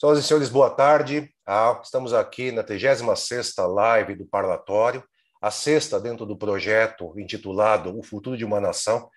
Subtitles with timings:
[0.00, 1.28] Senhoras e senhores, boa tarde.
[1.44, 5.02] Ah, estamos aqui na 36ª live do Parlatório,
[5.42, 9.10] a sexta dentro do projeto intitulado O Futuro de uma Nação,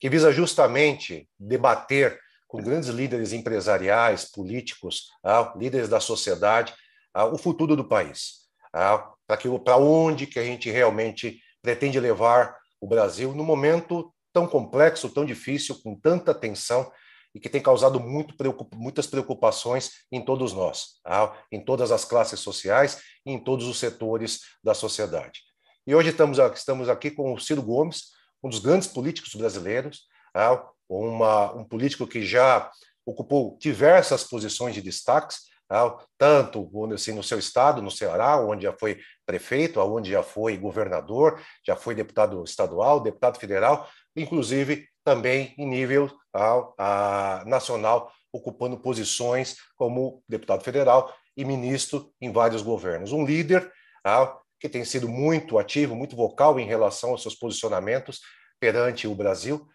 [0.00, 2.18] que visa justamente debater
[2.48, 6.74] com grandes líderes empresariais, políticos, ah, líderes da sociedade,
[7.14, 8.48] ah, o futuro do país.
[8.72, 15.24] Para onde que a gente realmente pretende levar o Brasil no momento tão complexo, tão
[15.24, 16.90] difícil, com tanta tensão
[17.34, 18.34] e que tem causado muito,
[18.74, 21.36] muitas preocupações em todos nós, tá?
[21.50, 25.40] em todas as classes sociais e em todos os setores da sociedade.
[25.86, 30.02] E hoje estamos, estamos aqui com o Ciro Gomes, um dos grandes políticos brasileiros,
[30.32, 30.64] tá?
[30.88, 32.70] Uma, um político que já
[33.04, 35.98] ocupou diversas posições de destaques, tá?
[36.16, 41.40] tanto assim, no seu estado, no Ceará, onde já foi prefeito, onde já foi governador,
[41.66, 49.56] já foi deputado estadual, deputado federal, inclusive também em nível a, a, nacional, ocupando posições
[49.76, 53.12] como deputado federal e ministro em vários governos.
[53.12, 53.70] Um líder
[54.04, 58.20] a, que tem sido muito ativo, muito vocal em relação aos seus posicionamentos
[58.58, 59.68] perante o Brasil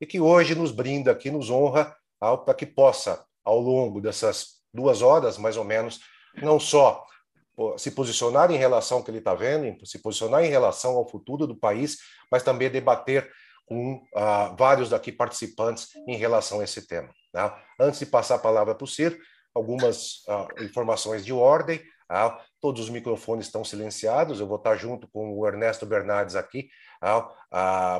[0.00, 5.00] e que hoje nos brinda aqui, nos honra para que possa, ao longo dessas duas
[5.00, 6.00] horas, mais ou menos,
[6.42, 7.06] não só
[7.78, 11.46] se posicionar em relação ao que ele está vendo, se posicionar em relação ao futuro
[11.46, 11.96] do país,
[12.30, 13.30] mas também debater
[13.66, 17.10] com ah, vários daqui participantes em relação a esse tema.
[17.34, 17.52] Né?
[17.78, 19.18] Antes de passar a palavra para o Ciro,
[19.54, 21.82] algumas ah, informações de ordem.
[22.08, 24.38] Ah, todos os microfones estão silenciados.
[24.38, 26.68] Eu vou estar junto com o Ernesto Bernardes aqui,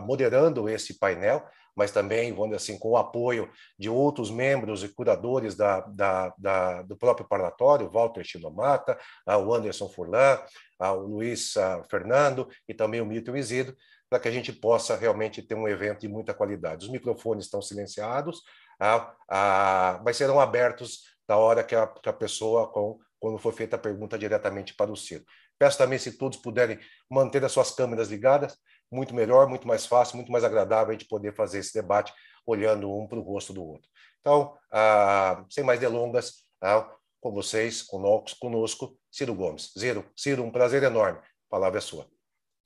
[0.02, 1.44] moderando esse painel,
[1.74, 6.82] mas também, vamos assim, com o apoio de outros membros e curadores da, da, da
[6.82, 10.38] do próprio parlatório, Walter Chinomata, o Anderson Furlan,
[10.78, 11.54] o Luiz
[11.90, 13.76] Fernando e também o Milton Isidro,
[14.08, 16.84] para que a gente possa realmente ter um evento de muita qualidade.
[16.84, 18.42] Os microfones estão silenciados,
[18.80, 23.52] ah, ah, mas serão abertos da hora que a, que a pessoa, com, quando for
[23.52, 25.24] feita a pergunta diretamente para o Ciro.
[25.58, 26.78] Peço também se todos puderem
[27.10, 28.56] manter as suas câmeras ligadas,
[28.90, 32.12] muito melhor, muito mais fácil, muito mais agradável a gente poder fazer esse debate
[32.46, 33.88] olhando um para o rosto do outro.
[34.20, 36.88] Então, ah, sem mais delongas, ah,
[37.20, 39.72] com vocês, conosco, conosco, Ciro Gomes.
[39.76, 41.18] Ciro, Ciro, um prazer enorme.
[41.18, 42.06] A palavra é sua.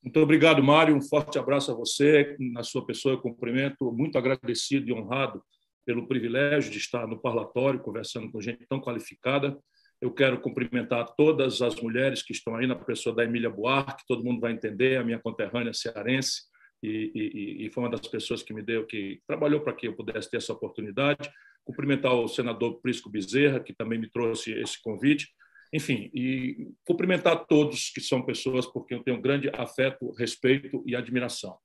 [0.03, 0.97] Muito obrigado, Mário.
[0.97, 2.35] Um forte abraço a você.
[2.39, 5.43] Na sua pessoa, eu cumprimento, muito agradecido e honrado
[5.85, 9.59] pelo privilégio de estar no parlatório, conversando com gente tão qualificada.
[10.01, 14.25] Eu quero cumprimentar todas as mulheres que estão aí, na pessoa da Emília Buarque, todo
[14.25, 16.45] mundo vai entender, a minha conterrânea cearense,
[16.83, 19.95] e, e, e foi uma das pessoas que me deu, que trabalhou para que eu
[19.95, 21.31] pudesse ter essa oportunidade.
[21.63, 25.29] Cumprimentar o senador Prisco Bezerra, que também me trouxe esse convite
[25.73, 31.57] enfim, e cumprimentar todos que são pessoas porque eu tenho grande afeto, respeito e admiração.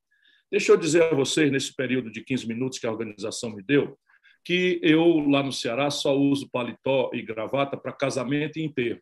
[0.51, 3.97] Deixa eu dizer a vocês, nesse período de 15 minutos que a organização me deu,
[4.43, 9.01] que eu, lá no Ceará, só uso paletó e gravata para casamento e enterro.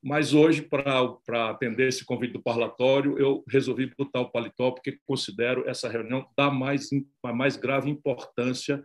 [0.00, 5.68] Mas hoje, para atender esse convite do parlatório, eu resolvi botar o paletó, porque considero
[5.68, 6.88] essa reunião da mais,
[7.34, 8.80] mais grave importância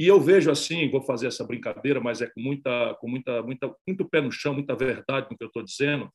[0.00, 3.76] e eu vejo assim, vou fazer essa brincadeira, mas é com muita, com muita, muita,
[3.86, 6.10] muito pé no chão, muita verdade no que eu estou dizendo.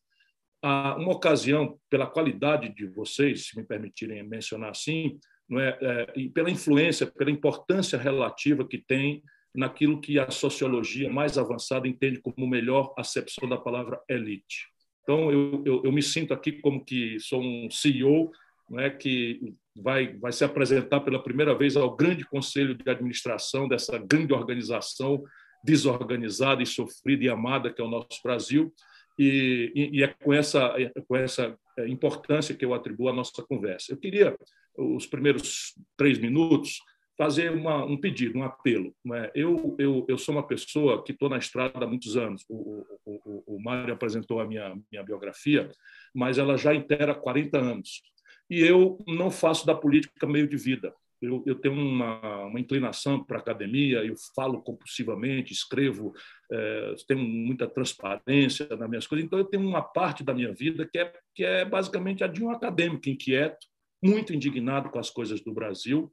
[0.64, 6.28] Uma ocasião, pela qualidade de vocês, se me permitirem mencionar assim, não é, é e
[6.28, 9.22] pela influência, pela importância relativa que tem
[9.54, 14.66] naquilo que a sociologia mais avançada entende como melhor acepção da palavra elite.
[15.04, 18.32] Então, eu, eu, eu me sinto aqui como que sou um CEO
[18.70, 23.68] não é, que vai, vai se apresentar pela primeira vez ao grande conselho de administração
[23.68, 25.24] dessa grande organização
[25.64, 28.74] desorganizada e sofrida e amada que é o nosso Brasil.
[29.18, 30.74] E, e, é com essa,
[31.08, 33.94] com essa importância que eu atribuo à nossa conversa.
[33.94, 34.38] Eu queria,
[34.78, 36.80] os primeiros três minutos,
[37.18, 38.94] fazer uma, um pedido, um apelo.
[39.14, 39.32] É?
[39.34, 42.44] Eu, eu, eu sou uma pessoa que estou na estrada há muitos anos.
[42.50, 45.72] O, o, o, o Mário apresentou a minha, minha biografia,
[46.14, 48.02] mas ela já inteira 40 anos
[48.50, 50.94] e eu não faço da política meio de vida.
[51.22, 56.14] Eu, eu tenho uma, uma inclinação para a academia, eu falo compulsivamente, escrevo,
[56.52, 60.88] é, tenho muita transparência nas minhas coisas, então eu tenho uma parte da minha vida
[60.88, 63.66] que é, que é basicamente a de um acadêmico inquieto,
[64.04, 66.12] muito indignado com as coisas do Brasil,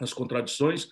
[0.00, 0.88] as contradições,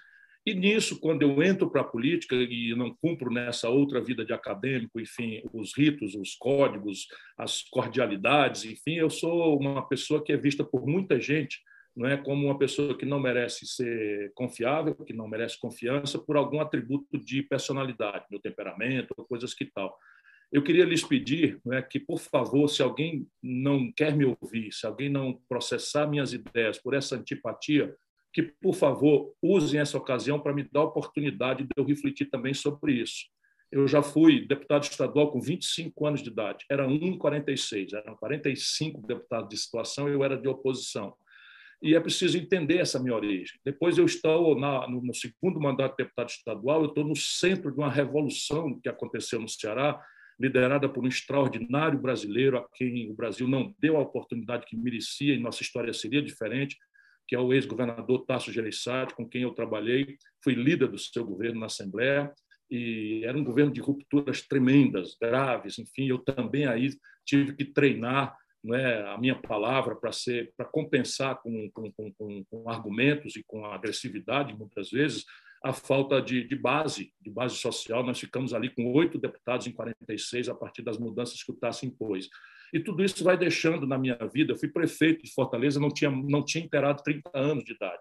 [0.46, 4.32] e nisso, quando eu entro para a política e não cumpro nessa outra vida de
[4.32, 7.06] acadêmico, enfim, os ritos, os códigos,
[7.36, 11.60] as cordialidades, enfim, eu sou uma pessoa que é vista por muita gente
[11.96, 16.36] não é como uma pessoa que não merece ser confiável, que não merece confiança por
[16.36, 19.98] algum atributo de personalidade, meu temperamento, coisas que tal.
[20.52, 24.86] Eu queria lhes pedir é, que, por favor, se alguém não quer me ouvir, se
[24.86, 27.94] alguém não processar minhas ideias por essa antipatia,
[28.32, 32.54] que, por favor, usem essa ocasião para me dar a oportunidade de eu refletir também
[32.54, 33.26] sobre isso.
[33.70, 36.64] Eu já fui deputado estadual com 25 anos de idade.
[36.68, 37.94] Era 1,46.
[37.94, 41.14] Eram 45 deputados de situação eu era de oposição.
[41.82, 43.58] E é preciso entender essa minha origem.
[43.64, 47.70] Depois eu estou na, no, no segundo mandato de deputado estadual, eu estou no centro
[47.70, 49.98] de uma revolução que aconteceu no Ceará,
[50.38, 55.34] liderada por um extraordinário brasileiro a quem o Brasil não deu a oportunidade que merecia
[55.34, 56.76] e nossa história seria diferente,
[57.30, 61.60] que é o ex-governador Tasso Gereissati, com quem eu trabalhei, fui líder do seu governo
[61.60, 62.34] na Assembleia,
[62.68, 66.90] e era um governo de rupturas tremendas, graves, enfim, eu também aí
[67.24, 68.36] tive que treinar
[68.74, 73.64] é, a minha palavra para ser para compensar com, com, com, com, argumentos e com
[73.64, 75.24] agressividade muitas vezes
[75.64, 78.02] a falta de, de, base de base social.
[78.02, 81.86] Nós ficamos ali com oito deputados em 46 a partir das mudanças que o Tasso
[81.86, 82.28] impôs
[82.72, 84.52] e tudo isso vai deixando na minha vida.
[84.52, 88.00] Eu fui prefeito de Fortaleza, não tinha, não tinha inteirado 30 anos de idade.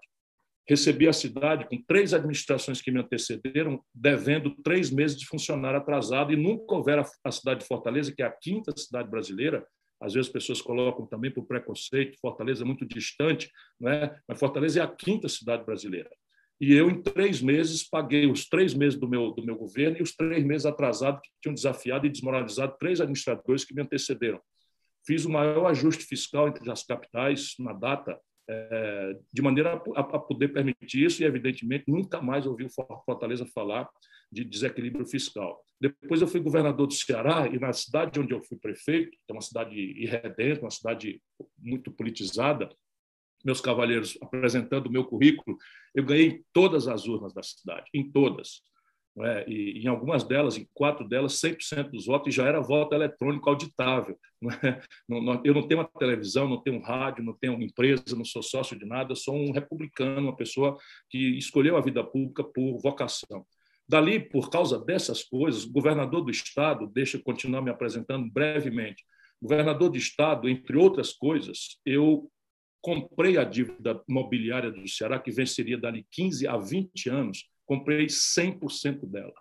[0.68, 6.31] Recebi a cidade com três administrações que me antecederam, devendo três meses de funcionário atrasado,
[6.31, 9.66] e nunca houvera a cidade de Fortaleza, que é a quinta cidade brasileira,
[10.01, 14.16] às vezes as pessoas colocam também por preconceito, Fortaleza é muito distante, né?
[14.27, 16.10] mas Fortaleza é a quinta cidade brasileira.
[16.62, 20.04] E eu, em três meses, paguei os três meses do meu, do meu governo e
[20.04, 24.42] os três meses atrasados que tinham desafiado e desmoralizado três administradores que me antecederam.
[25.09, 28.15] Fiz o maior ajuste fiscal entre as capitais na data,
[28.47, 32.69] é, de maneira a, poder permitir isso, e, evidentemente, nunca mais ouvi o
[33.03, 33.89] Fortaleza falar
[34.31, 35.65] de desequilíbrio fiscal.
[35.81, 39.33] Depois eu fui governador do Ceará, e na cidade onde eu fui prefeito, que é
[39.33, 41.19] uma cidade irredenta, uma cidade
[41.57, 42.69] muito politizada,
[43.44, 45.57] meus cavalheiros apresentando o meu currículo,
[45.95, 48.61] eu ganhei todas as urnas da cidade, em todas.
[49.21, 49.50] É?
[49.50, 54.17] E em algumas delas, em quatro delas, 100% dos votos já era voto eletrônico auditável.
[55.09, 55.41] Não é?
[55.44, 58.41] Eu não tenho uma televisão, não tenho um rádio, não tenho uma empresa, não sou
[58.41, 60.77] sócio de nada, sou um republicano, uma pessoa
[61.09, 63.45] que escolheu a vida pública por vocação.
[63.85, 69.03] Dali, por causa dessas coisas, o governador do Estado, deixa eu continuar me apresentando brevemente,
[69.41, 72.31] governador do Estado, entre outras coisas, eu
[72.81, 79.06] comprei a dívida imobiliária do Ceará, que venceria dali 15 a 20 anos, comprei 100%
[79.06, 79.36] dela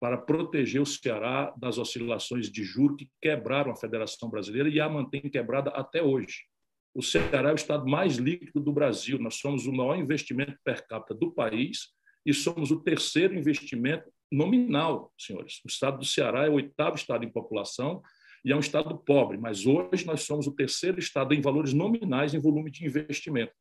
[0.00, 4.88] para proteger o Ceará das oscilações de juros que quebraram a Federação Brasileira e a
[4.88, 6.46] mantém quebrada até hoje.
[6.94, 9.18] O Ceará é o estado mais líquido do Brasil.
[9.18, 11.88] Nós somos o maior investimento per capita do país
[12.24, 15.60] e somos o terceiro investimento nominal, senhores.
[15.62, 18.00] O estado do Ceará é o oitavo estado em população
[18.42, 22.32] e é um estado pobre, mas hoje nós somos o terceiro estado em valores nominais
[22.32, 23.52] em volume de investimento.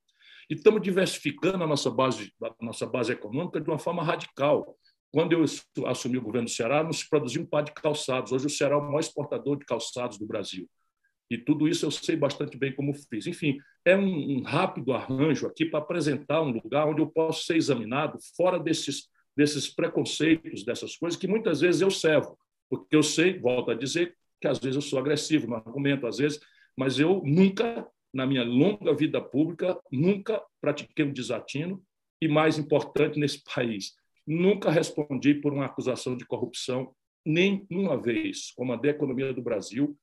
[0.50, 4.75] E estamos diversificando a nossa base, a nossa base econômica de uma forma radical.
[5.12, 5.44] Quando eu
[5.86, 8.31] assumi o governo do Ceará, não se produzia um par de calçados.
[8.31, 10.68] Hoje o Ceará é o maior exportador de calçados do Brasil.
[11.30, 13.28] E tudo isso eu sei bastante bem como fiz.
[13.28, 18.18] Enfim, é um, rápido arranjo aqui para apresentar um lugar onde eu posso ser examinado
[18.36, 19.07] fora desses,
[19.38, 22.36] desses preconceitos, dessas coisas que muitas vezes eu servo.
[22.68, 26.18] Porque eu sei, volto a dizer, que às vezes eu sou agressivo no argumento, às
[26.18, 26.40] vezes,
[26.75, 31.82] mas eu nunca na minha longa vida pública, nunca pratiquei um desatino
[32.22, 33.94] e, mais importante, nesse país,
[34.26, 36.94] nunca respondi por uma acusação de corrupção,
[37.26, 38.52] nem uma vez.
[38.56, 39.98] Comandei a economia do Brasil,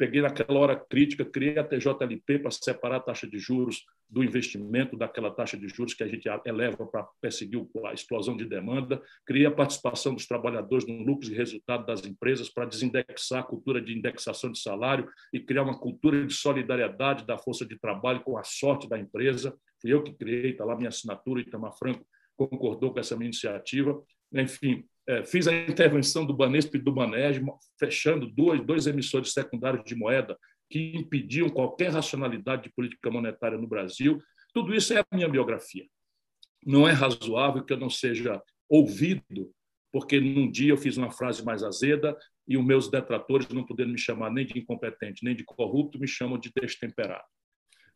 [0.00, 4.96] peguei naquela hora crítica, criei a TJLP para separar a taxa de juros do investimento,
[4.96, 9.44] daquela taxa de juros que a gente eleva para perseguir a explosão de demanda, criei
[9.44, 13.92] a participação dos trabalhadores no lucro e resultado das empresas para desindexar a cultura de
[13.92, 18.42] indexação de salário e criar uma cultura de solidariedade da força de trabalho com a
[18.42, 19.54] sorte da empresa.
[19.82, 22.06] Fui eu que criei, está lá minha assinatura, Itamar Franco
[22.38, 24.02] concordou com essa minha iniciativa.
[24.32, 24.82] Enfim,
[25.26, 27.40] fiz a intervenção do Banesp e do Banerj,
[27.78, 30.38] fechando dois, dois emissores secundários de moeda
[30.68, 34.22] que impediam qualquer racionalidade de política monetária no Brasil.
[34.54, 35.84] Tudo isso é a minha biografia.
[36.64, 39.50] Não é razoável que eu não seja ouvido,
[39.92, 43.92] porque num dia eu fiz uma frase mais azeda e os meus detratores, não podendo
[43.92, 47.24] me chamar nem de incompetente nem de corrupto, me chamam de destemperado.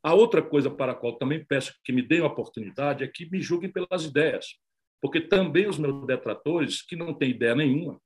[0.02, 3.30] A outra coisa para a qual também peço que me deem a oportunidade é que
[3.30, 4.58] me julguem pelas ideias
[5.04, 8.00] porque também os meus detratores, que não têm ideia nenhuma,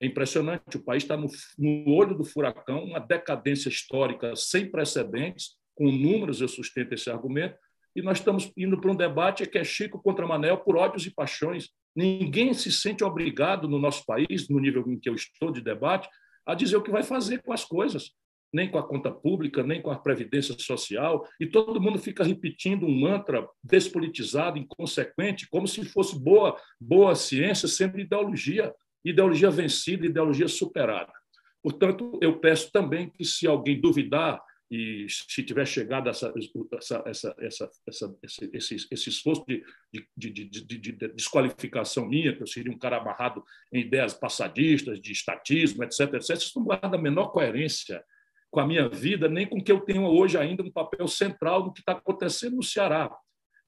[0.00, 1.26] é impressionante, o país está no,
[1.58, 7.56] no olho do furacão, uma decadência histórica sem precedentes, com números eu sustento esse argumento,
[7.96, 11.10] e nós estamos indo para um debate que é Chico contra Manel por ódios e
[11.10, 11.70] paixões.
[11.92, 16.08] Ninguém se sente obrigado no nosso país, no nível em que eu estou de debate,
[16.46, 18.12] a dizer o que vai fazer com as coisas
[18.54, 22.86] nem com a conta pública, nem com a previdência social, e todo mundo fica repetindo
[22.86, 28.72] um mantra despolitizado, inconsequente, como se fosse boa, boa ciência sendo ideologia,
[29.04, 31.12] ideologia vencida, ideologia superada.
[31.60, 36.32] Portanto, eu peço também que, se alguém duvidar e se tiver chegado essa,
[36.74, 38.16] essa, essa, essa,
[38.52, 39.64] esse, esse, esforço de,
[40.16, 45.12] de, de, de, desqualificação minha, que eu seria um cara amarrado em ideias passadistas, de
[45.12, 48.02] estatismo, etc., etc., isso não guarda a menor coerência
[48.54, 51.72] com a minha vida, nem com que eu tenho hoje ainda um papel central do
[51.72, 53.10] que está acontecendo no Ceará.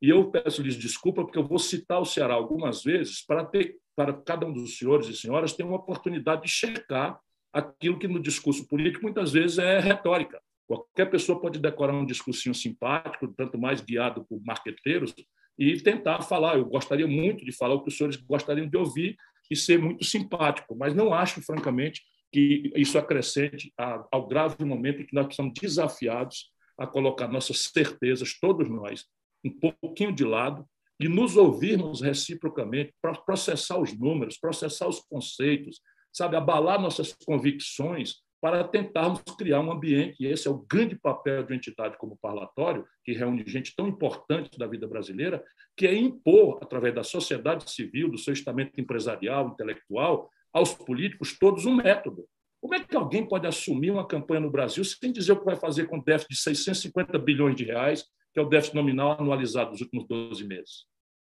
[0.01, 4.13] E eu peço-lhes desculpa, porque eu vou citar o Ceará algumas vezes para ter para
[4.13, 7.19] cada um dos senhores e senhoras ter uma oportunidade de checar
[7.51, 10.41] aquilo que no discurso político muitas vezes é retórica.
[10.69, 15.15] Qualquer pessoa pode decorar um discursinho simpático, tanto mais guiado por marqueteiros,
[15.59, 16.59] e tentar falar.
[16.59, 19.17] Eu gostaria muito de falar o que os senhores gostariam de ouvir
[19.51, 22.03] e ser muito simpático, mas não acho, francamente,
[22.37, 23.73] que isso acrescente
[24.13, 29.07] ao grave momento em que nós estamos desafiados a colocar nossas certezas, todos nós,
[29.43, 30.63] um pouquinho de lado
[31.01, 35.81] e nos ouvirmos reciprocamente para processar os números, processar os conceitos,
[36.13, 41.43] sabe, abalar nossas convicções para tentarmos criar um ambiente, e esse é o grande papel
[41.43, 45.43] de uma entidade como o Parlatório, que reúne gente tão importante da vida brasileira,
[45.75, 51.67] que é impor, através da sociedade civil, do seu estamento empresarial, intelectual, aos políticos todos
[51.67, 52.27] um método.
[52.63, 55.55] Como é que alguém pode assumir uma campanha no Brasil sem dizer o que vai
[55.55, 59.83] fazer com déficit de 650 bilhões de reais, que é o déficit nominal anualizado dos
[59.83, 60.87] últimos 12 meses?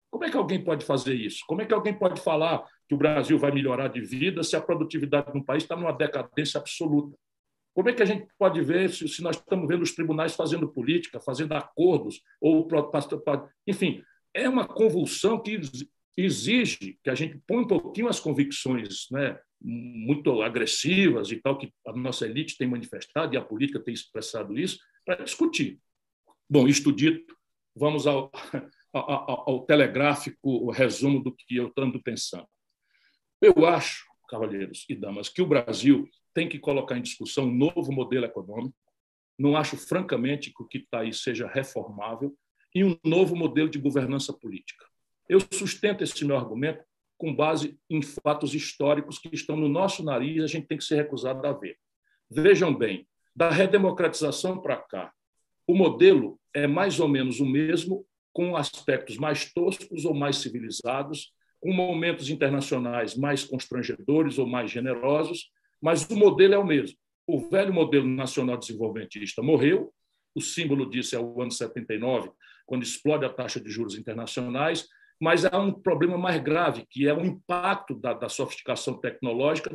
[0.09, 1.43] Como é que alguém pode fazer isso?
[1.47, 4.61] Como é que alguém pode falar que o Brasil vai melhorar de vida se a
[4.61, 7.15] produtividade no país está numa decadência absoluta?
[7.75, 11.19] Como é que a gente pode ver se nós estamos vendo os tribunais fazendo política,
[11.19, 12.67] fazendo acordos, ou
[13.67, 14.01] enfim,
[14.33, 15.59] é uma convulsão que
[16.25, 21.71] exige que a gente ponha um pouquinho as convicções né, muito agressivas e tal, que
[21.85, 25.79] a nossa elite tem manifestado e a política tem expressado isso, para discutir.
[26.49, 27.35] Bom, isto dito,
[27.75, 28.31] vamos ao,
[28.93, 32.47] ao, ao telegráfico resumo do que eu ando pensando.
[33.41, 37.91] Eu acho, cavalheiros e damas, que o Brasil tem que colocar em discussão um novo
[37.91, 38.75] modelo econômico.
[39.37, 42.35] Não acho, francamente, que o que está aí seja reformável
[42.75, 44.85] e um novo modelo de governança política.
[45.29, 46.83] Eu sustento esse meu argumento
[47.15, 50.83] com base em fatos históricos que estão no nosso nariz e a gente tem que
[50.83, 51.77] ser recusado a ver.
[52.31, 55.13] Vejam bem, da redemocratização para cá,
[55.67, 61.31] o modelo é mais ou menos o mesmo, com aspectos mais toscos ou mais civilizados,
[61.59, 66.97] com momentos internacionais mais constrangedores ou mais generosos, mas o modelo é o mesmo.
[67.27, 69.93] O velho modelo nacional desenvolvimentista morreu,
[70.33, 72.31] o símbolo disso é o ano 79,
[72.65, 74.87] quando explode a taxa de juros internacionais,
[75.19, 79.69] mas há um problema mais grave, que é o impacto da, da sofisticação tecnológica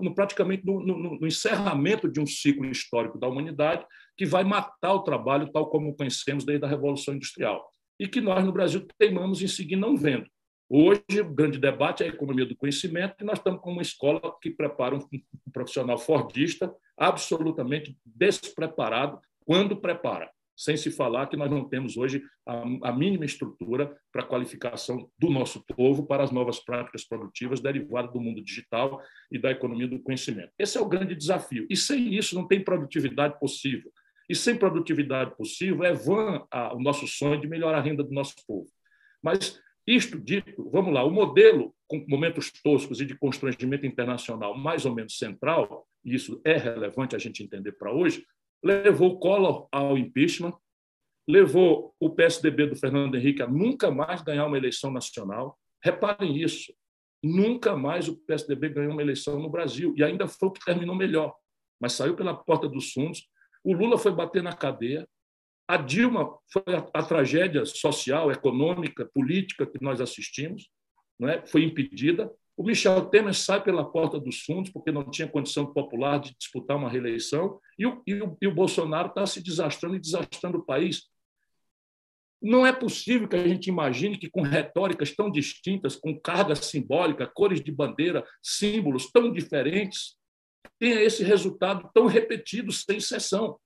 [0.00, 3.84] no, praticamente no, encerramento de um ciclo histórico da humanidade
[4.16, 8.44] que vai matar o trabalho tal como conhecemos desde a Revolução Industrial e que nós,
[8.44, 10.26] no Brasil, teimamos em seguir não vendo.
[10.68, 14.20] Hoje, o grande debate é a economia do conhecimento e nós estamos com uma escola
[14.40, 21.50] que prepara um, um profissional fordista absolutamente despreparado quando prepara sem se falar que nós
[21.50, 26.30] não temos hoje a, a mínima estrutura para a qualificação do nosso povo para as
[26.30, 30.52] novas práticas produtivas derivadas do mundo digital e da economia do conhecimento.
[30.58, 31.66] Esse é o grande desafio.
[31.68, 33.90] E sem isso não tem produtividade possível.
[34.28, 38.34] E sem produtividade possível é vã o nosso sonho de melhorar a renda do nosso
[38.46, 38.70] povo.
[39.22, 44.86] Mas isto dito, vamos lá, o modelo com momentos toscos e de constrangimento internacional mais
[44.86, 48.24] ou menos central, e isso é relevante a gente entender para hoje,
[48.64, 50.54] levou Collor ao impeachment,
[51.28, 55.58] levou o PSDB do Fernando Henrique a nunca mais ganhar uma eleição nacional.
[55.82, 56.72] Reparem isso,
[57.22, 60.94] nunca mais o PSDB ganhou uma eleição no Brasil, e ainda foi o que terminou
[60.94, 61.34] melhor,
[61.80, 63.28] mas saiu pela porta dos fundos.
[63.62, 65.06] O Lula foi bater na cadeia,
[65.68, 70.68] a Dilma foi a, a tragédia social, econômica, política que nós assistimos,
[71.18, 71.44] não é?
[71.46, 72.30] foi impedida.
[72.56, 76.76] O Michel Temer sai pela porta dos fundos porque não tinha condição popular de disputar
[76.76, 80.64] uma reeleição e o, e o, e o Bolsonaro está se desastrando e desastrando o
[80.64, 81.02] país.
[82.40, 87.26] Não é possível que a gente imagine que, com retóricas tão distintas, com carga simbólica,
[87.26, 90.16] cores de bandeira, símbolos tão diferentes,
[90.78, 93.58] tenha esse resultado tão repetido, sem exceção.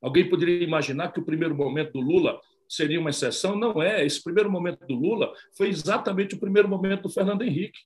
[0.00, 3.56] Alguém poderia imaginar que o primeiro momento do Lula seria uma exceção?
[3.56, 4.06] Não é.
[4.06, 7.80] Esse primeiro momento do Lula foi exatamente o primeiro momento do Fernando Henrique.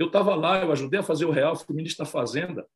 [0.00, 2.66] Eu estava lá, eu ajudei a fazer o real, fui ministro da Fazenda.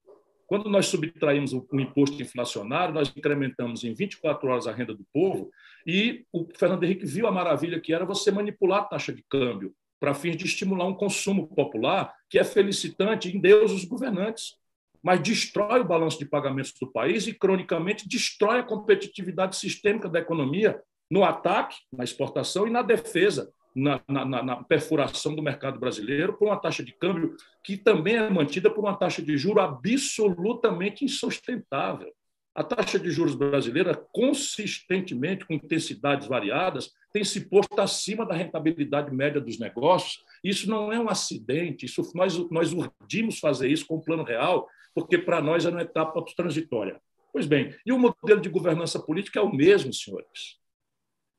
[0.47, 5.51] Quando nós subtraímos o, imposto inflacionário, nós incrementamos em 24 horas a renda do povo
[5.87, 9.75] e o Fernando Henrique viu a maravilha que era você manipular a taxa de câmbio
[9.99, 14.57] para fins de estimular um consumo popular que é felicitante em Deus os governantes,
[15.03, 20.19] mas destrói o balanço de pagamentos do país e, cronicamente, destrói a competitividade sistêmica da
[20.19, 20.79] economia
[21.11, 26.49] no ataque, na exportação e na defesa na, na, na, perfuração do mercado brasileiro, por
[26.49, 32.13] uma taxa de câmbio que também é mantida por uma taxa de juro absolutamente insustentável.
[32.55, 39.13] A taxa de juros brasileira, consistentemente, com intensidades variadas, tem se posto acima da rentabilidade
[39.13, 40.25] média dos negócios.
[40.43, 44.69] Isso não é um acidente, isso nós, nós urdimos fazer isso com o plano real,
[44.95, 47.01] porque para nós é uma etapa transitória.
[47.33, 50.61] Pois bem, e o modelo de governança política é o mesmo, senhores.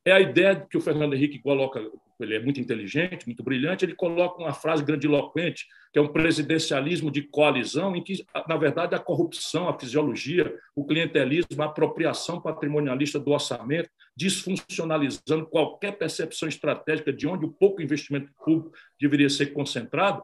[0.04, 1.80] É a ideia que o Fernando Henrique coloca,
[2.24, 7.12] ele é muito inteligente, muito brilhante, ele coloca uma frase grandiloquente, que é um presidencialismo
[7.12, 13.20] de coalizão, em que, na verdade, a corrupção, a fisiologia, o clientelismo, a apropriação patrimonialista
[13.20, 20.24] do orçamento, desfuncionalizando qualquer percepção estratégica de onde o pouco investimento público deveria ser concentrado.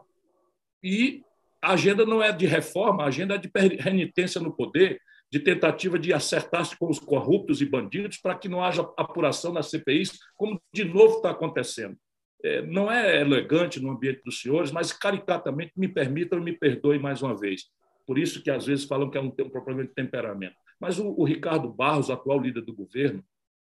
[0.84, 1.24] E
[1.62, 5.00] a agenda não é de reforma, a agenda é de renitência no poder,
[5.32, 9.70] de tentativa de acertar-se com os corruptos e bandidos para que não haja apuração nas
[9.70, 11.98] CPIs, como de novo está acontecendo.
[12.44, 17.00] É, não é elegante no ambiente dos senhores, mas caricatamente me permitam e me perdoem
[17.00, 17.66] mais uma vez.
[18.06, 20.56] Por isso que às vezes falam que é um, um problema de temperamento.
[20.80, 23.24] Mas o, o, Ricardo Barros, atual líder do governo,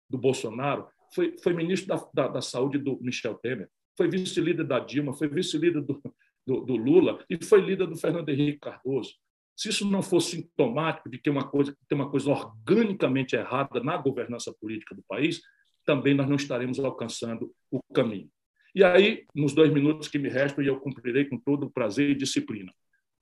[0.09, 4.79] do Bolsonaro, foi, foi ministro da, da, da Saúde do Michel Temer, foi vice-líder da
[4.79, 6.01] Dilma, foi vice-líder do,
[6.47, 9.13] do, do Lula e foi líder do Fernando Henrique Cardoso.
[9.61, 13.95] Se isso não fosse sintomático de que uma coisa tem uma coisa organicamente errada na
[13.95, 15.39] governança política do país,
[15.85, 18.27] também nós não estaremos alcançando o caminho.
[18.73, 22.15] E aí, nos dois minutos que me restam, eu cumprirei com todo o prazer e
[22.15, 22.73] disciplina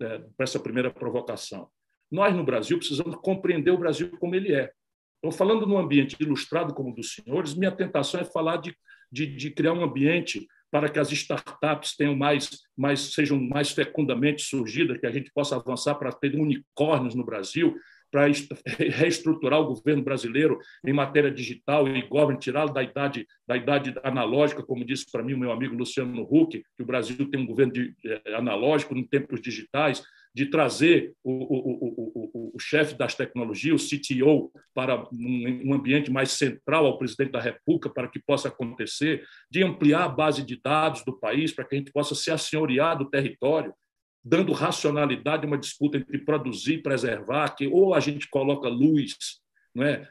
[0.02, 1.68] é, para essa primeira provocação.
[2.10, 4.72] Nós, no Brasil, precisamos compreender o Brasil como ele é.
[5.18, 8.74] Então, falando num ambiente ilustrado como o dos senhores, minha tentação é falar de,
[9.12, 14.44] de, de criar um ambiente para que as startups tenham mais, mais, sejam mais fecundamente
[14.44, 17.76] surgidas, que a gente possa avançar para ter unicórnios no Brasil,
[18.12, 18.26] para
[18.78, 24.64] reestruturar o governo brasileiro em matéria digital e governance, tirá-lo da idade, da idade analógica,
[24.64, 27.74] como disse para mim o meu amigo Luciano Huck, que o Brasil tem um governo
[27.74, 33.82] de, é, analógico em tempos digitais, de trazer o, o, o, o, chefe das tecnologias,
[33.82, 39.24] o CTO, para um ambiente mais central ao presidente da República, para que possa acontecer,
[39.50, 42.98] de ampliar a base de dados do país, para que a gente possa se assenhorear
[42.98, 43.74] do território,
[44.24, 49.18] dando racionalidade a uma disputa entre produzir e preservar, que ou a gente coloca luz,
[49.74, 50.08] não é?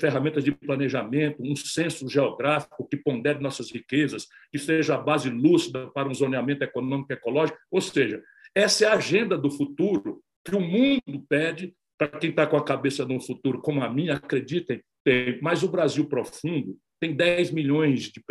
[0.00, 5.88] Ferramentas de planejamento, um censo geográfico que pondere nossas riquezas, que seja a base lúcida
[5.88, 8.22] para um zoneamento econômico e ecológico, ou seja,
[8.58, 12.64] essa é a agenda do futuro que o mundo pede para quem está com a
[12.64, 15.40] cabeça no futuro, como a minha, acreditem, tem.
[15.40, 18.22] Mas o Brasil profundo tem 10 milhões de,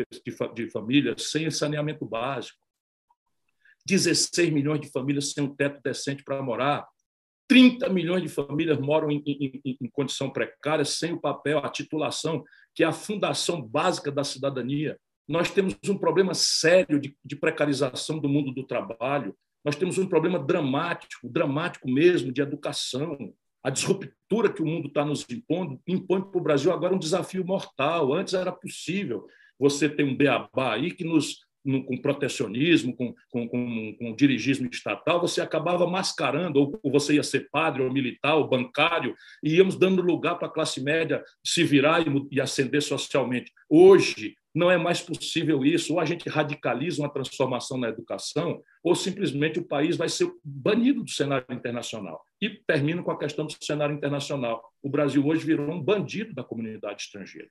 [0.53, 2.57] de, famílias sem saneamento básico,
[3.85, 6.85] 16 milhões de famílias sem um teto decente para morar,
[7.47, 12.43] 30 milhões de famílias moram em, em, em, condição precária, sem o papel, a titulação,
[12.75, 14.99] que é a fundação básica da cidadania.
[15.25, 19.33] Nós temos um problema sério de, de precarização do mundo do trabalho.
[19.67, 23.33] Nós temos um problema dramático, dramático mesmo, de educação.
[23.61, 27.43] A disruptura que o mundo está nos impondo impõe para o Brasil agora um desafio
[27.43, 28.13] mortal.
[28.13, 29.27] Antes era possível
[29.59, 31.45] você ter um beabá aí que nos
[31.85, 37.49] com protecionismo, com, com, com, com, dirigismo estatal, você acabava mascarando, ou você ia ser
[37.51, 42.07] padre, ou militar, ou bancário, e íamos dando lugar para a classe média se virar
[42.07, 43.51] e, e ascender socialmente.
[43.69, 45.93] Hoje, não é mais possível isso.
[45.93, 51.03] Ou a gente radicaliza uma transformação na educação, ou simplesmente o país vai ser banido
[51.03, 52.25] do cenário internacional.
[52.41, 54.67] E termino com a questão do cenário internacional.
[54.81, 57.49] O Brasil hoje virou um bandido da comunidade estrangeira.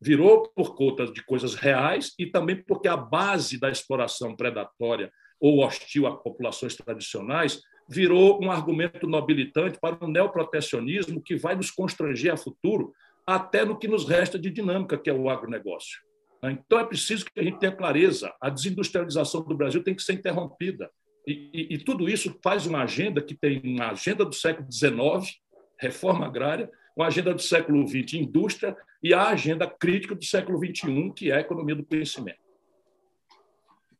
[0.00, 5.64] Virou por conta de coisas reais e também porque a base da exploração predatória ou
[5.64, 12.32] hostil a populações tradicionais virou um argumento nobilitante para o neoprotecionismo que vai nos constranger
[12.32, 12.92] a futuro
[13.26, 16.09] até no que nos resta de dinâmica, que é o agronegócio.
[16.42, 16.58] Né?
[16.64, 20.14] Então, é preciso que a gente tenha clareza: a desindustrialização do Brasil tem que ser
[20.14, 20.90] interrompida.
[21.26, 25.38] E, e, e tudo isso faz uma agenda que tem uma agenda do século XIX,
[25.78, 31.12] reforma agrária, uma agenda do século XX, indústria, e a agenda crítica do século XXI,
[31.14, 32.40] que é a economia do conhecimento.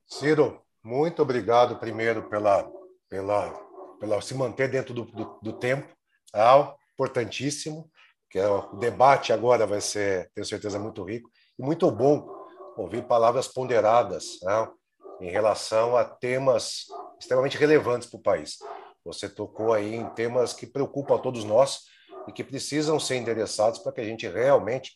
[0.06, 2.70] Ciro, muito obrigado primeiro pela,
[3.08, 3.50] pela,
[3.98, 5.88] pela se manter dentro do, do, do tempo,
[6.34, 7.90] ah, importantíssimo,
[8.28, 12.26] que é o debate agora vai ser, tenho certeza, muito rico muito bom
[12.76, 14.68] ouvir palavras ponderadas né,
[15.20, 16.86] em relação a temas
[17.18, 18.58] extremamente relevantes para o país.
[19.04, 21.82] Você tocou aí em temas que preocupam a todos nós
[22.26, 24.92] e que precisam ser endereçados para que a gente realmente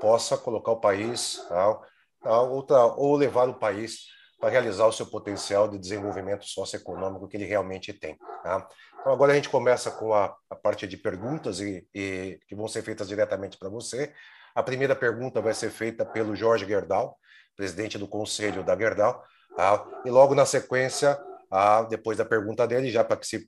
[0.00, 4.06] possa colocar o país tá, ou levar o país
[4.40, 8.16] para realizar o seu potencial de desenvolvimento socioeconômico que ele realmente tem.
[8.42, 8.68] Tá?
[9.00, 12.68] Então, agora a gente começa com a, a parte de perguntas e, e, que vão
[12.68, 14.12] ser feitas diretamente para você.
[14.54, 17.18] A primeira pergunta vai ser feita pelo Jorge Gerdau.
[17.56, 19.22] presidente do conselho da Gerdau.
[19.56, 21.18] Ah, e logo na sequência,
[21.50, 23.38] ah, depois da pergunta dele, já para que, se,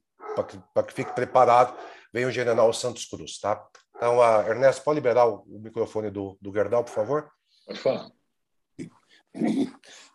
[0.48, 1.76] que, que fique preparado,
[2.12, 3.38] vem o general Santos Cruz.
[3.38, 3.64] Tá?
[3.96, 7.30] Então, ah, Ernesto, pode liberar o, o microfone do, do Gerdau, por favor?
[7.66, 8.10] Pode falar.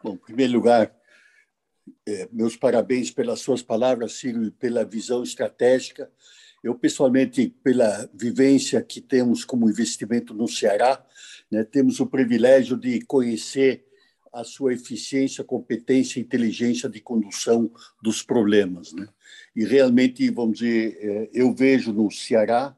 [0.03, 0.93] Bom, em primeiro lugar,
[2.07, 6.11] é, meus parabéns pelas suas palavras, Ciro, e pela visão estratégica.
[6.63, 11.03] Eu, pessoalmente, pela vivência que temos como investimento no Ceará,
[11.49, 13.85] né, temos o privilégio de conhecer
[14.31, 17.69] a sua eficiência, competência e inteligência de condução
[18.01, 18.93] dos problemas.
[18.93, 19.07] Né?
[19.55, 22.75] E realmente, vamos dizer, é, eu vejo no Ceará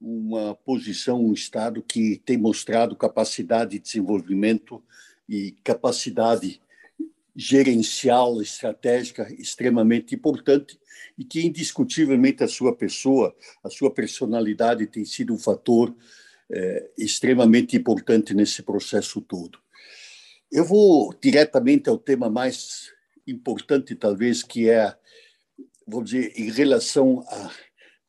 [0.00, 4.82] uma posição, um Estado que tem mostrado capacidade de desenvolvimento
[5.28, 6.60] e capacidade
[7.34, 10.78] gerencial, estratégica extremamente importante
[11.16, 15.94] e que indiscutivelmente a sua pessoa, a sua personalidade tem sido um fator
[16.50, 19.58] é, extremamente importante nesse processo todo.
[20.50, 22.90] Eu vou diretamente ao tema mais
[23.26, 24.94] importante, talvez, que é,
[25.86, 27.50] vou dizer, em relação a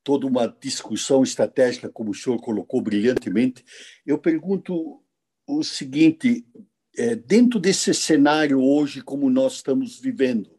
[0.03, 3.63] toda uma discussão estratégica, como o senhor colocou brilhantemente.
[4.05, 5.01] Eu pergunto
[5.47, 6.45] o seguinte:
[6.97, 10.52] é, dentro desse cenário hoje, como nós estamos vivendo,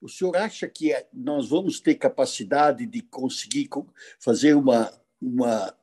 [0.00, 3.68] o senhor acha que é, nós vamos ter capacidade de conseguir
[4.18, 5.74] fazer uma, uma,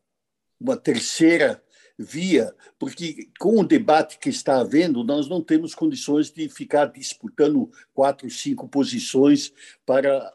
[0.60, 1.64] uma terceira
[1.98, 7.72] via, porque com o debate que está havendo, nós não temos condições de ficar disputando
[7.94, 9.54] quatro, cinco posições
[9.86, 10.34] para a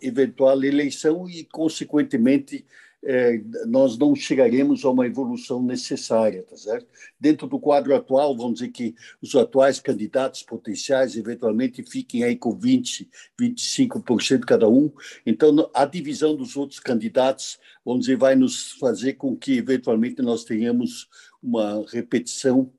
[0.00, 2.64] eventual eleição e, consequentemente,
[3.02, 6.86] é, nós não chegaremos a uma evolução necessária, tá certo?
[7.18, 12.52] Dentro do quadro atual, vamos dizer que os atuais candidatos potenciais eventualmente fiquem aí com
[12.52, 13.08] 20,
[13.40, 14.92] 25% cada um.
[15.24, 20.44] Então, a divisão dos outros candidatos, vamos dizer, vai nos fazer com que eventualmente nós
[20.44, 21.08] tenhamos
[21.42, 22.70] uma repetição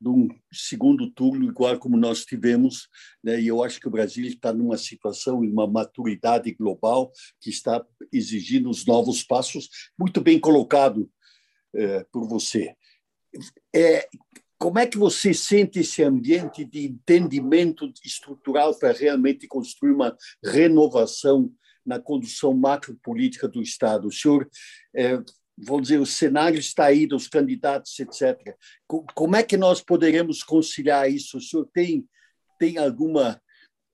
[0.00, 2.88] de um segundo turno igual como nós tivemos,
[3.22, 3.40] né?
[3.40, 7.84] e eu acho que o Brasil está numa situação e uma maturidade global que está
[8.12, 11.10] exigindo os novos passos, muito bem colocado
[11.74, 12.74] é, por você.
[13.74, 14.08] É,
[14.58, 21.52] como é que você sente esse ambiente de entendimento estrutural para realmente construir uma renovação
[21.84, 24.08] na condução macropolítica do Estado?
[24.08, 24.48] O senhor
[24.94, 25.22] é,
[25.56, 28.54] vamos dizer, o cenário está aí dos candidatos, etc.
[28.86, 31.38] Como é que nós poderemos conciliar isso?
[31.38, 32.06] O senhor tem,
[32.58, 33.40] tem alguma,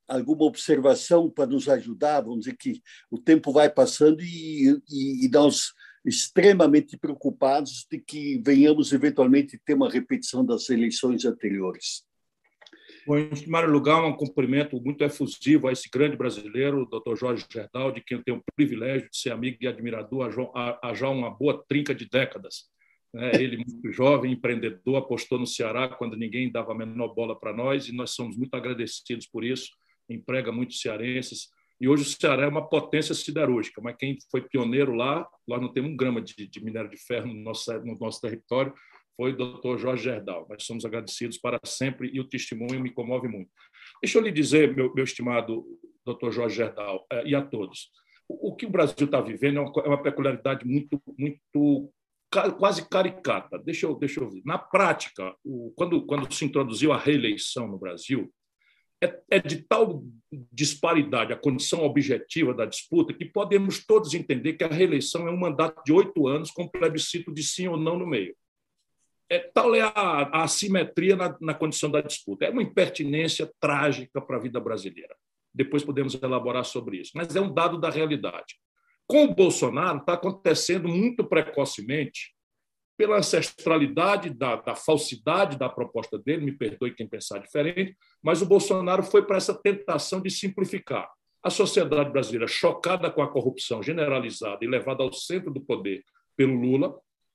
[0.08, 2.22] alguma observação para nos ajudar?
[2.22, 5.72] Vamos dizer que o tempo vai passando e, e, e nós
[6.04, 12.04] extremamente preocupados de que venhamos eventualmente ter uma repetição das eleições anteriores.
[13.08, 17.16] Em primeiro lugar, um cumprimento muito efusivo a esse grande brasileiro, Dr.
[17.16, 21.08] Jorge Gerdau, de quem eu tenho o privilégio de ser amigo e admirador há já
[21.08, 22.70] uma boa trinca de décadas.
[23.12, 23.32] Né?
[23.34, 27.88] Ele, muito jovem, empreendedor, apostou no Ceará quando ninguém dava a menor bola para nós,
[27.88, 29.70] e nós somos muito agradecidos por isso.
[30.08, 31.48] Emprega muitos cearenses.
[31.80, 35.72] E hoje o Ceará é uma potência siderúrgica, mas quem foi pioneiro lá, nós não
[35.72, 38.72] temos um grama de, de minério de ferro no nosso, no nosso território,
[39.16, 40.46] foi o doutor Jorge Gerdau.
[40.48, 43.50] Nós somos agradecidos para sempre e o testemunho me comove muito.
[44.02, 45.64] Deixa eu lhe dizer, meu, meu estimado
[46.04, 47.90] doutor Jorge Gerdau, eh, e a todos,
[48.28, 51.92] o, que o Brasil está vivendo é uma, é uma peculiaridade muito, muito
[52.58, 53.58] quase caricata.
[53.58, 54.42] Deixa eu, deixa eu ver.
[54.44, 58.32] Na prática, o, quando, quando se introduziu a reeleição no Brasil,
[59.02, 60.02] é, é de tal
[60.50, 65.38] disparidade a condição objetiva da disputa que podemos todos entender que a reeleição é um
[65.38, 68.34] mandato de oito anos com plebiscito de sim ou não no meio
[69.32, 72.44] é, tal é a, a assimetria na, na, condição da disputa.
[72.44, 75.16] É uma impertinência trágica para a vida brasileira.
[75.54, 78.56] Depois podemos elaborar sobre isso, mas é um dado da realidade.
[79.06, 82.34] Com o Bolsonaro, está acontecendo muito precocemente,
[82.94, 88.46] pela ancestralidade da, da, falsidade da proposta dele, me perdoe quem pensar diferente, mas o
[88.46, 91.10] Bolsonaro foi para essa tentação de simplificar.
[91.42, 96.04] A sociedade brasileira, chocada com a corrupção generalizada e levada ao centro do poder
[96.36, 96.94] pelo Lula,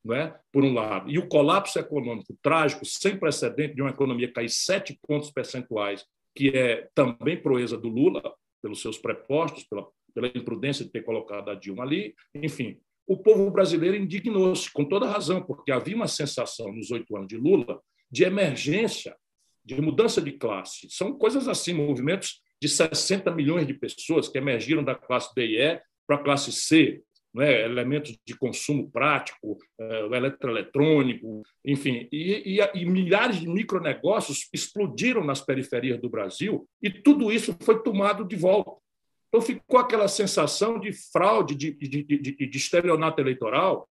[0.10, 0.34] é?
[0.52, 4.98] por um lado, e o colapso econômico trágico, sem precedente, de uma economia cair sete
[5.06, 6.06] pontos percentuais,
[6.36, 8.22] que é também proeza do Lula,
[8.62, 12.80] pelos seus prepostos, pela, pela imprudência de ter colocado a Dilma ali, enfim.
[13.06, 17.38] O povo brasileiro indignou-se, com toda razão, porque havia uma sensação nos oito anos de
[17.38, 19.16] Lula de emergência,
[19.64, 20.88] de mudança de classe.
[20.90, 25.62] São coisas assim, movimentos de 60 milhões de pessoas que emergiram da classe D e
[25.62, 27.02] E para a classe C,
[27.42, 27.64] é?
[27.64, 35.42] elementos de consumo prático, o eletroeletrônico, enfim, e, e, e, milhares de micronegócios explodiram nas
[35.42, 38.72] periferias do Brasil e tudo isso foi tomado de volta.
[39.28, 43.88] Então ficou aquela sensação de fraude, de, de, de, de estelionato eleitoral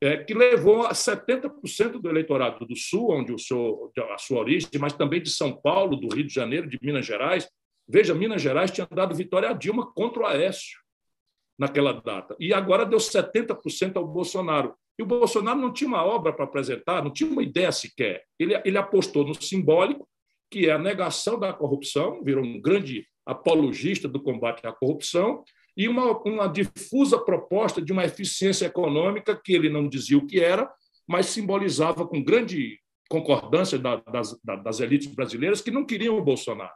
[0.00, 4.68] é, que levou a 70% do eleitorado do Sul, onde o seu, a sua origem,
[4.78, 7.48] mas também de São Paulo, do Rio de Janeiro, de Minas Gerais.
[7.88, 10.83] Veja, Minas Gerais tinha dado vitória a Dilma contra o Aécio
[11.58, 12.36] naquela data.
[12.38, 14.74] E agora deu 70% ao Bolsonaro.
[14.98, 18.24] E o Bolsonaro não tinha uma obra para apresentar, não tinha uma ideia sequer.
[18.38, 20.08] Ele, ele apostou no simbólico,
[20.50, 25.42] que é a negação da corrupção, virou um grande apologista do combate à corrupção,
[25.76, 30.38] e uma, uma difusa proposta de uma eficiência econômica que ele não dizia o que
[30.38, 30.70] era,
[31.06, 36.72] mas simbolizava com grande concordância das, das elites brasileiras que não queriam o Bolsonaro.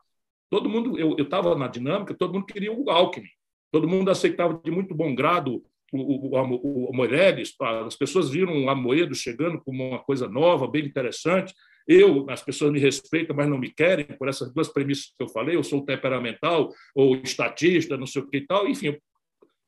[0.51, 3.29] Todo mundo, eu estava na dinâmica, todo mundo queria o Alckmin,
[3.71, 8.69] todo mundo aceitava de muito bom grado o, o, o Moreles, as pessoas viram o
[8.69, 11.55] Amoedo chegando como uma coisa nova, bem interessante.
[11.87, 15.29] Eu, as pessoas me respeitam, mas não me querem por essas duas premissas que eu
[15.29, 15.57] falei.
[15.57, 18.69] Eu sou temperamental ou estatista, não sei o que e tal.
[18.69, 18.99] Enfim,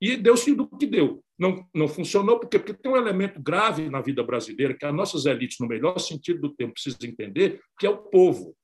[0.01, 1.23] e deu-se do que deu.
[1.39, 5.25] Não, não funcionou porque, porque tem um elemento grave na vida brasileira que as nossas
[5.25, 8.55] elites, no melhor sentido do termo, precisam entender, que é o povo.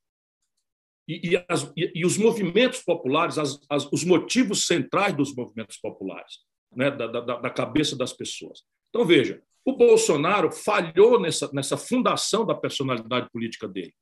[1.09, 6.38] E, e, as, e, os movimentos populares, as, as, os motivos centrais dos movimentos populares
[6.75, 8.62] né, da, da, da cabeça das pessoas.
[8.90, 13.92] Então, veja, o Bolsonaro falhou nessa, nessa fundação da personalidade política dele.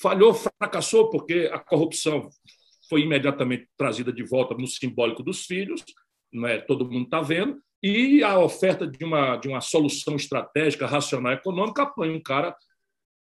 [0.00, 2.28] Falhou, fracassou, porque a corrupção
[2.88, 5.84] foi imediatamente trazida de volta no simbólico dos filhos,
[6.32, 11.32] né, todo mundo está vendo, e a oferta de uma, de uma solução estratégica, racional
[11.32, 12.56] econômica, apanha um cara,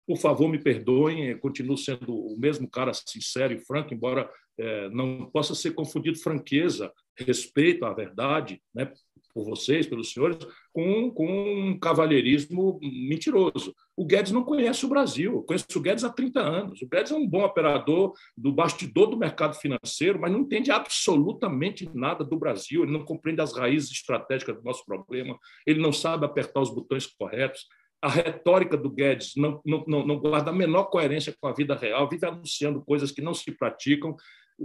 [0.07, 5.27] por favor, me perdoem, continuo sendo o mesmo cara sincero e franco, embora é, não
[5.31, 8.91] possa ser confundido franqueza, respeito à verdade, né,
[9.35, 10.39] por vocês, pelos senhores,
[10.73, 13.75] com, com um cavalheirismo mentiroso.
[13.95, 16.81] O Guedes não conhece o Brasil, eu conheço o Guedes há 30 anos.
[16.81, 21.87] O Guedes é um bom operador do bastidor do mercado financeiro, mas não entende absolutamente
[21.93, 26.25] nada do Brasil, ele não compreende as raízes estratégicas do nosso problema, ele não sabe
[26.25, 27.67] apertar os botões corretos.
[28.07, 32.09] A retórica do Guedes não, não, não guarda a menor coerência com a vida real,
[32.09, 34.15] vive anunciando coisas que não se praticam,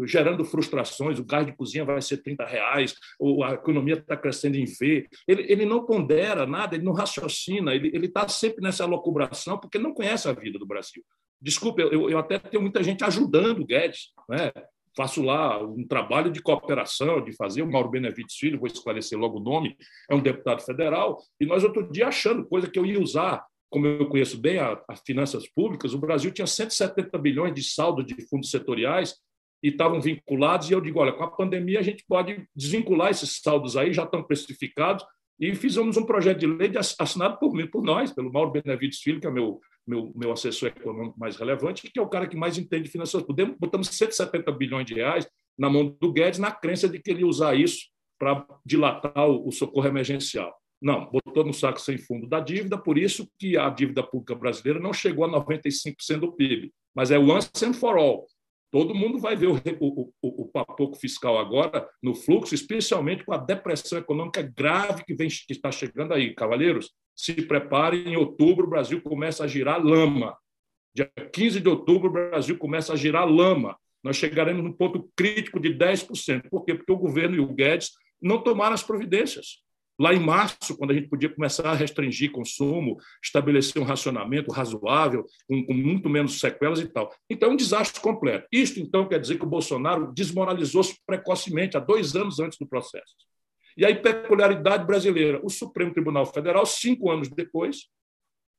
[0.04, 4.58] gerando frustrações, o gás de cozinha vai ser 30 reais, ou a economia está crescendo
[4.58, 5.10] em V.
[5.28, 9.92] Ele, ele não pondera nada, ele não raciocina, ele está sempre nessa locubração porque não
[9.92, 11.04] conhece a vida do Brasil.
[11.42, 14.52] Desculpe, eu, eu até tenho muita gente ajudando o Guedes, né?
[14.96, 17.62] Faço lá um trabalho de cooperação, de fazer.
[17.62, 19.76] O Mauro Benevides Filho, vou esclarecer logo o nome,
[20.10, 23.88] é um deputado federal, e nós outro dia achando coisa que eu ia usar, como
[23.88, 28.50] eu conheço bem as finanças públicas, o Brasil tinha 170 bilhões de saldo de fundos
[28.52, 29.16] setoriais,
[29.64, 33.40] e estavam vinculados, e eu digo, olha, com a pandemia a gente pode desvincular esses
[33.42, 35.06] saldos aí, já estão precificados,
[35.40, 39.20] e fizemos um projeto de lei assinado por mim, por nós, pelo Mauro Benevides Filho,
[39.20, 42.58] que é meu, meu, meu assessor econômico mais relevante, que é o cara que mais
[42.58, 43.22] entende de finanças.
[43.24, 47.22] Podemos, botamos 170 bilhões de reais na mão do Guedes, na crença de que ele
[47.22, 47.90] ia usar isso
[48.20, 50.54] para dilatar o, o socorro emergencial.
[50.82, 54.80] Não, botou no saco sem fundo da dívida, por isso que a dívida pública brasileira
[54.80, 58.26] não chegou a 95% do PIB, mas é once and for all.
[58.72, 63.38] Todo mundo vai ver o, o, o, o fiscal agora no fluxo, especialmente com a
[63.38, 66.34] depressão econômica grave que, vem, que está chegando aí.
[66.34, 70.36] Cavalheiros, se preparem, em outubro o Brasil começa a girar lama.
[70.94, 73.78] Dia 15 de outubro o Brasil começa a girar lama.
[74.04, 76.50] Nós chegaremos no ponto crítico de 10%.
[76.50, 76.76] Por quê?
[76.76, 79.62] Porque o governo e o Guedes não tomaram as providências.
[80.00, 85.24] Lá em março, quando a gente podia começar a restringir consumo, estabelecer um racionamento razoável,
[85.48, 87.14] com, com muito menos sequelas e tal.
[87.30, 88.48] Então, é um desastre completo.
[88.52, 93.16] Isto, então, quer dizer que o Bolsonaro desmoralizou-se precocemente, há dois anos antes do processo.
[93.78, 97.88] E aí, peculiaridade brasileira: o Supremo Tribunal Federal, cinco anos depois,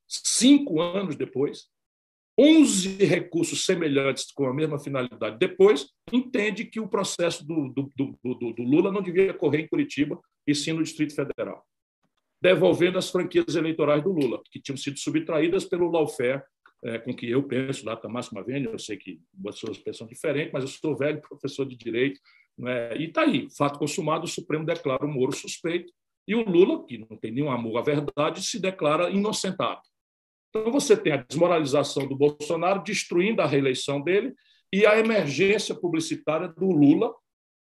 [0.06, 1.68] cinco anos depois,
[2.38, 8.52] 11 recursos semelhantes com a mesma finalidade depois, entende que o processo do, do, do,
[8.52, 11.64] do, Lula não devia correr em Curitiba e sim no Distrito Federal,
[12.40, 16.42] devolvendo as franquias eleitorais do Lula, que tinham sido subtraídas pelo lawfare,
[16.84, 20.50] é, com que eu penso, lá Márcio Vênia, eu sei que as suas pensam diferente,
[20.52, 22.18] mas eu sou velho professor de direito,
[22.58, 22.96] né?
[22.96, 25.92] e está aí, fato consumado, o Supremo declara o Moro suspeito,
[26.26, 29.80] e o Lula, que não tem nenhum amor à verdade, se declara inocentado.
[30.50, 34.34] Então, você tem a desmoralização do Bolsonaro, destruindo a reeleição dele,
[34.72, 37.14] e a emergência publicitária do Lula,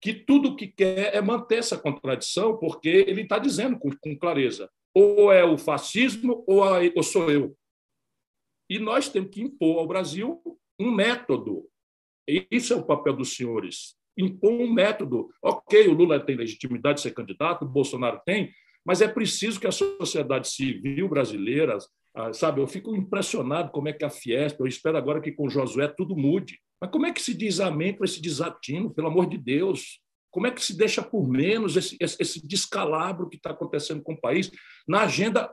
[0.01, 4.17] que tudo o que quer é manter essa contradição, porque ele está dizendo com, com,
[4.17, 7.55] clareza: ou é o fascismo ou, a, ou sou eu.
[8.69, 10.41] E nós temos que impor ao Brasil
[10.79, 11.69] um método.
[12.27, 13.95] E isso é o papel dos senhores.
[14.17, 15.29] Impor um método.
[15.41, 18.51] Ok, o Lula tem legitimidade de ser candidato, o Bolsonaro tem,
[18.85, 21.77] mas é preciso que a sociedade civil brasileira,
[22.13, 25.49] ah, sabe, eu fico impressionado como é que a Fiesp, eu espero agora que com
[25.49, 26.59] Josué tudo mude.
[26.79, 29.99] Mas como é que se diz amém para esse desatino, pelo amor de Deus?
[30.29, 34.19] Como é que se deixa por menos esse, esse descalabro que está acontecendo com o
[34.19, 34.51] país
[34.87, 35.49] na agenda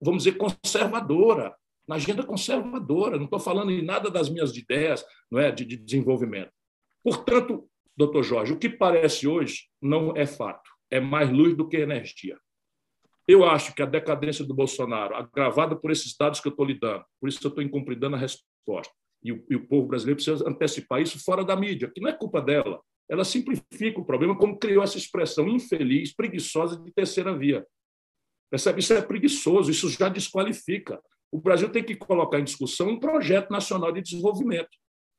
[0.00, 1.54] vamos dizer, conservadora,
[1.86, 3.16] na agenda conservadora.
[3.16, 6.50] Não estou falando em nada das minhas ideias não é, de, de desenvolvimento.
[7.02, 11.76] Portanto, doutor Jorge, o que parece hoje não é fato, é mais luz do que
[11.76, 12.38] energia.
[13.26, 16.78] Eu acho que a decadência do Bolsonaro, agravada por esses dados que eu estou lhe
[16.78, 20.48] dando, por isso eu estou incumprindo a resposta, e o, e o povo brasileiro precisa
[20.48, 22.80] antecipar isso fora da mídia, que não é culpa dela.
[23.08, 27.66] Ela simplifica o problema, como criou essa expressão infeliz, preguiçosa de terceira via.
[28.50, 28.80] Percebe?
[28.80, 31.00] Isso é preguiçoso, isso já desqualifica.
[31.32, 34.70] O Brasil tem que colocar em discussão um projeto nacional de desenvolvimento,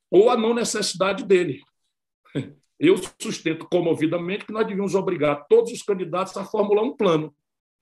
[0.09, 1.61] ou a não necessidade dele.
[2.79, 7.33] Eu sustento comovidamente que nós devíamos obrigar todos os candidatos a formular um plano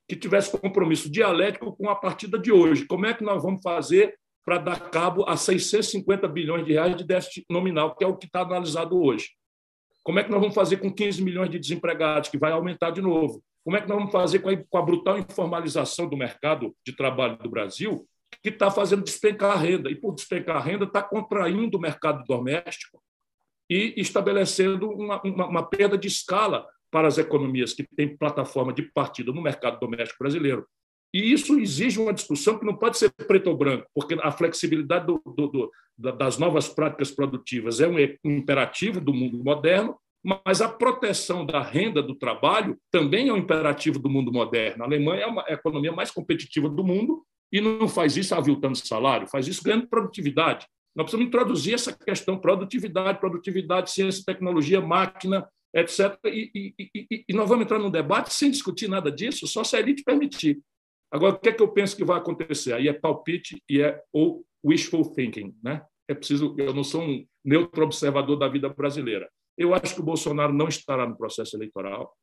[0.07, 2.85] que tivesse compromisso dialético com a partida de hoje.
[2.85, 7.03] Como é que nós vamos fazer para dar cabo a 650 bilhões de reais de
[7.03, 9.31] déficit nominal, que é o que está analisado hoje?
[10.03, 13.01] Como é que nós vamos fazer com 15 milhões de desempregados, que vai aumentar de
[13.01, 13.43] novo?
[13.63, 17.49] Como é que nós vamos fazer com a, brutal informalização do mercado de trabalho do
[17.49, 18.07] Brasil,
[18.43, 19.89] que está fazendo despencar a renda?
[19.89, 23.01] E, por despencar a renda, está contraindo o mercado doméstico
[23.69, 28.83] e estabelecendo uma, uma, uma perda de escala para as economias que têm plataforma de
[28.83, 30.65] partida no mercado doméstico brasileiro.
[31.13, 35.07] E isso exige uma discussão que não pode ser preto ou branco, porque a flexibilidade
[35.07, 40.67] do, do, do, das novas práticas produtivas é um imperativo do mundo moderno, mas a
[40.67, 44.83] proteção da renda do trabalho também é um imperativo do mundo moderno.
[44.83, 48.33] A Alemanha é, uma, é a economia mais competitiva do mundo e não faz isso
[48.33, 50.67] aviltando salário, faz isso ganhando produtividade.
[50.95, 56.17] Nós precisamos introduzir essa questão produtividade, produtividade, ciência, tecnologia, máquina, etc.
[56.25, 59.75] E, e, e, e, nós vamos entrar num debate sem discutir nada disso, só se
[59.75, 60.61] a elite permitir.
[61.11, 62.73] Agora, o que é que eu penso que vai acontecer?
[62.73, 65.85] Aí é palpite e é ou wishful thinking, né?
[66.07, 66.55] É preciso.
[66.57, 69.29] Eu não sou um neutro observador da vida brasileira.
[69.57, 72.15] Eu acho que o Bolsonaro não estará no processo eleitoral.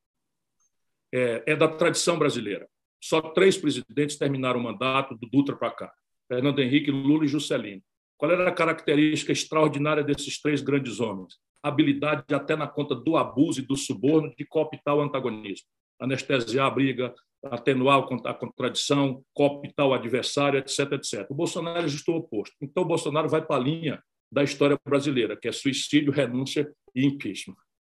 [1.14, 2.66] É, é da tradição brasileira.
[3.02, 5.92] Só três presidentes terminaram o mandato do Dutra para cá:
[6.26, 7.82] Fernando Henrique, Lula e Juscelino.
[8.22, 11.34] Qual era a característica extraordinária desses três grandes homens?
[11.60, 15.66] Habilidade até na conta do abuso e do suborno de cooptar o antagonismo,
[16.00, 17.12] anestesiar a briga,
[17.44, 21.26] atenuar a contradição, cooptar o adversário, etc, etc.
[21.30, 22.54] O Bolsonaro é justo o oposto.
[22.60, 27.04] Então, o Bolsonaro vai para a linha da história brasileira, que é suicídio, renúncia e
[27.04, 27.56] impeachment.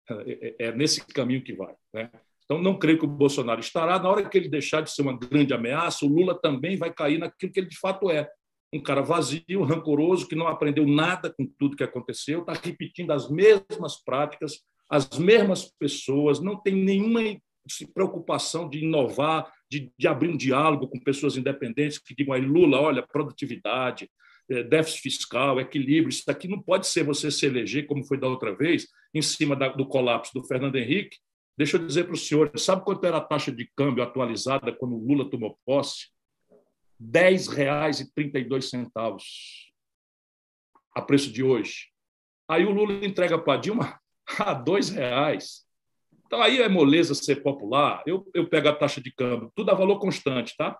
[0.09, 1.75] É, é, é nesse caminho que vai.
[1.93, 2.09] Né?
[2.45, 3.99] Então, não creio que o Bolsonaro estará.
[3.99, 7.19] Na hora que ele deixar de ser uma grande ameaça, o Lula também vai cair
[7.19, 8.27] naquilo que ele de fato é,
[8.73, 13.29] um cara vazio, rancoroso, que não aprendeu nada com tudo que aconteceu, está repetindo as
[13.29, 17.21] mesmas práticas, as mesmas pessoas, não tem nenhuma
[17.93, 22.79] preocupação de inovar, de, de abrir um diálogo com pessoas independentes que digam aí, Lula,
[22.79, 24.09] olha, produtividade,
[24.49, 28.27] é, déficit fiscal, equilíbrio, isso daqui não pode ser você se eleger, como foi da
[28.27, 31.17] outra vez, em cima da, do colapso do Fernando Henrique.
[31.57, 34.95] Deixa eu dizer para o senhor, sabe quanto era a taxa de câmbio atualizada quando
[34.95, 36.09] o Lula tomou posse?
[36.99, 38.81] R$ 10,32
[40.93, 41.89] a preço de hoje.
[42.47, 43.99] Aí o Lula entrega para a Dilma
[44.39, 45.65] a R$ 2,00.
[46.25, 48.01] Então aí é moleza ser popular.
[48.05, 50.77] Eu, eu pego a taxa de câmbio, tudo a valor constante, tá?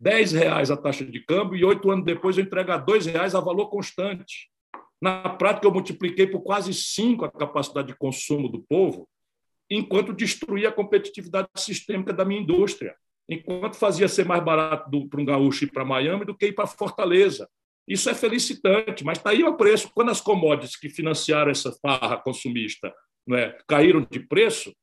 [0.00, 3.34] R$ reais a taxa de câmbio e oito anos depois eu entrego a R$ reais
[3.34, 4.50] a valor constante.
[5.00, 9.08] Na prática, eu multipliquei por quase cinco a capacidade de consumo do povo,
[9.70, 12.94] enquanto destruía a competitividade sistêmica da minha indústria
[13.28, 16.66] enquanto fazia ser mais barato para um gaúcho ir para Miami do que ir para
[16.66, 17.48] Fortaleza.
[17.86, 19.90] Isso é felicitante, mas está aí o preço.
[19.94, 22.92] Quando as commodities que financiaram essa farra consumista
[23.32, 24.74] é, caíram de preço,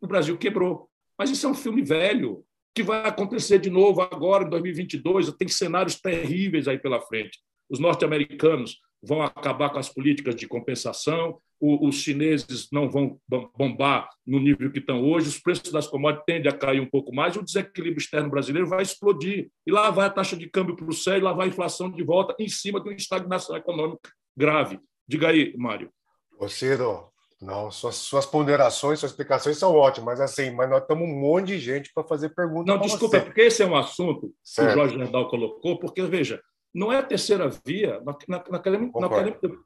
[0.00, 0.88] o Brasil quebrou.
[1.16, 5.32] Mas isso é um filme velho, que vai acontecer de novo agora, em 2022.
[5.32, 7.38] Tem cenários terríveis aí pela frente.
[7.68, 13.20] Os norte-americanos vão acabar com as políticas de compensação, os chineses não vão
[13.56, 17.12] bombar no nível que estão hoje, os preços das commodities tendem a cair um pouco
[17.12, 19.50] mais, o desequilíbrio externo brasileiro vai explodir.
[19.66, 21.90] E lá vai a taxa de câmbio para o céu, e lá vai a inflação
[21.90, 24.78] de volta, em cima de uma estagnação econômica grave.
[25.06, 25.90] Diga aí, Mário.
[26.38, 31.08] Ô, Ciro, não, suas, suas ponderações, suas explicações são ótimas, mas assim, mas nós estamos
[31.08, 32.66] um monte de gente para fazer perguntas.
[32.66, 34.68] Não, desculpa, é porque esse é um assunto certo.
[34.68, 36.40] que o Jorge Nardal colocou, porque, veja,
[36.74, 38.00] não é a terceira via.
[38.04, 38.16] Nós,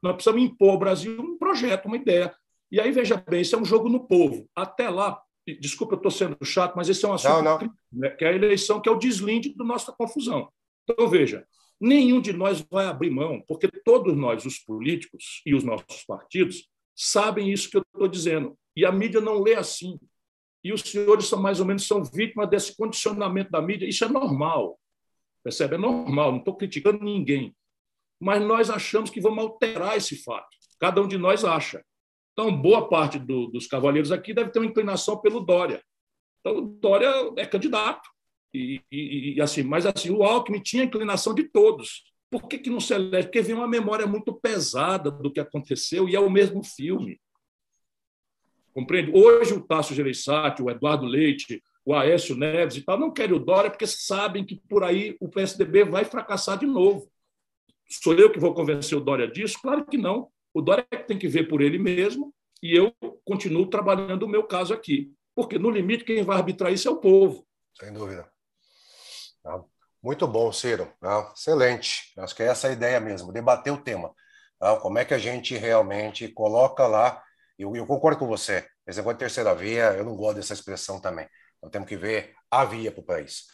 [0.01, 2.33] nós precisamos impor ao Brasil um projeto, uma ideia.
[2.71, 4.49] E aí, veja bem, isso é um jogo no povo.
[4.55, 5.21] Até lá,
[5.59, 7.73] desculpa, eu estou sendo chato, mas esse é um assunto não, não.
[7.91, 10.49] Né, que é a eleição, que é o deslinde da nossa confusão.
[10.83, 11.45] Então, veja,
[11.79, 16.67] nenhum de nós vai abrir mão, porque todos nós, os políticos e os nossos partidos,
[16.95, 18.57] sabem isso que eu estou dizendo.
[18.75, 19.99] E a mídia não lê assim.
[20.63, 23.87] E os senhores são mais ou menos são vítimas desse condicionamento da mídia.
[23.87, 24.79] Isso é normal.
[25.43, 25.75] Percebe?
[25.75, 27.55] É normal, não estou criticando ninguém.
[28.19, 30.55] Mas nós achamos que vamos alterar esse fato.
[30.79, 31.83] Cada um de nós acha.
[32.31, 35.83] Então, boa parte do, dos cavaleiros aqui deve ter uma inclinação pelo Dória.
[36.39, 38.09] Então, o Dória é candidato.
[38.53, 42.03] E, e, e, assim, mas assim, o Alckmin tinha inclinação de todos.
[42.29, 43.27] Por que, que não se elege?
[43.27, 47.19] Porque vem uma memória muito pesada do que aconteceu e é o mesmo filme.
[48.73, 49.11] Compreende?
[49.13, 53.39] Hoje o Tasso Gereissati, o Eduardo Leite, o Aécio Neves e tal não querem o
[53.39, 57.11] Dória porque sabem que por aí o PSDB vai fracassar de novo.
[57.89, 59.59] Sou eu que vou convencer o Dória disso?
[59.61, 60.29] Claro que não.
[60.53, 62.93] O Dória é tem que ver por ele mesmo e eu
[63.25, 65.11] continuo trabalhando o meu caso aqui.
[65.35, 67.45] Porque, no limite, quem vai arbitrar isso é o povo.
[67.77, 68.29] Sem dúvida.
[69.41, 69.63] Tá.
[70.01, 70.91] Muito bom, Ciro.
[71.01, 71.33] Tá.
[71.35, 72.13] Excelente.
[72.17, 74.13] Acho que é essa a ideia mesmo, debater o tema.
[74.59, 74.77] Tá.
[74.77, 77.21] Como é que a gente realmente coloca lá.
[77.57, 78.65] Eu, eu concordo com você.
[78.85, 81.27] Esse negócio de terceira via, eu não gosto dessa expressão também.
[81.63, 83.45] Nós temos que ver a via para o país.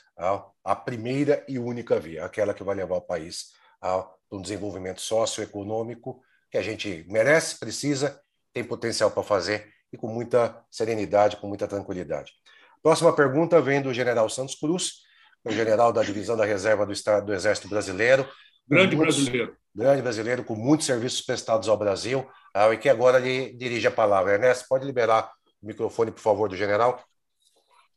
[0.66, 6.22] A primeira e única via, aquela que vai levar o país a um desenvolvimento socioeconômico
[6.52, 8.20] que a gente merece, precisa,
[8.52, 12.34] tem potencial para fazer e com muita serenidade, com muita tranquilidade.
[12.82, 15.04] Próxima pergunta vem do general Santos Cruz,
[15.46, 18.28] o general da divisão da reserva do Estado do Exército Brasileiro.
[18.68, 19.56] Grande muitos, brasileiro.
[19.74, 23.92] Grande brasileiro, com muitos serviços prestados ao Brasil, ah, e que agora lhe dirige a
[23.92, 24.34] palavra.
[24.34, 25.32] Ernesto, pode liberar
[25.62, 27.04] o microfone, por favor, do general?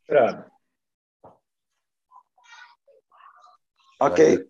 [0.06, 0.44] Claro.
[4.00, 4.48] Ok.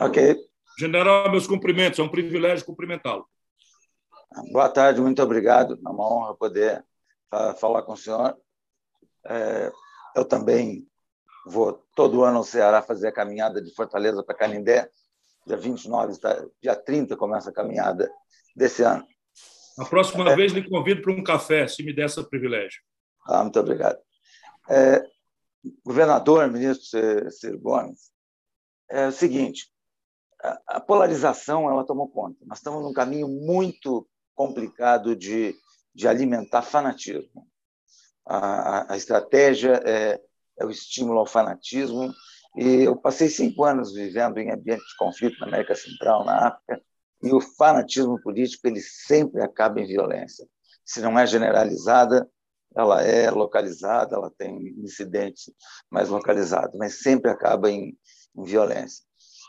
[0.00, 0.36] Ok.
[0.78, 3.28] General, meus cumprimentos, é um privilégio cumprimentá-lo.
[4.50, 5.78] Boa tarde, muito obrigado.
[5.84, 6.84] É uma honra poder
[7.58, 8.36] falar com o senhor.
[9.26, 9.70] É,
[10.16, 10.86] eu também
[11.46, 14.90] vou todo ano ao Ceará fazer a caminhada de Fortaleza para Canindé.
[15.46, 16.14] Dia 29,
[16.62, 18.10] dia 30 começa a caminhada
[18.56, 19.06] desse ano.
[19.78, 22.80] A próxima é, vez lhe convido para um café, se me der esse privilégio.
[23.24, 23.98] Ah, muito obrigado.
[24.68, 25.04] É,
[25.84, 28.10] governador, ministro Ciro Gomes,
[28.90, 29.72] é o seguinte,
[30.66, 32.38] a polarização ela tomou conta.
[32.44, 35.54] Nós estamos num caminho muito complicado de,
[35.94, 37.46] de alimentar fanatismo.
[38.26, 40.20] A, a estratégia é,
[40.58, 42.12] é, o estímulo ao fanatismo.
[42.56, 46.82] E eu passei cinco anos vivendo em ambiente de conflito na América Central, na África,
[47.22, 50.46] e o fanatismo político ele sempre acaba em violência.
[50.84, 52.28] Se não é generalizada,
[52.76, 55.52] ela é localizada, ela tem incidentes
[55.90, 57.96] mais localizados, mas sempre acaba em,
[58.36, 59.04] em violência.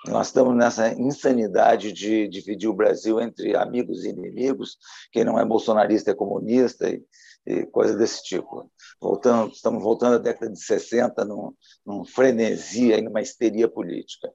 [0.07, 4.77] Nós estamos nessa insanidade de dividir o Brasil entre amigos e inimigos.
[5.11, 7.01] Quem não é bolsonarista é comunista e,
[7.45, 8.69] e coisa desse tipo.
[8.99, 11.53] Voltando, estamos voltando à década de 60 num,
[11.85, 14.29] num frenesi, numa histeria política.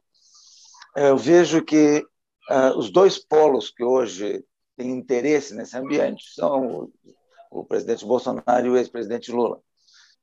[0.97, 2.03] Eu vejo que
[2.51, 4.43] uh, os dois polos que hoje
[4.74, 6.91] têm interesse nesse ambiente são
[7.51, 9.61] o, presidente Bolsonaro e o ex-presidente Lula.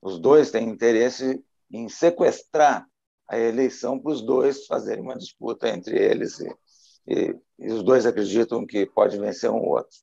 [0.02, 2.88] Os dois têm interesse em sequestrar
[3.28, 6.56] a eleição para os dois fazerem uma disputa entre eles e,
[7.08, 9.98] e, e, os dois acreditam que pode vencer um ou outro.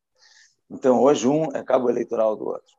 [0.69, 2.75] Então, hoje, um é cabo eleitoral do outro.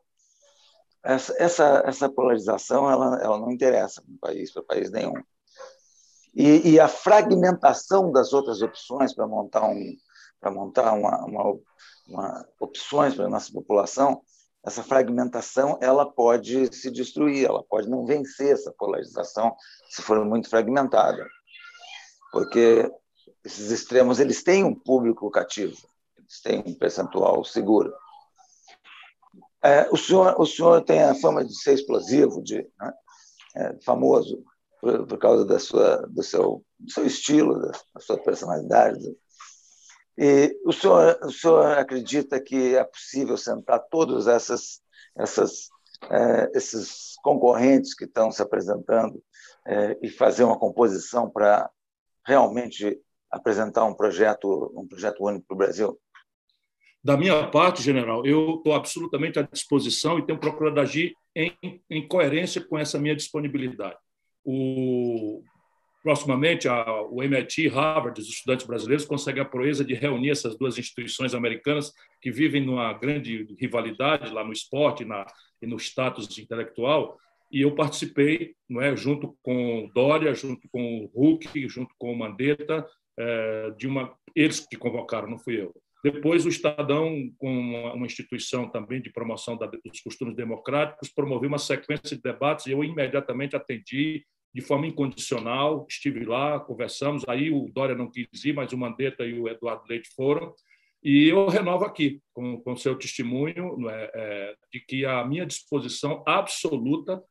[1.04, 5.14] Essa, essa, essa polarização ela, ela não interessa para o país, para país nenhum.
[6.34, 9.96] E, e, a fragmentação das outras opções para montar, um,
[10.40, 11.60] para montar uma, uma,
[12.08, 14.22] uma opções para a nossa população
[14.66, 19.56] essa fragmentação ela pode se destruir, ela pode não vencer essa polarização
[19.90, 21.28] se for muito fragmentada,
[22.32, 22.90] porque
[23.44, 25.76] esses extremos eles têm um público cativo,
[26.18, 27.94] eles têm um percentual seguro.
[29.62, 32.94] É, o senhor o senhor tem a fama de ser explosivo, de né,
[33.56, 34.44] é, famoso
[34.80, 39.00] por, por, causa da sua do seu do seu estilo, da, da sua personalidade,
[40.18, 44.82] e o senhor, o senhor acredita que é possível sentar todos essas,
[45.18, 45.70] essas,
[46.10, 49.22] é, esses concorrentes que estão se apresentando
[49.66, 51.70] é, e fazer uma composição para
[52.26, 53.00] realmente
[53.32, 56.00] apresentar um projeto, um projeto único para o Brasil?
[57.04, 61.54] Da minha parte, general, eu estou absolutamente à disposição e tenho procurado agir em,
[61.90, 63.98] em coerência com essa minha disponibilidade.
[64.46, 65.42] O
[66.04, 71.34] Proximamente, o MIT, Harvard, os estudantes brasileiros conseguem a proeza de reunir essas duas instituições
[71.34, 75.26] americanas que vivem numa grande rivalidade lá no esporte na,
[75.62, 77.18] e no status intelectual.
[77.50, 82.86] E eu participei, não é, junto com Dória, junto com Huck, junto com Mandetta,
[83.18, 85.74] é, de uma eles que convocaram, não fui eu.
[86.04, 87.50] Depois, o Estadão, com
[87.96, 92.84] uma, instituição também de promoção dos costumes democráticos, promoveu uma sequência de debates e eu
[92.84, 98.72] imediatamente atendi de forma incondicional, estive lá, conversamos, aí o Dória não quis ir, mas
[98.72, 100.54] o Mandetta e o Eduardo Leite foram,
[101.04, 106.24] e eu renovo aqui, com, com seu testemunho, é, é, de que a minha disposição
[106.26, 107.22] absoluta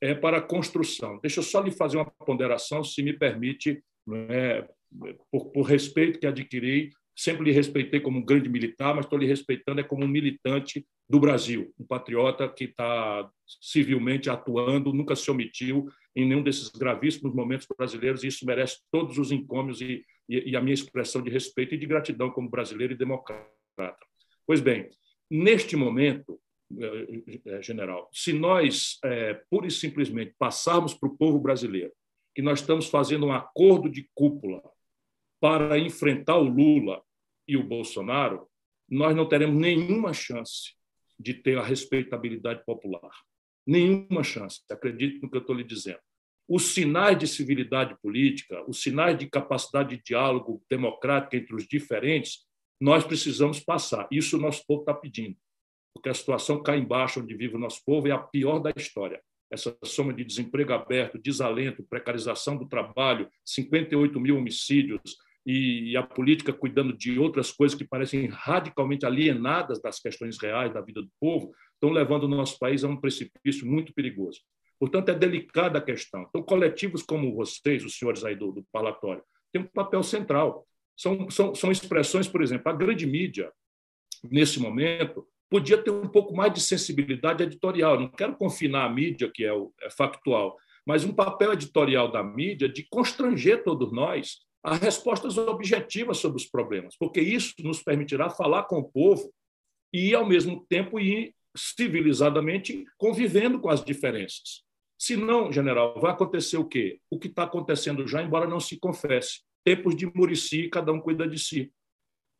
[0.00, 1.18] é para a construção.
[1.20, 3.82] Deixa eu só lhe fazer uma ponderação, se me permite,
[4.28, 4.68] é,
[5.30, 9.26] por, por respeito que adquiri Sempre lhe respeitei como um grande militar, mas estou lhe
[9.26, 15.30] respeitando é como um militante do Brasil, um patriota que está civilmente atuando, nunca se
[15.30, 20.50] omitiu em nenhum desses gravíssimos momentos brasileiros, e isso merece todos os encômios e, e,
[20.50, 23.50] e a minha expressão de respeito e de gratidão como brasileiro e democrata.
[24.46, 24.88] Pois bem,
[25.30, 26.40] neste momento,
[26.78, 31.92] eh, eh, general, se nós, é, pura e simplesmente, passarmos para o povo brasileiro
[32.34, 34.62] que nós estamos fazendo um acordo de cúpula
[35.40, 37.02] para enfrentar o Lula
[37.46, 38.48] e o Bolsonaro,
[38.88, 40.74] nós não teremos nenhuma chance
[41.18, 43.12] de ter a respeitabilidade popular.
[43.66, 46.00] Nenhuma chance, acredite no que eu estou lhe dizendo.
[46.48, 52.44] Os sinais de civilidade política, os sinais de capacidade de diálogo democrático entre os diferentes,
[52.80, 54.06] nós precisamos passar.
[54.10, 55.36] Isso o nosso povo está pedindo,
[55.94, 59.22] porque a situação cá embaixo, onde vive o nosso povo, é a pior da história
[59.54, 65.16] essa soma de desemprego aberto, desalento, precarização do trabalho, 58 mil homicídios
[65.46, 70.80] e a política cuidando de outras coisas que parecem radicalmente alienadas das questões reais da
[70.80, 74.40] vida do povo, estão levando o nosso país a um precipício muito perigoso.
[74.78, 76.26] Portanto, é delicada a questão.
[76.28, 79.22] Então, coletivos como vocês, os senhores aí do, do parlatório,
[79.52, 80.66] têm um papel central.
[80.96, 83.52] São, são, são expressões, por exemplo, a grande mídia,
[84.30, 88.00] nesse momento, podia ter um pouco mais de sensibilidade editorial.
[88.00, 92.22] Não quero confinar a mídia, que é, o, é factual, mas um papel editorial da
[92.22, 98.30] mídia de constranger todos nós a respostas objetivas sobre os problemas, porque isso nos permitirá
[98.30, 99.30] falar com o povo
[99.92, 104.64] e, ao mesmo tempo, ir civilizadamente convivendo com as diferenças.
[104.98, 106.98] Se não, general, vai acontecer o quê?
[107.10, 109.42] O que está acontecendo já, embora não se confesse.
[109.62, 111.70] Tempos de Murici, cada um cuida de si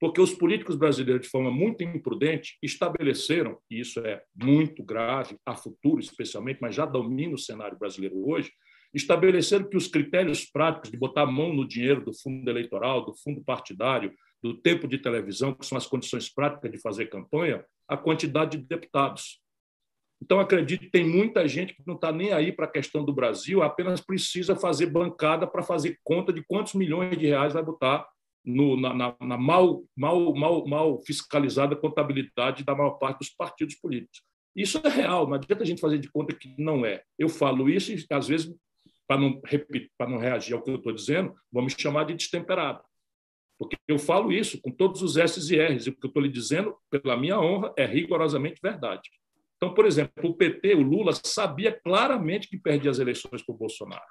[0.05, 5.57] porque os políticos brasileiros, de forma muito imprudente, estabeleceram, e isso é muito grave, a
[5.57, 8.53] futuro especialmente, mas já domina o cenário brasileiro hoje,
[8.95, 13.15] estabeleceram que os critérios práticos de botar a mão no dinheiro do fundo eleitoral, do
[13.15, 17.97] fundo partidário, do tempo de televisão, que são as condições práticas de fazer campanha, a
[17.97, 19.41] quantidade de deputados.
[20.23, 23.13] Então, acredito que tem muita gente que não está nem aí para a questão do
[23.13, 28.07] Brasil, apenas precisa fazer bancada para fazer conta de quantos milhões de reais vai botar
[28.45, 33.75] no, na, na, na mal, mal, mal, mal fiscalizada contabilidade da maior parte dos partidos
[33.75, 34.23] políticos.
[34.55, 37.03] Isso é real, não adianta a gente fazer de conta que não é.
[37.19, 38.55] Eu falo isso e, às vezes,
[39.07, 39.41] para não,
[39.99, 42.83] para não reagir ao que eu estou dizendo, vão me chamar de destemperado.
[43.59, 46.23] Porque eu falo isso com todos os S's e R's, e o que eu estou
[46.23, 49.09] lhe dizendo, pela minha honra, é rigorosamente verdade.
[49.57, 53.59] Então, por exemplo, o PT, o Lula, sabia claramente que perdia as eleições para o
[53.59, 54.05] Bolsonaro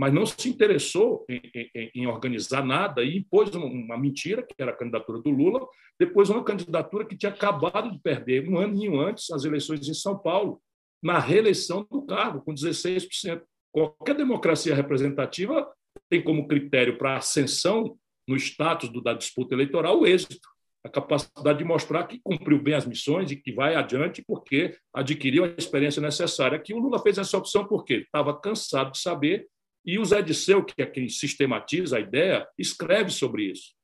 [0.00, 4.70] mas não se interessou em, em, em, organizar nada e impôs uma mentira, que era
[4.70, 5.60] a candidatura do Lula,
[5.98, 10.18] depois uma candidatura que tinha acabado de perder um aninho antes as eleições em São
[10.18, 10.58] Paulo,
[11.02, 13.42] na reeleição do cargo, com 16%.
[13.72, 15.70] Qualquer democracia representativa
[16.08, 17.96] tem como critério para ascensão
[18.28, 20.48] no status do, da disputa eleitoral o êxito,
[20.84, 25.44] a capacidade de mostrar que cumpriu bem as missões e que vai adiante porque adquiriu
[25.44, 26.56] a experiência necessária.
[26.56, 29.46] Aqui o Lula fez essa opção porque estava cansado de saber
[29.84, 33.74] e o Zé Disseu, que é quem sistematiza a ideia, escreve sobre isso.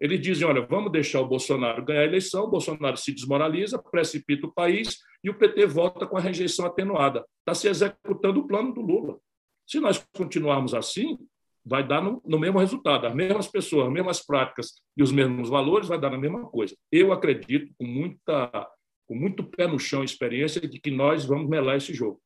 [0.00, 4.46] Eles dizem: olha, vamos deixar o Bolsonaro ganhar a eleição, o Bolsonaro se desmoraliza, precipita
[4.46, 7.24] o país e o PT volta com a rejeição atenuada.
[7.40, 9.18] Está se executando o plano do Lula.
[9.66, 11.18] Se nós continuarmos assim,
[11.64, 13.06] vai dar no, no, mesmo resultado.
[13.06, 16.76] As mesmas pessoas, as mesmas práticas e os mesmos valores vai dar na mesma coisa.
[16.90, 18.68] Eu acredito, com, muita,
[19.06, 22.20] com muito pé no chão experiência, de que nós vamos melar esse jogo.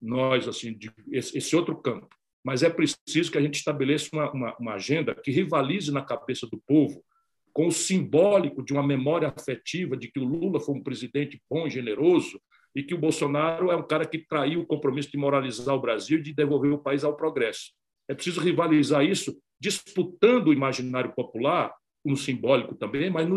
[0.00, 2.08] Nós, assim, de, esse, esse outro campo
[2.44, 6.46] mas é preciso que a gente estabeleça uma, uma, uma, agenda que rivalize na cabeça
[6.46, 7.04] do povo
[7.52, 11.68] com o simbólico de uma memória afetiva de que o Lula foi um presidente bom
[11.68, 12.40] generoso
[12.74, 16.18] e que o Bolsonaro é um cara que traiu o compromisso de moralizar o Brasil
[16.18, 17.72] e de devolver o país ao progresso.
[18.08, 21.72] É preciso rivalizar isso disputando o imaginário popular,
[22.04, 23.28] no simbólico também, mas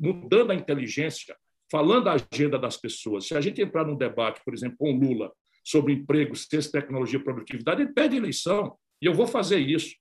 [0.00, 1.36] mudando a inteligência,
[1.70, 3.26] falando a agenda das pessoas.
[3.26, 5.32] Se a gente entrar num debate, por exemplo, com Lula,
[5.64, 8.76] sobre emprego, ciência, tecnologia, produtividade, ele pede eleição.
[9.00, 9.94] E eu vou fazer isso.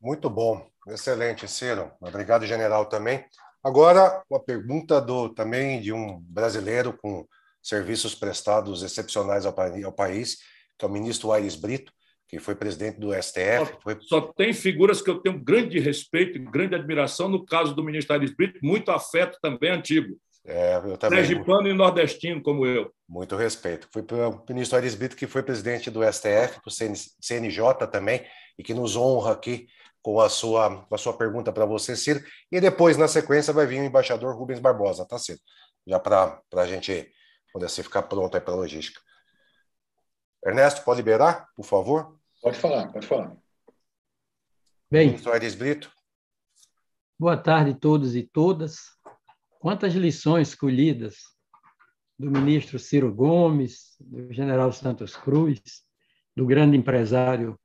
[0.00, 1.90] Muito bom, excelente, Ciro.
[2.00, 3.24] Obrigado, general, também.
[3.62, 7.26] Agora, uma pergunta do também de um brasileiro com
[7.62, 9.54] serviços prestados excepcionais ao,
[9.84, 10.38] ao país,
[10.78, 11.92] que é o ministro Aires Brito,
[12.26, 13.66] que foi presidente do STF.
[13.66, 13.98] Só, foi...
[14.00, 18.14] só, tem figuras que eu tenho grande respeito e grande admiração, no caso do ministro
[18.14, 20.16] Aires Brito, muito afeto também antigo.
[20.44, 21.24] É, eu também.
[21.24, 22.92] Sergipano e nordestino, como eu.
[23.08, 23.88] Muito respeito.
[23.88, 26.70] Para o ministro Aires Brito, que foi presidente do STF, do
[27.20, 28.24] CNJ também,
[28.58, 29.68] e que nos honra aqui
[30.02, 32.22] com a sua, com a sua pergunta para você, Ciro.
[32.50, 35.38] E depois, na sequência, vai vir o embaixador Rubens Barbosa, tá, Ciro?
[35.86, 37.10] Já para a gente
[37.52, 39.00] poder assim, ficar pronto aí para a logística.
[40.44, 42.18] Ernesto, pode liberar, por favor?
[42.40, 43.36] Pode falar, pode falar.
[44.90, 45.90] Bem, ministro Aires Brito.
[47.18, 48.80] Boa tarde a todos e todas.
[49.60, 51.18] Quantas lições colhidas
[52.18, 55.60] do ministro Ciro Gomes, do general Santos Cruz,
[56.36, 57.58] do grande empresário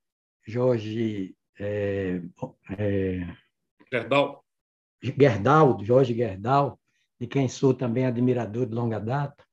[0.45, 2.21] Jorge é,
[2.77, 3.37] é,
[3.91, 4.43] Gerdau.
[5.01, 6.79] Gerdau, Jorge Gerdau,
[7.19, 9.45] de quem sou também admirador de longa data.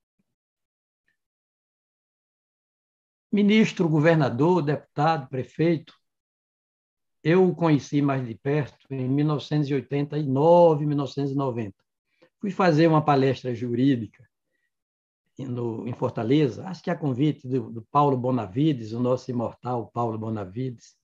[3.32, 5.94] Ministro, governador, deputado, prefeito,
[7.22, 11.74] eu o conheci mais de perto em 1989, 1990.
[12.40, 14.28] Fui fazer uma palestra jurídica
[15.38, 20.16] no, em Fortaleza, acho que a convite do, do Paulo Bonavides, o nosso imortal Paulo
[20.16, 20.94] Bonavides,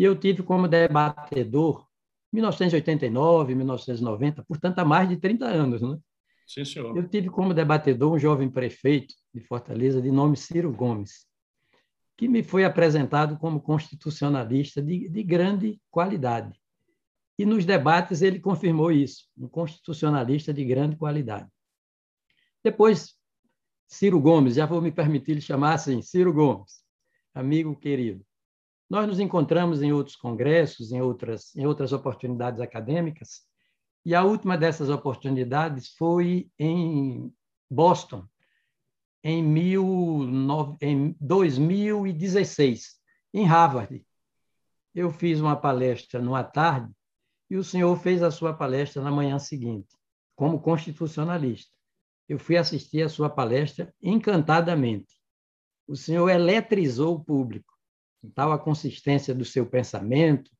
[0.00, 1.86] e eu tive como debatedor
[2.32, 5.82] 1989, 1990, portanto, há mais de 30 anos.
[5.82, 5.98] Né?
[6.46, 6.96] Sim, senhor.
[6.96, 11.26] Eu tive como debatedor um jovem prefeito de Fortaleza, de nome Ciro Gomes,
[12.16, 16.58] que me foi apresentado como constitucionalista de, de grande qualidade.
[17.38, 21.46] E nos debates ele confirmou isso, um constitucionalista de grande qualidade.
[22.64, 23.16] Depois,
[23.86, 26.82] Ciro Gomes, já vou me permitir lhe chamar assim, Ciro Gomes,
[27.34, 28.24] amigo querido.
[28.90, 33.42] Nós nos encontramos em outros congressos, em outras, em outras oportunidades acadêmicas,
[34.04, 37.32] e a última dessas oportunidades foi em
[37.70, 38.26] Boston,
[39.22, 40.26] em, mil,
[40.80, 42.98] em 2016,
[43.32, 44.04] em Harvard.
[44.92, 46.92] Eu fiz uma palestra numa tarde
[47.48, 49.96] e o senhor fez a sua palestra na manhã seguinte,
[50.34, 51.70] como constitucionalista.
[52.28, 55.14] Eu fui assistir a sua palestra encantadamente.
[55.86, 57.69] O senhor eletrizou o público
[58.28, 60.50] tal a consistência do seu pensamento,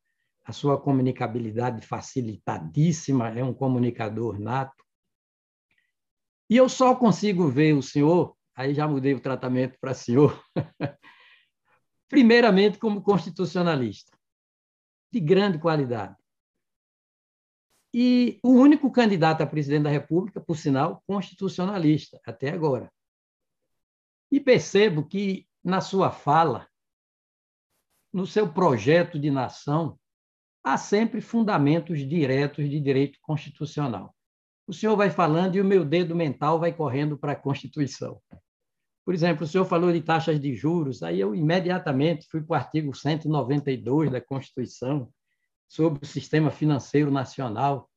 [0.44, 4.84] a sua comunicabilidade facilitadíssima, é um comunicador nato.
[6.48, 10.42] E eu só consigo ver o senhor, aí já mudei o tratamento para senhor,
[12.08, 14.18] primeiramente como constitucionalista,
[15.12, 16.16] de grande qualidade.
[17.92, 22.90] E o único candidato a presidente da República, por sinal, constitucionalista, até agora.
[24.30, 26.69] E percebo que, na sua fala,
[28.12, 29.98] no seu projeto de nação,
[30.62, 34.14] há sempre fundamentos diretos de direito constitucional.
[34.66, 38.20] O senhor vai falando e o meu dedo mental vai correndo para a Constituição.
[39.04, 42.56] Por exemplo, o senhor falou de taxas de juros, aí eu imediatamente fui para o
[42.56, 45.10] artigo 192 da Constituição,
[45.68, 47.88] sobre o sistema financeiro nacional,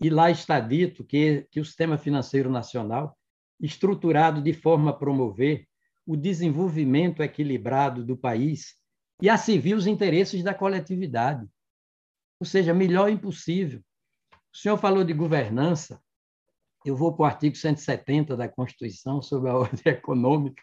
[0.00, 3.16] e lá está dito que, que o sistema financeiro nacional,
[3.60, 5.66] estruturado de forma a promover
[6.06, 8.79] o desenvolvimento equilibrado do país
[9.20, 11.46] e a servir os interesses da coletividade.
[12.38, 13.82] Ou seja, melhor impossível.
[14.52, 16.02] O senhor falou de governança,
[16.84, 20.62] eu vou para o artigo 170 da Constituição sobre a ordem econômica,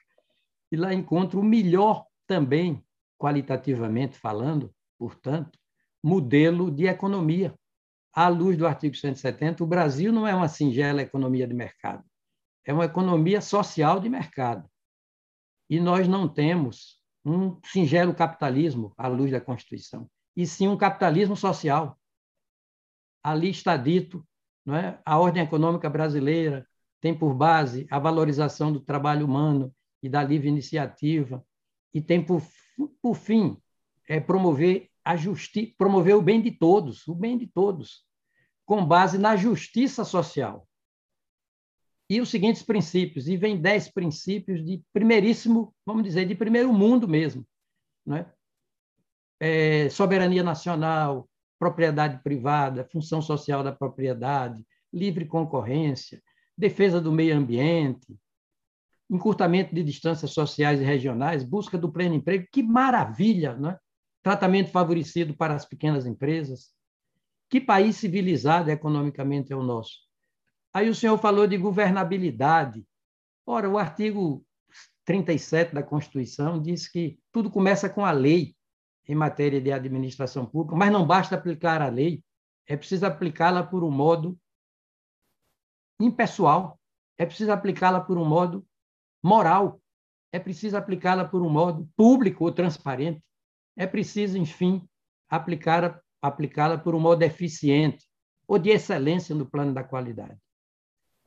[0.71, 2.83] e lá encontro o melhor também,
[3.17, 5.57] qualitativamente falando, portanto,
[6.03, 7.57] modelo de economia.
[8.13, 12.03] À luz do artigo 170, o Brasil não é uma singela economia de mercado,
[12.65, 14.67] é uma economia social de mercado.
[15.69, 16.96] E nós não temos
[17.27, 21.99] um singelo capitalismo à luz da Constituição, e sim um capitalismo social.
[23.23, 24.25] Ali está dito,
[24.65, 24.99] não é?
[25.05, 26.67] a ordem econômica brasileira
[27.01, 31.45] tem por base a valorização do trabalho humano e da livre iniciativa,
[31.93, 32.41] e tem por,
[33.01, 33.57] por fim
[34.07, 38.05] é promover a justiça, promover o bem de todos, o bem de todos,
[38.65, 40.67] com base na justiça social
[42.09, 47.07] e os seguintes princípios, e vem dez princípios de primeiríssimo, vamos dizer, de primeiro mundo
[47.07, 47.45] mesmo.
[48.05, 48.25] Né?
[49.39, 51.29] É, soberania nacional,
[51.59, 56.21] propriedade privada, função social da propriedade, livre concorrência,
[56.57, 58.17] defesa do meio ambiente,
[59.09, 63.77] encurtamento de distâncias sociais e regionais, busca do pleno emprego, que maravilha, né?
[64.23, 66.73] tratamento favorecido para as pequenas empresas.
[67.49, 70.06] Que país civilizado economicamente é o nosso?
[70.77, 72.85] Aí o senhor falou de governabilidade.
[73.47, 74.45] Ora, o artigo
[75.05, 78.55] 37 da Constituição diz que tudo começa com a lei
[79.07, 82.23] em matéria de administração pública, mas não basta aplicar a lei,
[82.67, 84.37] é preciso aplicá-la por um modo
[85.99, 86.79] impessoal,
[87.17, 88.63] é preciso aplicá-la por um modo
[89.23, 89.81] moral,
[90.31, 93.23] é preciso aplicá-la por um modo público ou transparente,
[93.75, 94.87] é preciso, enfim,
[95.27, 98.05] aplicá-la aplicá por um modo eficiente
[98.47, 100.37] ou de excelência no plano da qualidade.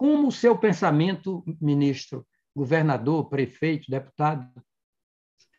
[0.01, 2.27] Como o seu pensamento, ministro,
[2.57, 4.51] governador, prefeito, deputado,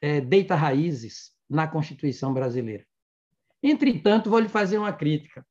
[0.02, 2.84] é, deita raízes na Constituição brasileira?
[3.62, 5.46] Entretanto, vou lhe fazer uma crítica.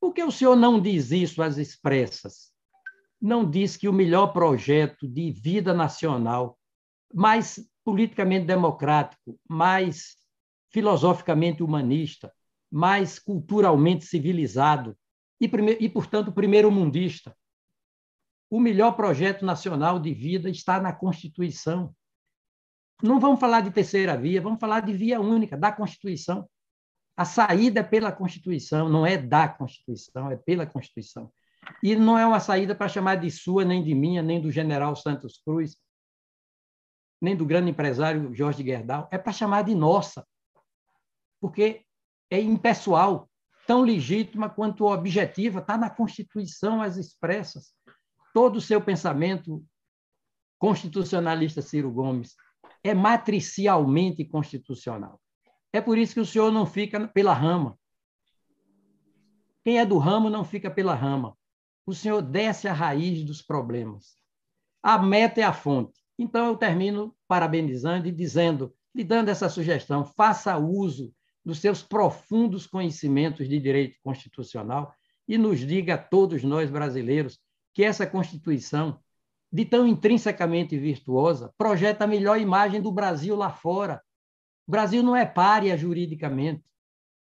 [0.00, 2.52] Por que o senhor não diz isso às expressas?
[3.20, 6.56] Não diz que o melhor projeto de vida nacional,
[7.12, 10.14] mais politicamente democrático, mais
[10.70, 12.32] filosoficamente humanista,
[12.70, 14.96] mais culturalmente civilizado
[15.40, 15.50] e,
[15.80, 17.36] e portanto, primeiro mundista.
[18.52, 21.96] O melhor projeto nacional de vida está na Constituição.
[23.02, 26.46] Não vamos falar de terceira via, vamos falar de via única, da Constituição.
[27.16, 31.32] A saída é pela Constituição, não é da Constituição, é pela Constituição.
[31.82, 34.94] E não é uma saída para chamar de sua, nem de minha, nem do general
[34.96, 35.74] Santos Cruz,
[37.22, 40.26] nem do grande empresário Jorge Gerdau, é para chamar de nossa,
[41.40, 41.86] porque
[42.30, 43.30] é impessoal,
[43.66, 47.72] tão legítima quanto objetiva, está na Constituição as expressas.
[48.32, 49.64] Todo o seu pensamento
[50.58, 52.34] constitucionalista Ciro Gomes
[52.84, 55.20] é matricialmente constitucional.
[55.72, 57.78] É por isso que o senhor não fica pela rama.
[59.64, 61.36] Quem é do ramo não fica pela rama.
[61.86, 64.16] O senhor desce a raiz dos problemas.
[64.82, 66.00] A meta é a fonte.
[66.18, 71.12] Então, eu termino parabenizando e dizendo, lhe dando essa sugestão: faça uso
[71.44, 74.94] dos seus profundos conhecimentos de direito constitucional
[75.26, 77.40] e nos diga a todos nós brasileiros
[77.74, 79.00] que essa Constituição,
[79.50, 84.02] de tão intrinsecamente virtuosa, projeta a melhor imagem do Brasil lá fora.
[84.66, 86.64] O Brasil não é párea juridicamente,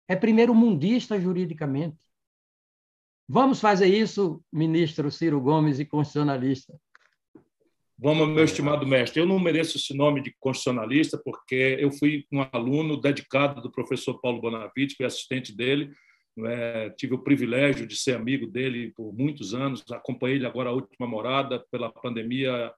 [0.08, 1.98] é primeiro mundista juridicamente.
[3.28, 6.78] Vamos fazer isso, ministro Ciro Gomes e constitucionalista.
[7.96, 12.42] Vamos, meu estimado mestre, eu não mereço esse nome de constitucionalista porque eu fui um
[12.52, 15.94] aluno dedicado do professor Paulo Bonavite, fui assistente dele,
[16.46, 16.90] é?
[16.90, 21.06] tive o privilégio de ser amigo dele por muitos anos, acompanhei ele agora a última
[21.06, 22.72] morada, pela pandemia,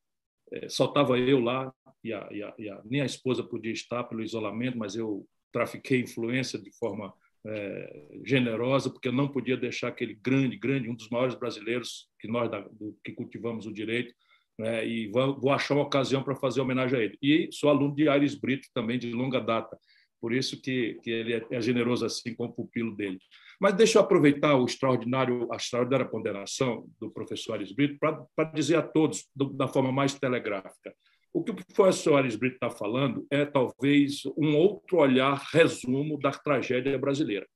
[0.53, 1.73] é, só estava eu lá,
[2.05, 5.27] e, a, e, a, e a, nem a esposa podia estar pelo isolamento, mas eu
[5.53, 7.13] trafiquei influência de forma
[7.47, 12.29] é, generosa, porque eu não podia deixar aquele grande, grande, um dos maiores brasileiros que
[12.29, 14.15] nós da, do, que cultivamos o direito,
[14.59, 17.19] né, e vou, vou, achar uma ocasião para fazer homenagem a ele.
[17.23, 19.79] E sou aluno de Aires Brito também, de longa data,
[20.21, 23.19] por isso que, que ele é, é generoso assim com o pupilo dele.
[23.61, 28.77] Mas deixa eu aproveitar o extraordinário, a extraordinária ponderação do professor Aires Brito para dizer
[28.77, 30.95] a todos, do, da forma mais telegráfica,
[31.33, 36.31] o que o professor Aires Brito está falando é talvez um outro olhar, resumo da
[36.31, 37.47] tragédia brasileira.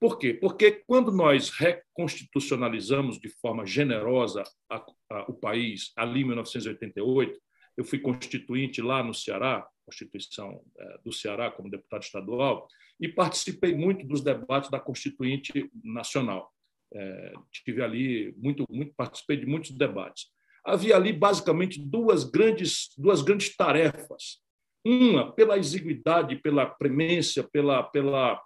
[0.00, 0.32] Por quê?
[0.32, 7.38] Porque quando nós reconstitucionalizamos de forma generosa a, a, o país, ali em 1988,
[7.76, 12.68] eu fui constituinte lá no Ceará, Constituição é, do Ceará como deputado estadual,
[13.00, 16.52] e participei muito dos debates da Constituinte Nacional.
[16.92, 20.28] É, tive ali muito, muito, participei de muitos debates.
[20.64, 24.38] Havia ali basicamente duas grandes, duas grandes tarefas.
[24.84, 28.40] Uma, pela exiguidade, pela premência, pela, pela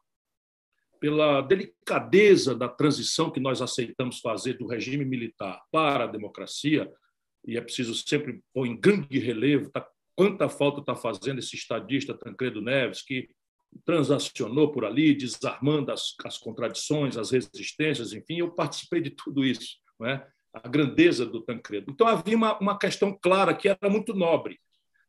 [1.00, 6.90] pela delicadeza da transição que nós aceitamos fazer do regime militar para a democracia,
[7.46, 9.86] e é preciso sempre pôr em grande relevo tá,
[10.16, 13.28] quanta falta está fazendo esse estadista Tancredo Neves, que
[13.84, 19.78] transacionou por ali, desarmando as, as contradições, as resistências, enfim, eu participei de tudo isso,
[19.98, 20.26] não é?
[20.52, 21.90] a grandeza do Tancredo.
[21.90, 24.60] Então havia uma, uma questão clara que era muito nobre,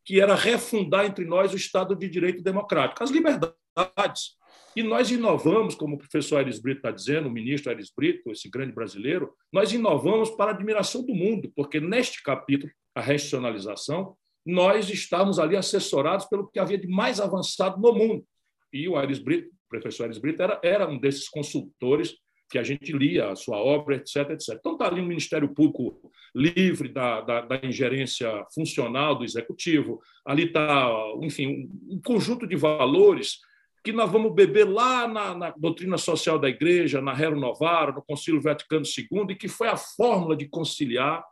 [0.03, 4.35] que era refundar entre nós o Estado de Direito Democrático, as liberdades,
[4.75, 8.49] e nós inovamos, como o professor Aires Brito está dizendo, o ministro Aires Brito, esse
[8.49, 14.89] grande brasileiro, nós inovamos para a admiração do mundo, porque neste capítulo, a racionalização, nós
[14.89, 18.23] estávamos ali assessorados pelo que havia de mais avançado no mundo.
[18.71, 22.15] E o Aires Brito, o professor Aires Brito, era, era um desses consultores
[22.49, 24.29] que a gente lia a sua obra, etc.
[24.29, 24.55] etc.
[24.59, 30.45] Então, está ali um Ministério Público livre da, da, da, ingerência funcional do Executivo, ali
[30.45, 30.89] está,
[31.21, 33.39] enfim, um conjunto de valores
[33.83, 38.01] que nós vamos beber lá na, na doutrina social da Igreja, na Rero Novara, no
[38.01, 41.23] Concílio Vaticano II, e que foi a fórmula de conciliar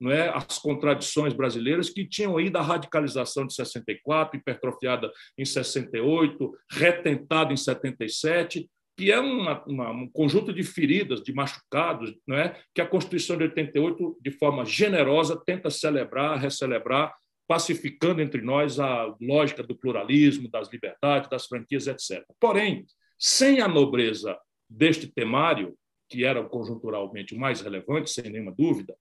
[0.00, 6.52] não é, as contradições brasileiras que tinham aí da radicalização de 64, hipertrofiada em 68,
[6.70, 12.58] retentada em 77, que é uma, uma, um conjunto de feridas, de machucados, não é,
[12.74, 17.14] que a Constituição de 88, de forma generosa, tenta celebrar, recelebrar
[17.46, 22.24] pacificando entre nós a lógica do pluralismo, das liberdades, das franquias, etc.
[22.40, 22.84] Porém,
[23.18, 24.36] sem a nobreza
[24.68, 25.76] deste temário,
[26.08, 28.96] que era conjunturalmente o mais relevante, sem nenhuma dúvida,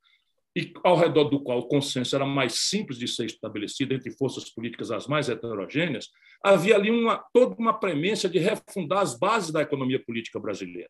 [0.56, 4.50] e ao redor do qual o consenso era mais simples de ser estabelecido entre forças
[4.50, 6.10] políticas as mais heterogêneas,
[6.42, 10.90] havia ali uma, toda uma premência de refundar as bases da economia política brasileira.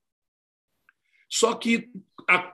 [1.28, 1.90] Só que,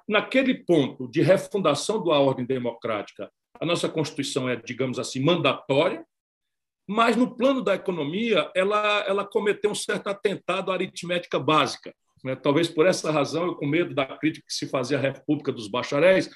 [0.07, 6.03] naquele ponto de refundação da ordem democrática a nossa Constituição é, digamos assim, mandatória,
[6.87, 11.93] mas no plano da economia ela, ela cometeu um certo atentado à aritmética básica.
[12.23, 12.35] Né?
[12.35, 15.67] Talvez por essa razão eu com medo da crítica que se fazia à República dos
[15.67, 16.29] Bacharéis,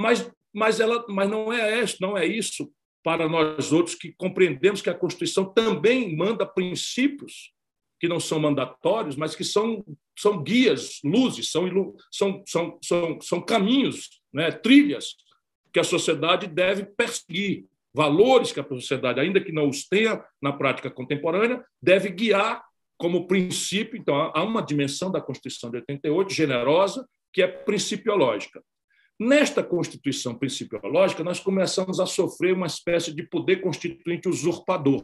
[0.00, 2.72] mas, mas, ela, mas não, é isso, não é isso
[3.02, 7.52] para nós outros que compreendemos que a Constituição também manda princípios
[7.98, 9.84] que não são mandatórios, mas que são
[10.20, 11.66] são guias, luzes, são,
[12.10, 15.14] são, são, são, são caminhos, né, trilhas
[15.72, 20.52] que a sociedade deve perseguir, valores que a sociedade, ainda que não os tenha na
[20.52, 22.62] prática contemporânea, deve guiar
[22.98, 23.98] como princípio.
[23.98, 28.62] Então, há uma dimensão da Constituição de 88 generosa, que é principiológica.
[29.20, 35.02] Nesta Constituição principiológica, nós começamos a sofrer uma espécie de poder constituinte usurpador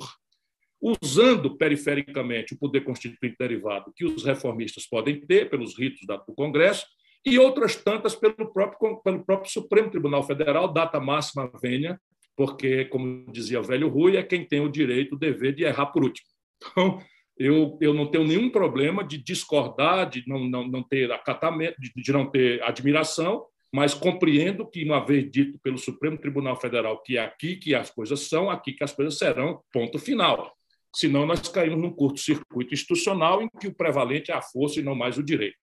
[0.80, 6.86] usando perifericamente o poder constituinte derivado que os reformistas podem ter pelos ritos do Congresso
[7.26, 12.00] e outras tantas pelo próprio, pelo próprio Supremo Tribunal Federal, data máxima venha,
[12.34, 15.86] porque, como dizia o velho Rui, é quem tem o direito, o dever de errar
[15.86, 16.26] por último.
[16.72, 17.02] Então,
[17.36, 21.92] eu, eu não tenho nenhum problema de discordar, de não, não, não ter acatamento, de,
[21.94, 27.18] de não ter admiração, mas compreendo que, uma vez dito pelo Supremo Tribunal Federal que
[27.18, 30.56] é aqui que as coisas são, aqui que as coisas serão, ponto final
[30.96, 34.94] senão nós caímos num curto-circuito institucional em que o prevalente é a força e não
[34.94, 35.58] mais o direito.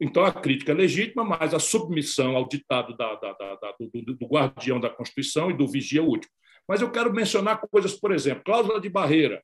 [0.00, 4.26] Então, a crítica é legítima, mas a submissão ao ditado da, da, da, do, do,
[4.26, 6.32] guardião da Constituição e do vigia último.
[6.66, 9.42] Mas eu quero mencionar coisas, por exemplo, cláusula de barreira.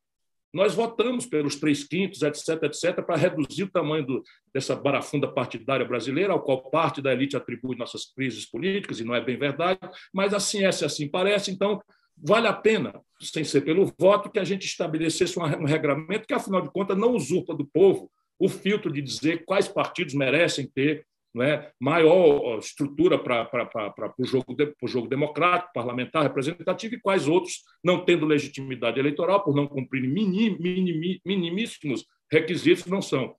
[0.53, 4.23] Nós votamos pelos três quintos, etc., etc., para reduzir o tamanho do,
[4.53, 9.15] dessa barafunda partidária brasileira, ao qual parte da elite atribui nossas crises políticas, e não
[9.15, 9.79] é bem verdade,
[10.13, 11.51] mas assim é, se assim parece.
[11.51, 11.81] Então,
[12.17, 16.63] vale a pena, sem ser pelo voto, que a gente estabelecesse um regramento que, afinal
[16.63, 21.07] de contas, não usurpa do povo o filtro de dizer quais partidos merecem ter
[21.39, 28.27] é, maior estrutura para o jogo, jogo democrático, parlamentar, representativo, e quais outros, não tendo
[28.27, 33.37] legitimidade eleitoral, por não cumprir minim, minim, minimíssimos requisitos, não são.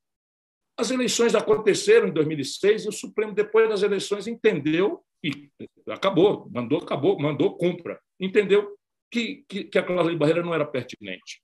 [0.77, 5.49] As eleições aconteceram em 2006 e o Supremo, depois das eleições, entendeu e
[5.89, 7.99] acabou, mandou, acabou, mandou, cumpra.
[8.19, 8.75] Entendeu
[9.11, 11.41] que, que, que a cláusula de barreira não era pertinente.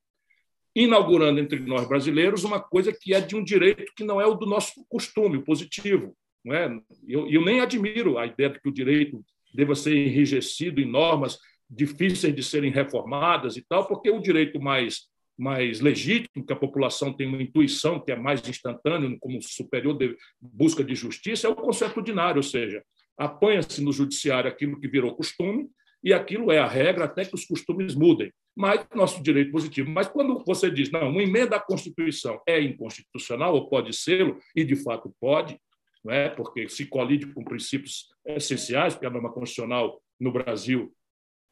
[0.75, 4.35] Inaugurando entre nós brasileiros uma coisa que é de um direito que não é o
[4.35, 6.15] do nosso costume, positivo.
[6.47, 6.79] Não é?
[7.05, 9.23] eu, eu nem admiro a ideia de que o direito
[9.53, 11.37] deva ser enrijecido em normas
[11.69, 17.13] difíceis de serem reformadas e tal, porque o direito mais mais legítimo, que a população
[17.13, 21.55] tem uma intuição que é mais instantânea, como superior de busca de justiça, é o
[21.55, 22.83] conceito ordinário, ou seja,
[23.15, 25.69] apanha-se no judiciário aquilo que virou costume,
[26.03, 28.31] e aquilo é a regra até que os costumes mudem.
[28.55, 29.91] Mas nosso direito positivo.
[29.91, 34.63] Mas quando você diz, não, uma emenda à Constituição é inconstitucional, ou pode ser, e
[34.63, 35.59] de fato pode,
[36.07, 36.29] não é?
[36.29, 40.93] porque se colide com princípios essenciais, porque a norma constitucional no Brasil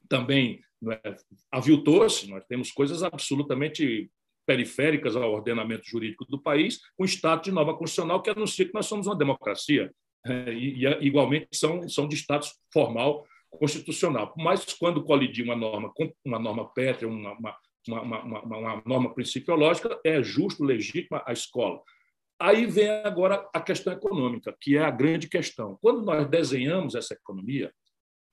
[0.07, 1.15] também é,
[1.51, 4.09] aviltou-se, nós temos coisas absolutamente
[4.45, 8.85] periféricas ao ordenamento jurídico do país, com status de norma constitucional que anuncia que nós
[8.85, 9.91] somos uma democracia.
[10.25, 14.33] É, e, e, igualmente são, são de status formal constitucional.
[14.37, 19.13] Mas quando colidir uma norma com uma norma pétrea, uma, uma, uma, uma, uma norma
[19.13, 21.81] principiológica, é justo, legítima a escola.
[22.39, 25.77] Aí vem agora a questão econômica, que é a grande questão.
[25.81, 27.71] Quando nós desenhamos essa economia,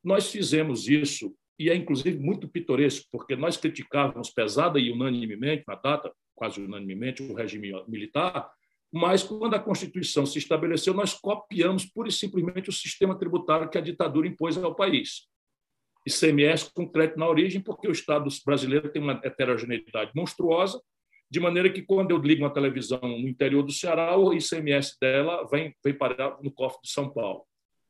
[0.03, 5.77] nós fizemos isso, e é inclusive muito pitoresco, porque nós criticávamos pesada e unanimemente, na
[5.77, 8.51] data, quase unanimemente, o regime militar,
[8.93, 13.79] mas quando a Constituição se estabeleceu, nós copiamos pura e simplesmente o sistema tributário que
[13.79, 15.29] a ditadura impôs ao país.
[16.07, 20.83] ICMS com crédito na origem, porque o Estado brasileiro tem uma heterogeneidade monstruosa,
[21.33, 25.49] de maneira que quando eu ligo uma televisão no interior do Ceará, o ICMS dela
[25.51, 27.47] vem, vem parar no cofre de São Paulo,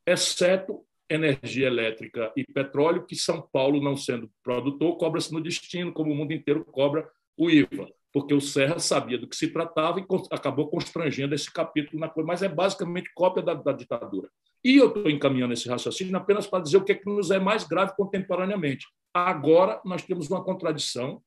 [0.07, 6.13] exceto energia elétrica e petróleo, que São Paulo, não sendo produtor, cobra-se no destino, como
[6.13, 10.07] o mundo inteiro cobra o IVA porque o Serra sabia do que se tratava e
[10.31, 14.29] acabou constrangendo esse capítulo na coisa, mas é basicamente cópia da, da ditadura.
[14.63, 17.39] E eu estou encaminhando esse raciocínio apenas para dizer o que, é que nos é
[17.39, 18.87] mais grave contemporaneamente.
[19.15, 21.23] Agora nós temos uma contradição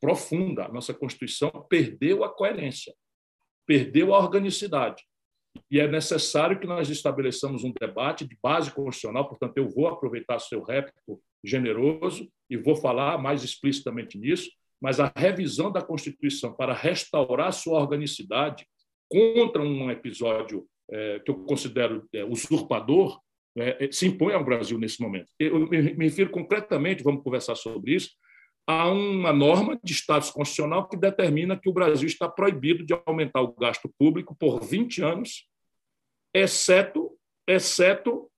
[0.00, 0.64] profunda.
[0.64, 2.94] A nossa Constituição perdeu a coerência,
[3.66, 5.04] perdeu a organicidade.
[5.70, 10.38] E é necessário que nós estabeleçamos um debate de base constitucional, portanto, eu vou aproveitar
[10.38, 16.72] seu réplico generoso e vou falar mais explicitamente nisso, mas a revisão da Constituição para
[16.72, 18.66] restaurar sua organicidade
[19.08, 23.20] contra um episódio é, que eu considero é, usurpador
[23.56, 25.26] é se impõe ao Brasil nesse momento.
[25.38, 28.10] Eu me refiro concretamente, vamos conversar sobre isso,
[28.66, 33.40] a uma norma de status constitucional que determina que o Brasil está proibido de aumentar
[33.42, 35.48] o gasto público por 20 anos,
[36.34, 37.16] exceto,
[37.48, 38.30] exceto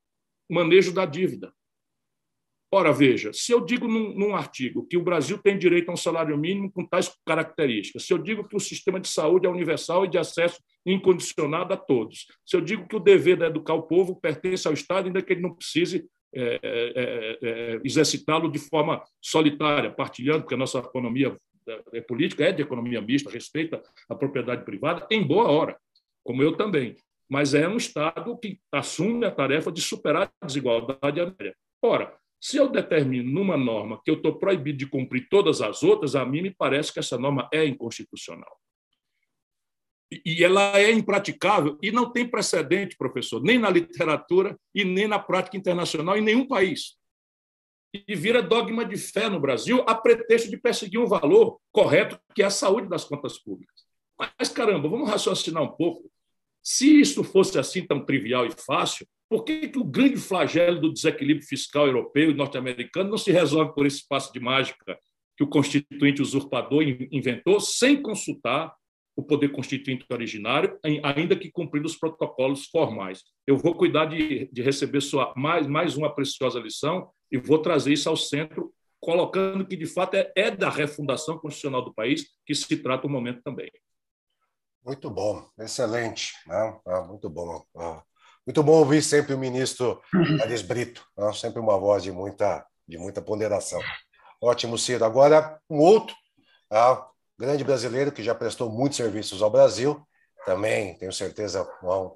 [0.48, 1.52] manejo da dívida.
[2.74, 5.96] Ora, veja, se eu digo num, num, artigo que o Brasil tem direito a um
[5.96, 10.06] salário mínimo com tais características, se eu digo que o sistema de saúde é universal
[10.06, 13.82] e de acesso incondicionado a todos, se eu digo que o dever de educar o
[13.82, 18.58] povo pertence ao Estado, ainda que ele não precise é, é, é, é exercitá-lo de
[18.58, 21.36] forma solitária, partilhando, porque a nossa economia
[22.08, 25.76] política é de economia mista, respeita a propriedade privada, em boa hora.
[26.24, 26.96] como eu também,
[27.28, 31.56] mas é um Estado que assume a tarefa de superar a desigualdade aérea.
[31.80, 36.14] Ora, se eu determino numa norma que eu estou proibido de cumprir todas as outras,
[36.16, 38.56] a mim me parece que essa norma é inconstitucional.
[40.24, 45.18] E ela é impraticável e não tem precedente, professor, nem na literatura e nem na
[45.18, 46.96] prática internacional em nenhum país.
[47.92, 52.42] E vira dogma de fé no Brasil a pretexto de perseguir um valor correto, que
[52.42, 53.82] é a saúde das contas públicas.
[54.18, 56.10] Mas, caramba, vamos raciocinar um pouco.
[56.62, 60.92] Se isso fosse assim tão trivial e fácil, por que, que o grande flagelo do
[60.92, 64.98] desequilíbrio fiscal europeu e norte-americano não se resolve por esse passo de mágica
[65.36, 68.74] que o constituinte usurpador inventou, sem consultar
[69.14, 73.22] o poder constituinte originário, ainda que cumprindo os protocolos formais?
[73.46, 77.92] Eu vou cuidar de, de receber sua mais, mais uma preciosa lição e vou trazer
[77.92, 82.54] isso ao centro, colocando que, de fato, é, é da refundação constitucional do país que
[82.54, 83.70] se trata o momento também.
[84.84, 86.80] Muito bom, excelente, né?
[86.86, 87.64] ah, muito bom.
[87.76, 88.02] Ah,
[88.44, 90.00] muito bom ouvir sempre o ministro
[90.42, 91.32] Ares Brito, né?
[91.32, 93.80] sempre uma voz de muita, de muita ponderação.
[94.40, 95.04] Ótimo, Ciro.
[95.04, 96.16] Agora, um outro
[96.68, 97.06] ah,
[97.38, 100.00] grande brasileiro que já prestou muitos serviços ao Brasil,
[100.44, 101.66] também, tenho certeza,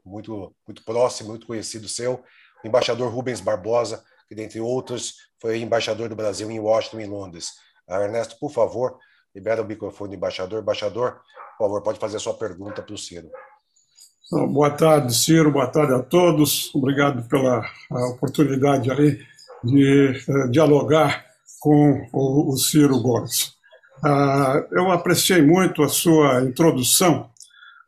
[0.04, 2.22] muito, muito próximo, muito conhecido seu,
[2.64, 7.50] o embaixador Rubens Barbosa, que, dentre outros, foi embaixador do Brasil em Washington e Londres.
[7.88, 8.98] Ah, Ernesto, por favor,
[9.34, 10.62] libera o microfone do embaixador.
[10.62, 11.20] Embaixador,
[11.56, 13.30] por favor, pode fazer a sua pergunta para o Ciro.
[14.30, 15.52] Boa tarde, Ciro.
[15.52, 16.74] Boa tarde a todos.
[16.74, 17.62] Obrigado pela
[18.10, 19.20] oportunidade aí
[19.62, 21.24] de uh, dialogar
[21.60, 23.55] com o Ciro Gomes.
[24.06, 27.28] Uh, eu apreciei muito a sua introdução,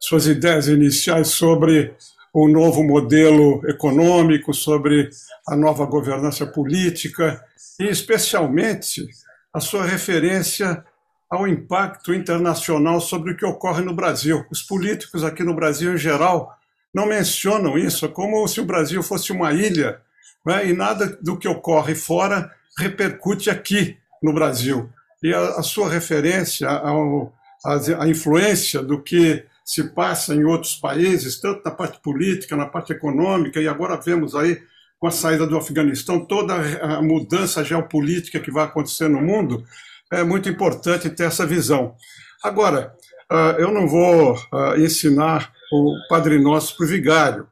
[0.01, 1.95] suas ideias iniciais sobre
[2.35, 5.11] o novo modelo econômico, sobre
[5.47, 7.41] a nova governança política
[7.79, 9.07] e, especialmente,
[9.55, 10.85] a sua referência
[11.31, 14.45] ao impacto internacional sobre o que ocorre no Brasil.
[14.51, 16.53] Os políticos aqui no Brasil, em geral,
[16.93, 20.01] não mencionam isso, é como se o Brasil fosse uma ilha
[20.45, 24.91] né, e nada do que ocorre fora repercute aqui no Brasil.
[25.23, 27.33] E a, a sua referência ao,
[27.65, 32.67] a, a influência do que se passa em outros países, tanto na parte política, na
[32.67, 34.59] parte econômica, e agora vemos aí
[34.99, 39.65] com a saída do Afeganistão toda a mudança geopolítica que vai acontecer no mundo,
[40.11, 41.95] é muito importante ter essa visão.
[42.43, 42.95] Agora,
[43.31, 47.47] ah, eu não vou ah, ensinar o Padre Nosso para o vigário,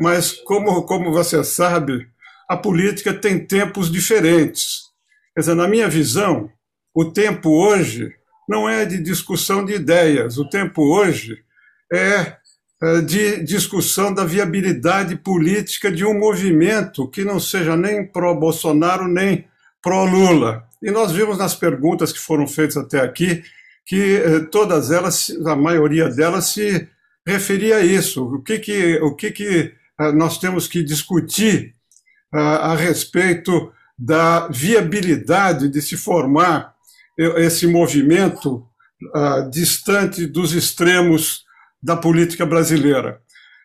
[0.00, 2.08] mas como, como você sabe,
[2.48, 4.90] a política tem tempos diferentes.
[5.34, 6.50] Quer dizer, na minha visão,
[6.94, 8.14] o tempo hoje
[8.48, 11.42] não é de discussão de ideias, o tempo hoje
[11.92, 12.36] é,
[12.82, 19.46] é de discussão da viabilidade política de um movimento que não seja nem pró-Bolsonaro nem
[19.80, 20.64] pró-Lula.
[20.82, 23.42] E nós vimos nas perguntas que foram feitas até aqui
[23.84, 26.88] que eh, todas elas, a maioria delas, se
[27.26, 28.24] referia a isso.
[28.24, 31.74] O que, que, o que, que eh, nós temos que discutir
[32.32, 36.74] a, a respeito da viabilidade de se formar
[37.18, 38.66] esse movimento
[39.14, 41.44] uh, distante dos extremos
[41.82, 43.20] da política brasileira.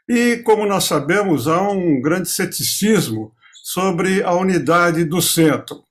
[0.09, 3.33] E, como nós sabemos, há um grande ceticismo
[3.63, 5.83] sobre a unidade do centro.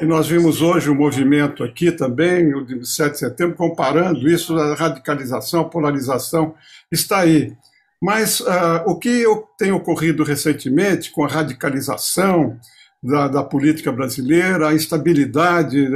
[0.00, 4.28] E nós vimos hoje o um movimento aqui também, o de 7 de setembro, comparando
[4.28, 6.54] isso, a radicalização, a polarização,
[6.92, 7.52] está aí.
[8.00, 9.24] Mas uh, o que
[9.58, 12.60] tem ocorrido recentemente com a radicalização
[13.02, 15.88] da, da política brasileira, a instabilidade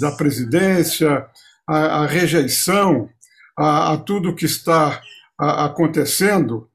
[0.00, 1.26] da presidência,
[1.66, 3.08] a, a rejeição
[3.56, 5.00] a, a, tudo que está
[5.38, 6.68] a, acontecendo,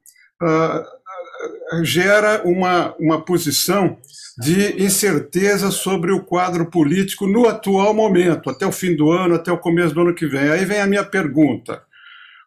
[1.82, 3.96] gera uma, uma posição
[4.38, 9.50] de incerteza sobre o quadro político no atual momento, até o fim do ano, até
[9.50, 10.50] o começo do ano que vem.
[10.50, 11.82] Aí vem a minha pergunta: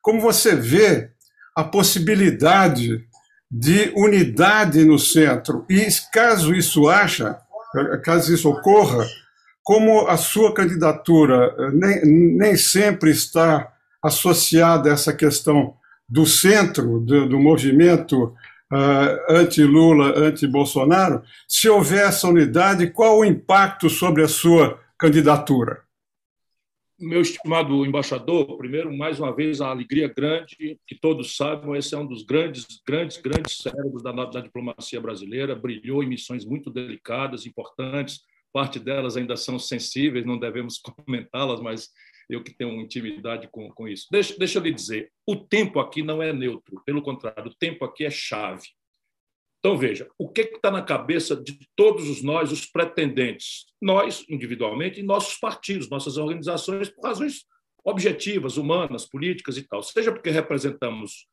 [0.01, 1.11] como você vê
[1.55, 3.05] a possibilidade
[3.49, 5.65] de unidade no centro?
[5.69, 7.37] E caso isso acha,
[8.03, 9.05] caso isso ocorra,
[9.63, 12.05] como a sua candidatura nem,
[12.37, 13.71] nem sempre está
[14.03, 15.75] associada a essa questão
[16.07, 18.33] do centro, do, do movimento
[18.71, 25.81] uh, anti-Lula, anti-Bolsonaro, se houver essa unidade, qual o impacto sobre a sua candidatura?
[26.99, 31.97] Meu estimado embaixador, primeiro, mais uma vez, a alegria grande, que todos sabem, esse é
[31.97, 37.45] um dos grandes, grandes, grandes cérebros da, da diplomacia brasileira, brilhou em missões muito delicadas,
[37.45, 38.19] importantes,
[38.51, 41.89] parte delas ainda são sensíveis, não devemos comentá-las, mas
[42.29, 44.07] eu que tenho intimidade com, com isso.
[44.11, 47.85] Deixa, deixa eu lhe dizer, o tempo aqui não é neutro, pelo contrário, o tempo
[47.85, 48.67] aqui é chave.
[49.59, 54.99] Então, veja, o que está na cabeça de todos os nós, os pretendentes, nós individualmente
[54.99, 57.45] e nossos partidos, nossas organizações, por razões
[57.83, 61.27] objetivas, humanas, políticas e tal, seja porque representamos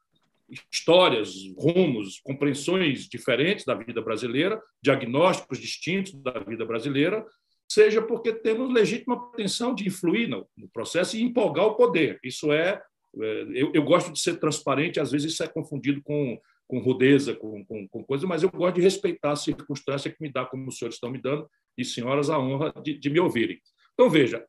[0.73, 7.25] histórias, rumos, compreensões diferentes da vida brasileira, diagnósticos distintos da vida brasileira,
[7.69, 12.19] seja porque temos legítima pretensão de influir no, processo e empolgar o poder.
[12.23, 12.81] Isso é,
[13.21, 13.43] é.
[13.53, 17.65] Eu, eu, gosto de ser transparente, às vezes isso é confundido com, com rudeza, com,
[17.65, 20.79] com, com coisa, mas eu gosto de respeitar a circunstância que me dá, como os
[20.79, 23.61] senhores estão me dando, e senhoras, a honra de, de me ouvirem.
[23.95, 24.45] Então, veja,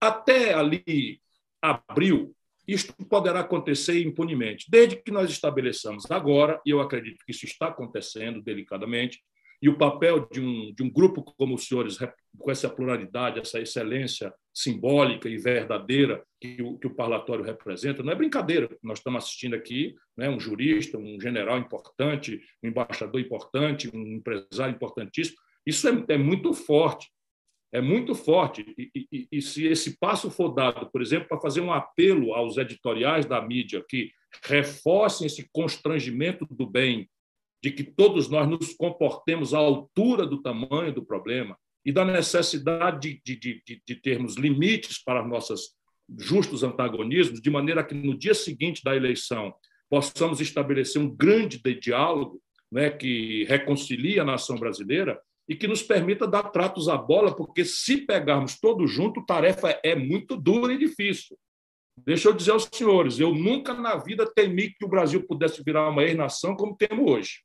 [0.00, 1.20] até ali,
[1.62, 2.34] abril,
[2.66, 7.68] isto poderá acontecer impunemente, desde que nós estabeleçamos agora, e eu acredito que isso está
[7.68, 9.22] acontecendo delicadamente,
[9.60, 11.98] e o papel de um, de um grupo como os senhores,
[12.38, 18.12] com essa pluralidade, essa excelência simbólica e verdadeira que o, que o parlatório representa, não
[18.12, 18.68] é brincadeira.
[18.82, 24.74] Nós estamos assistindo aqui né, um jurista, um general importante, um embaixador importante, um empresário
[24.74, 25.36] importantíssimo.
[25.66, 27.08] Isso é, é muito forte
[27.72, 28.64] é muito forte.
[28.78, 32.56] E, e, e, se esse passo for dado, por exemplo, para fazer um apelo aos
[32.56, 34.12] editoriais da mídia que
[34.44, 37.10] reforcem esse constrangimento do bem,
[37.60, 43.20] de que todos nós nos comportemos à altura do tamanho do problema e da necessidade
[43.24, 45.74] de, de, de, de termos limites para nossos
[46.18, 49.54] justos antagonismos, de maneira que no dia seguinte da eleição
[49.88, 52.40] possamos estabelecer um grande diálogo
[52.72, 57.64] né, que reconcilie a nação brasileira, e que nos permita dar tratos à bola, porque
[57.64, 61.36] se pegarmos todos juntos, tarefa é muito dura e difícil.
[61.98, 65.88] Deixa eu dizer aos senhores, eu nunca na vida temi que o Brasil pudesse virar
[65.90, 67.42] uma ex-nação como temos hoje.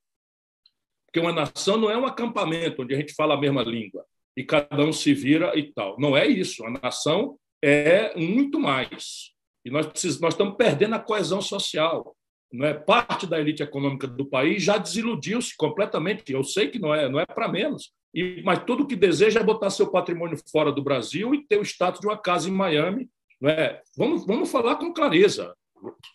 [1.06, 4.06] Porque uma nação não é um acampamento onde a gente fala a mesma língua
[4.40, 6.00] e cada um se vira e tal.
[6.00, 6.66] Não é isso.
[6.66, 9.32] A nação é muito mais.
[9.66, 12.16] E nós, precisamos, nós estamos perdendo a coesão social
[12.52, 16.34] não é parte da elite econômica do país já desiludiu-se completamente.
[16.34, 17.92] Eu sei que não é, não é para menos.
[18.14, 21.64] E, mas tudo que deseja é botar seu patrimônio fora do Brasil e ter o
[21.64, 23.08] status de uma casa em Miami.
[23.40, 23.82] Não é?
[23.96, 25.54] vamos, vamos falar com clareza.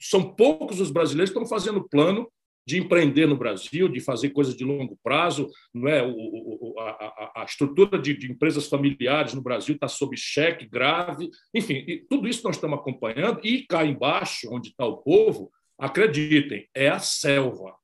[0.01, 2.29] São poucos os brasileiros que estão fazendo plano
[2.67, 6.03] de empreender no Brasil, de fazer coisas de longo prazo, não é?
[6.03, 11.29] O, o, a, a, estrutura de, de, empresas familiares no Brasil está sob cheque grave,
[11.53, 16.89] enfim, tudo isso nós estamos acompanhando e cá embaixo, onde está o povo, Acreditem, é
[16.89, 17.75] a selva.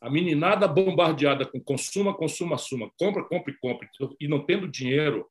[0.00, 3.88] A meninada bombardeada com consuma, consuma, suma, compra, compra, compra,
[4.20, 5.26] e não tendo dinheiro,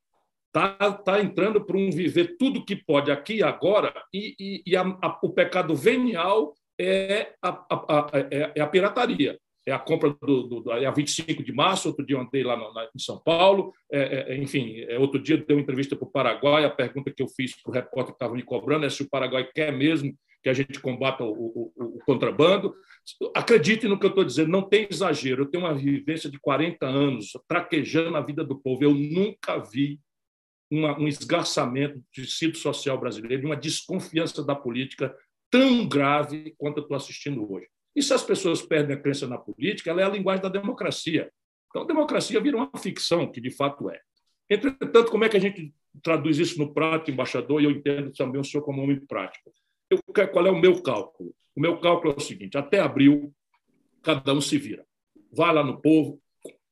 [0.46, 4.76] está tá entrando para um viver tudo que pode aqui e agora, e, e, e
[4.76, 10.60] a, a, o pecado venial é a, é, é a pirataria é a compra do,
[10.60, 13.72] do, é a 25 de março, outro dia eu andei lá na, em São Paulo,
[13.90, 17.10] é, é, é enfim, é, outro dia deu uma entrevista para o Paraguai, a pergunta
[17.10, 19.72] que eu fiz para o repórter que estava me cobrando é se o Paraguai quer
[19.72, 22.74] mesmo que a gente combata o, o, o contrabando.
[23.34, 25.42] Acredite no que eu estou dizendo, não tem exagero.
[25.42, 28.84] Eu tenho uma vivência de 40 anos traquejando a vida do povo.
[28.84, 29.98] Eu nunca vi
[30.70, 35.16] uma, um esgarçamento do tecido social brasileiro, uma desconfiança da política
[35.54, 37.68] tão grave quanto eu estou assistindo hoje.
[37.94, 41.30] E se as pessoas perdem a crença na política, ela é a linguagem da democracia.
[41.68, 44.00] Então, a democracia vira uma ficção, que de fato é.
[44.50, 47.62] Entretanto, como é que a gente traduz isso no prato, embaixador?
[47.62, 49.52] E eu entendo também o senhor como homem prático.
[49.88, 50.00] Eu,
[50.32, 51.32] qual é o meu cálculo?
[51.54, 53.32] O meu cálculo é o seguinte: até abril,
[54.02, 54.84] cada um se vira.
[55.32, 56.20] Vai lá no povo,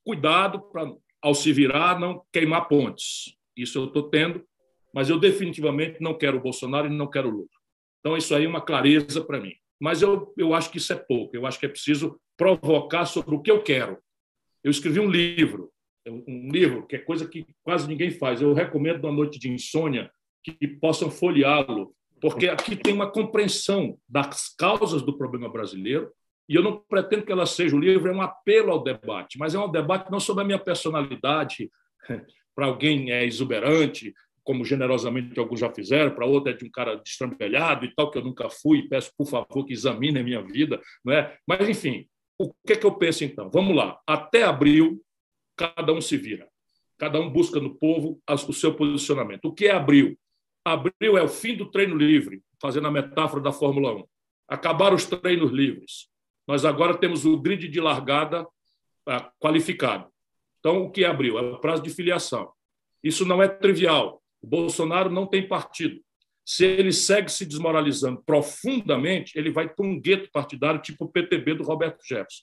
[0.04, 3.36] cuidado para, ao se virar, não queimar pontes.
[3.56, 4.44] Isso eu estou tendo,
[4.92, 7.61] mas eu definitivamente não quero o Bolsonaro e não quero o Lula.
[8.02, 9.54] Então, isso aí é uma clareza para mim.
[9.80, 11.34] Mas eu, eu acho que isso é pouco.
[11.36, 13.98] Eu acho que é preciso provocar sobre o que eu quero.
[14.62, 15.70] Eu escrevi um livro,
[16.06, 18.40] um livro que é coisa que quase ninguém faz.
[18.42, 20.10] Eu recomendo uma noite de insônia
[20.42, 26.12] que possam folheá-lo porque aqui tem uma compreensão das causas do problema brasileiro,
[26.48, 29.56] e eu não pretendo que ela seja o livro, é um apelo ao debate, mas
[29.56, 31.68] é um debate não sobre a minha personalidade,
[32.54, 34.14] para alguém é exuberante,
[34.44, 38.18] como generosamente alguns já fizeram, para outro é de um cara destrambelhado e tal, que
[38.18, 40.80] eu nunca fui, peço por favor que examine a minha vida.
[41.04, 41.36] Não é?
[41.46, 42.06] Mas, enfim,
[42.38, 43.50] o que é que eu penso então?
[43.50, 45.00] Vamos lá, até abril,
[45.56, 46.48] cada um se vira,
[46.98, 49.44] cada um busca no povo o seu posicionamento.
[49.46, 50.18] O que é abril?
[50.64, 54.04] Abril é o fim do treino livre, fazendo a metáfora da Fórmula 1.
[54.48, 56.08] Acabaram os treinos livres.
[56.46, 58.46] Nós agora temos o grid de largada
[59.06, 60.08] ah, qualificado.
[60.58, 61.38] Então, o que é abril?
[61.38, 62.52] É o prazo de filiação.
[63.02, 64.21] Isso não é trivial.
[64.42, 66.00] O Bolsonaro não tem partido.
[66.44, 71.54] Se ele segue se desmoralizando profundamente, ele vai ter um gueto partidário tipo o PTB
[71.54, 72.42] do Roberto Jefferson.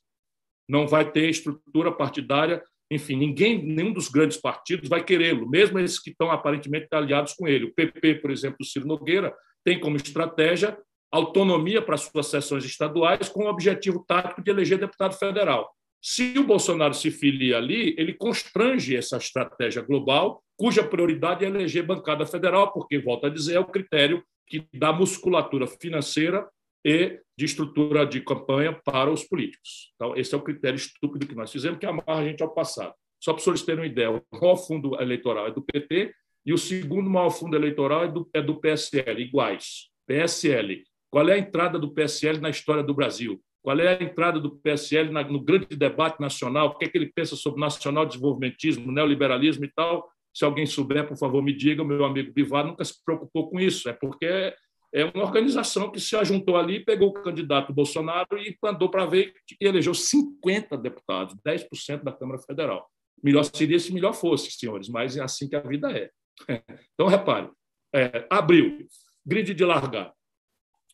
[0.68, 6.00] Não vai ter estrutura partidária enfim, ninguém, nenhum dos grandes partidos vai querê-lo, mesmo esses
[6.00, 7.66] que estão aparentemente aliados com ele.
[7.66, 10.78] O PP, por exemplo, do Ciro Nogueira, tem como estratégia
[11.12, 15.72] autonomia para suas sessões estaduais com o objetivo tático de eleger deputado federal.
[16.02, 21.86] Se o Bolsonaro se filia ali, ele constrange essa estratégia global, cuja prioridade é eleger
[21.86, 26.48] bancada federal, porque, volto a dizer, é o critério que dá musculatura financeira
[26.86, 29.92] e de estrutura de campanha para os políticos.
[29.96, 32.94] Então, esse é o critério estúpido que nós fizemos, que amarra a gente ao passado.
[33.22, 36.14] Só para vocês terem uma ideia, o maior fundo eleitoral é do PT
[36.46, 39.90] e o segundo maior fundo eleitoral é do, é do PSL, iguais.
[40.08, 40.84] PSL.
[41.12, 43.42] Qual é a entrada do PSL na história do Brasil?
[43.61, 46.68] Qual é a entrada do PSL no grande debate nacional?
[46.68, 50.10] O que é que ele pensa sobre nacional desenvolvimentismo, neoliberalismo e tal?
[50.34, 51.84] Se alguém souber, por favor, me diga.
[51.84, 53.90] Meu amigo Bivar nunca se preocupou com isso.
[53.90, 54.53] É porque
[54.94, 59.34] é uma organização que se ajuntou ali, pegou o candidato Bolsonaro e mandou para ver
[59.60, 62.90] e elegeu 50 deputados, 10% da Câmara Federal.
[63.22, 66.10] Melhor seria se melhor fosse, senhores, mas é assim que a vida é.
[66.94, 67.49] Então, repare,
[67.94, 68.88] é, abril,
[69.26, 70.14] grid de largar.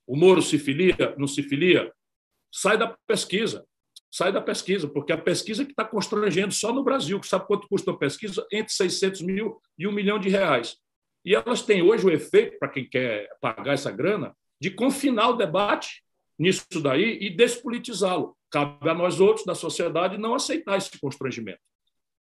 [0.08, 1.92] O Moro se filia, não se filia?
[2.56, 3.68] Sai da pesquisa.
[4.10, 7.68] Sai da pesquisa, porque a pesquisa que está constrangendo só no Brasil, que sabe quanto
[7.68, 8.48] custa uma pesquisa?
[8.50, 10.78] Entre 600 mil e um milhão de reais.
[11.26, 15.36] E elas têm hoje o efeito, para quem quer pagar essa grana, de confinar o
[15.36, 16.02] debate
[16.40, 18.38] nisso daí e despolitizá-lo.
[18.50, 21.60] Cabe a nós outros da sociedade não aceitar esse constrangimento.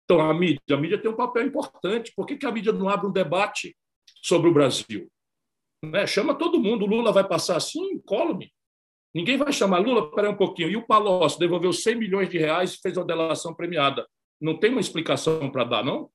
[0.05, 2.13] Então, a mídia, a mídia tem um papel importante.
[2.15, 3.75] Por que, que a mídia não abre um debate
[4.21, 5.11] sobre o Brasil?
[5.83, 6.07] Né?
[6.07, 6.85] Chama todo mundo.
[6.85, 8.53] O Lula vai passar assim, incólume.
[9.13, 10.69] Ninguém vai chamar Lula, espera um pouquinho.
[10.69, 14.07] E o Palocci devolveu 100 milhões de reais e fez uma delação premiada.
[14.41, 16.09] Não tem uma explicação para dar, não?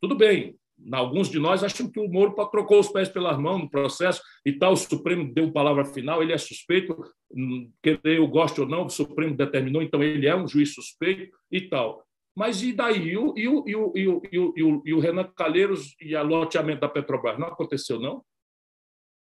[0.00, 0.54] Tudo bem.
[0.92, 4.52] Alguns de nós acham que o Moro trocou os pés pelas mãos no processo e
[4.52, 4.74] tal.
[4.74, 6.94] O Supremo deu palavra final, ele é suspeito,
[7.32, 11.34] hum, quer eu goste ou não, o Supremo determinou, então ele é um juiz suspeito
[11.50, 12.04] e tal.
[12.36, 13.08] Mas e daí?
[13.08, 16.20] E o, e o, e o, e o, e o, o Renan Calheiros e a
[16.20, 17.38] loteamento da Petrobras?
[17.38, 18.22] Não aconteceu, não?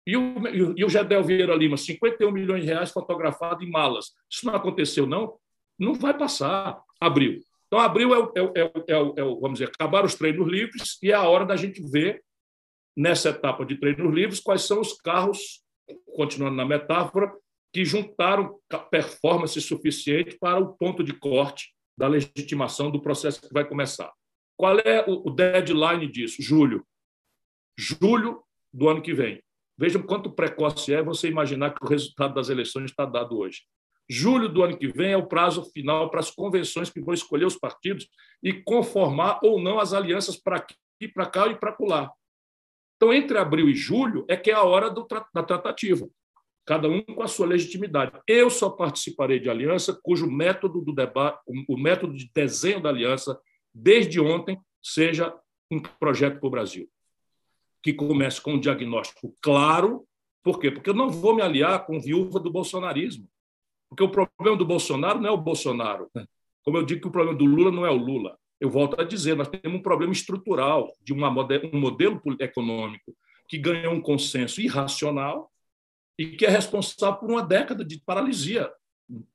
[0.06, 4.12] E o, e o Gedel Vieira Lima, 51 milhões de reais fotografado em malas.
[4.30, 5.38] Isso não aconteceu, não?
[5.78, 6.80] Não vai passar.
[7.00, 7.40] Abril.
[7.66, 10.98] Então, abril é o, é, é, é, é o, vamos dizer, acabar os treinos livres
[11.02, 12.22] e é a hora da gente ver,
[12.96, 15.62] nessa etapa de treinos livres, quais são os carros,
[16.14, 17.32] continuando na metáfora,
[17.72, 18.60] que juntaram
[18.90, 24.12] performance suficiente para o ponto de corte da legitimação do processo que vai começar.
[24.56, 26.40] Qual é o deadline disso?
[26.40, 26.86] Julho.
[27.76, 29.42] Julho do ano que vem.
[29.76, 33.62] Vejam quanto precoce é você imaginar que o resultado das eleições está dado hoje.
[34.08, 37.46] Julho do ano que vem é o prazo final para as convenções que vão escolher
[37.46, 38.08] os partidos
[38.42, 42.12] e conformar ou não as alianças para aqui, para cá e para lá.
[42.96, 46.08] Então, entre abril e julho é que é a hora do, da tratativa
[46.64, 48.12] cada um com a sua legitimidade.
[48.26, 51.38] Eu só participarei de aliança cujo método do debate,
[51.68, 53.38] o método de desenho da aliança,
[53.72, 55.34] desde ontem, seja
[55.70, 56.88] um projeto para o Brasil,
[57.84, 60.06] que comece com um diagnóstico claro.
[60.42, 60.70] Por quê?
[60.70, 63.28] Porque eu não vou me aliar com viúva do bolsonarismo.
[63.90, 66.10] Porque o problema do Bolsonaro não é o Bolsonaro.
[66.62, 68.38] Como eu digo que o problema do Lula não é o Lula.
[68.58, 73.14] Eu volto a dizer, nós temos um problema estrutural de uma, um modelo econômico
[73.46, 75.52] que ganhou um consenso irracional
[76.18, 78.72] e que é responsável por uma década de paralisia.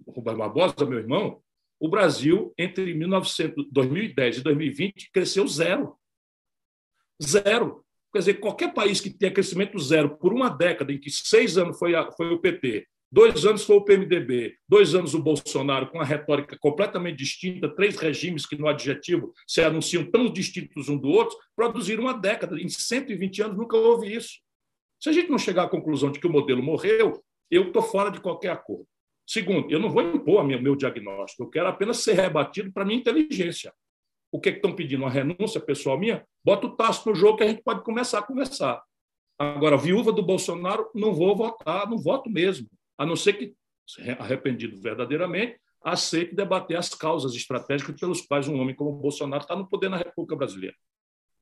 [0.07, 1.39] Rubens Barbosa, meu irmão,
[1.79, 5.95] o Brasil, entre 1900, 2010 e 2020, cresceu zero.
[7.21, 7.85] Zero.
[8.11, 11.77] Quer dizer, qualquer país que tenha crescimento zero por uma década, em que seis anos
[11.77, 16.01] foi, a, foi o PT, dois anos foi o PMDB, dois anos o Bolsonaro, com
[16.01, 21.09] a retórica completamente distinta, três regimes que no adjetivo se anunciam tão distintos um do
[21.09, 22.59] outro, produziram uma década.
[22.59, 24.39] Em 120 anos nunca houve isso.
[24.99, 28.09] Se a gente não chegar à conclusão de que o modelo morreu, eu estou fora
[28.09, 28.87] de qualquer acordo.
[29.25, 32.99] Segundo, eu não vou impor o meu diagnóstico, eu quero apenas ser rebatido para minha
[32.99, 33.71] inteligência.
[34.31, 35.03] O que, é que estão pedindo?
[35.03, 36.25] Uma renúncia pessoal minha?
[36.43, 38.81] Bota o taço no jogo que a gente pode começar a conversar.
[39.37, 42.67] Agora, viúva do Bolsonaro, não vou votar, não voto mesmo.
[42.97, 43.53] A não ser que,
[44.19, 49.55] arrependido verdadeiramente, aceite debater as causas estratégicas pelos quais um homem como o Bolsonaro está
[49.55, 50.75] no poder na República Brasileira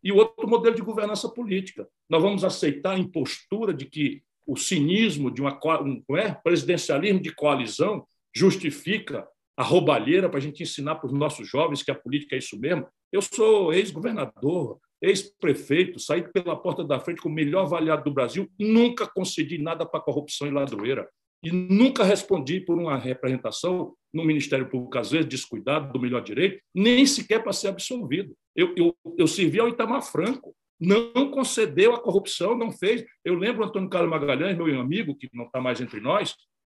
[0.03, 1.87] e o outro modelo de governança política.
[2.09, 7.33] Nós vamos aceitar a impostura de que o cinismo de uma um, é, presidencialismo de
[7.33, 9.27] coalizão justifica
[9.57, 12.59] a roubalheira para a gente ensinar para os nossos jovens que a política é isso
[12.59, 12.87] mesmo.
[13.11, 18.47] Eu sou ex-governador, ex-prefeito, saí pela porta da frente com o melhor avaliado do Brasil,
[18.59, 21.09] nunca concedi nada para corrupção e ladroeira.
[21.43, 26.59] E nunca respondi por uma representação no Ministério Público, às vezes descuidado do melhor direito,
[26.73, 28.33] nem sequer para ser absolvido.
[28.55, 33.03] Eu, eu, eu servi ao Itamar Franco, não concedeu a corrupção, não fez.
[33.23, 36.35] Eu lembro Antônio Carlos Magalhães, meu amigo, que não está mais entre nós,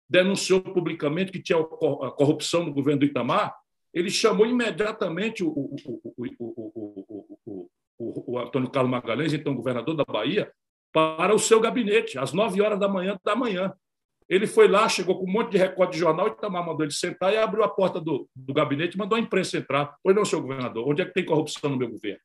[0.10, 3.56] denunciou publicamente que tinha a corrupção no governo do Itamar.
[3.94, 5.76] Ele chamou imediatamente o, o,
[6.18, 10.52] o, o, Antônio Carlos Magalhães, então governador da Bahia,
[10.92, 13.74] para o seu gabinete, às nove horas da manhã da manhã.
[14.28, 16.94] Ele foi lá, chegou com um monte de recorde de jornal, e Itamar mandou ele
[16.94, 19.96] sentar e abriu a porta do, do gabinete e mandou a imprensa entrar.
[20.04, 22.20] Pois não, senhor governador, onde é que tem corrupção no meu governo?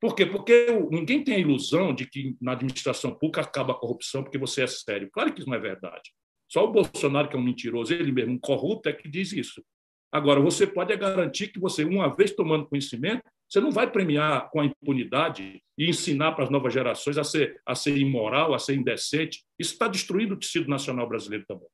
[0.00, 0.26] Por quê?
[0.26, 4.64] Porque ninguém tem a ilusão de que na administração pública acaba a corrupção porque você
[4.64, 5.08] é sério.
[5.12, 6.10] Claro que isso não é verdade.
[6.52, 9.64] Só o Bolsonaro, que é um mentiroso, ele mesmo, um corrupto, é que diz isso.
[10.12, 14.60] Agora, você pode garantir que você, uma vez tomando conhecimento, você não vai premiar com
[14.60, 18.74] a impunidade e ensinar para as novas gerações a ser, a ser imoral, a ser
[18.74, 19.42] indecente.
[19.58, 21.66] Isso está destruindo o tecido nacional brasileiro também.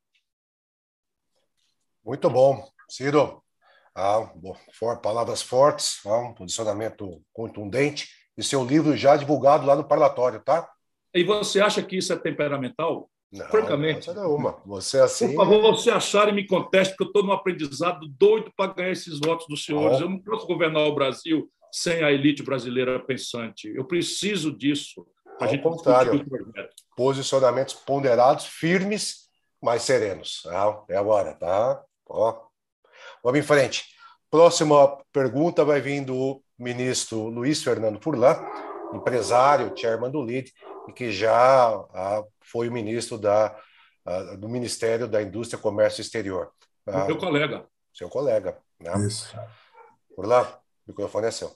[2.05, 2.64] Muito bom.
[2.88, 3.42] Ciro,
[3.96, 4.32] ah,
[4.74, 10.40] for, palavras fortes, ah, um posicionamento contundente, e seu livro já divulgado lá no parlatório,
[10.40, 10.70] tá?
[11.12, 13.10] E você acha que isso é temperamental?
[13.30, 14.10] Não, Francamente.
[14.12, 14.60] Não, uma.
[14.64, 15.28] Você assim.
[15.28, 18.90] Por favor, você achar e me conteste, porque eu estou num aprendizado doido para ganhar
[18.90, 20.00] esses votos dos senhores.
[20.00, 23.68] Eu não posso governar o Brasil sem a elite brasileira pensante.
[23.74, 25.06] Eu preciso disso.
[25.40, 26.24] Ao gente contrário,
[26.96, 29.28] posicionamentos ponderados, firmes,
[29.62, 30.42] mas serenos.
[30.46, 31.82] Ah, é agora, tá?
[32.09, 32.48] Ó.
[33.22, 33.84] Vamos em frente.
[34.30, 38.36] Próxima pergunta vai vir do ministro Luiz Fernando Furlan,
[38.92, 40.52] empresário, chairman do LID,
[40.89, 43.56] e que já ah, foi o ministro da,
[44.05, 46.51] ah, do Ministério da Indústria, Comércio Exterior.
[46.86, 47.66] Ah, Meu colega.
[47.93, 48.59] Seu colega.
[48.81, 49.06] Né?
[49.06, 49.36] Isso.
[50.15, 51.55] Furlan, o microfone é seu.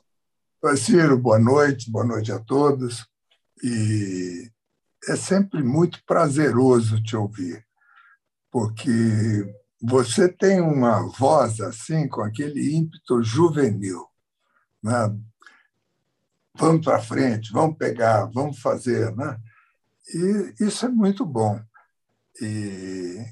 [0.77, 3.07] Ciro, boa noite, boa noite a todos.
[3.63, 4.51] E
[5.09, 7.67] é sempre muito prazeroso te ouvir,
[8.51, 8.91] porque
[9.83, 14.07] você tem uma voz assim, com aquele ímpeto juvenil.
[14.83, 14.93] Né?
[16.55, 19.15] Vamos para frente, vamos pegar, vamos fazer.
[19.17, 19.39] Né?
[20.15, 21.61] E isso é muito bom.
[22.41, 23.25] E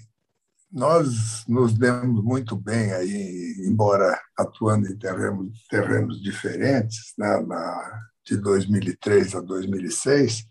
[0.73, 7.41] nós nos demos muito bem aí, embora atuando em terrenos, terrenos diferentes, né?
[7.41, 10.47] Na, de 2003 a 2006,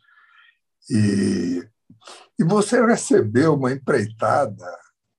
[0.89, 1.63] e,
[2.37, 4.65] e você recebeu uma empreitada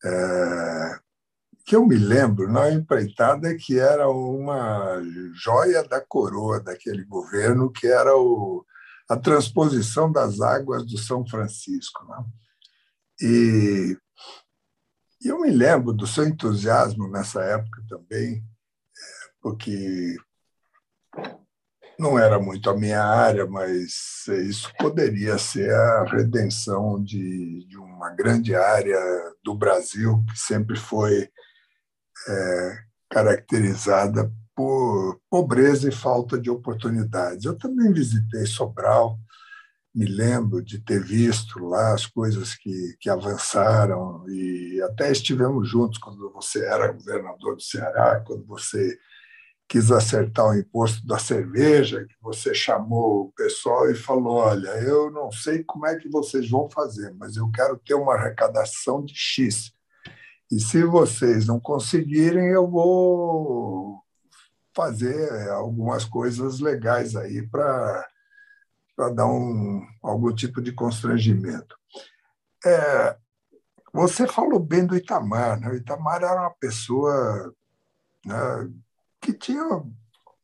[0.04, 0.79] é,
[1.70, 5.00] que eu me lembro, na empreitada que era uma
[5.32, 8.66] joia da coroa daquele governo, que era o,
[9.08, 12.04] a transposição das águas do São Francisco.
[12.06, 12.24] Né?
[13.20, 13.96] E,
[15.22, 20.16] e eu me lembro do seu entusiasmo nessa época também, é, porque
[21.96, 28.10] não era muito a minha área, mas isso poderia ser a redenção de, de uma
[28.10, 28.98] grande área
[29.44, 31.30] do Brasil que sempre foi
[32.28, 32.78] é,
[33.08, 37.44] caracterizada por pobreza e falta de oportunidades.
[37.44, 39.18] Eu também visitei Sobral,
[39.94, 45.98] me lembro de ter visto lá as coisas que, que avançaram e até estivemos juntos
[45.98, 48.96] quando você era governador do Ceará, quando você
[49.68, 55.10] quis acertar o imposto da cerveja, que você chamou o pessoal e falou: Olha, eu
[55.10, 59.14] não sei como é que vocês vão fazer, mas eu quero ter uma arrecadação de
[59.14, 59.72] X.
[60.50, 64.02] E se vocês não conseguirem, eu vou
[64.74, 68.06] fazer algumas coisas legais aí para
[69.14, 71.76] dar um, algum tipo de constrangimento.
[72.64, 73.16] É,
[73.92, 75.60] você falou bem do Itamar.
[75.60, 75.68] Né?
[75.68, 77.54] O Itamar era uma pessoa
[78.24, 78.70] né,
[79.20, 79.64] que tinha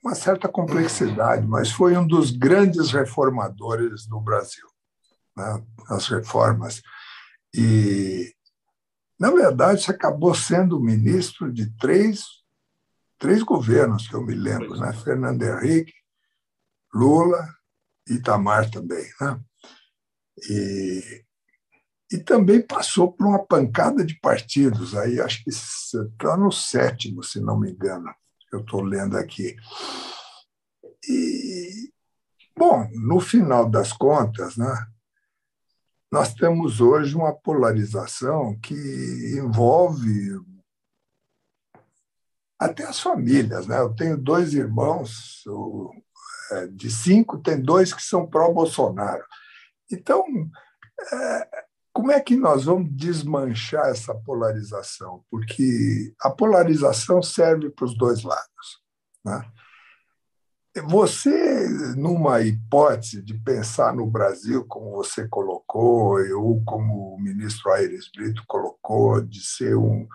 [0.03, 4.67] uma certa complexidade, mas foi um dos grandes reformadores do Brasil,
[5.37, 5.65] né?
[5.89, 6.81] as reformas.
[7.53, 8.36] E,
[9.19, 12.25] na verdade, você acabou sendo ministro de três,
[13.19, 14.93] três governos, que eu me lembro, né?
[14.93, 15.93] Fernando Henrique,
[16.93, 17.47] Lula
[18.09, 19.07] e Itamar também.
[19.21, 19.41] Né?
[20.51, 21.25] E,
[22.13, 27.41] e também passou por uma pancada de partidos, aí acho que está no sétimo, se
[27.41, 28.15] não me engano
[28.53, 29.57] eu estou lendo aqui.
[31.09, 31.93] E,
[32.57, 34.87] bom, no final das contas, né,
[36.11, 38.75] nós temos hoje uma polarização que
[39.37, 40.41] envolve
[42.59, 43.67] até as famílias.
[43.67, 43.79] Né?
[43.79, 45.43] Eu tenho dois irmãos,
[46.53, 49.25] é, de cinco, tem dois que são pró-Bolsonaro.
[49.91, 50.25] Então,
[51.13, 55.25] é, como é que nós vamos desmanchar essa polarização?
[55.31, 58.83] Porque a polarização serve para os dois lados.
[59.25, 59.53] Né?
[60.85, 68.11] Você, numa hipótese de pensar no Brasil, como você colocou, ou como o ministro Aires
[68.15, 70.07] Brito colocou, de ser um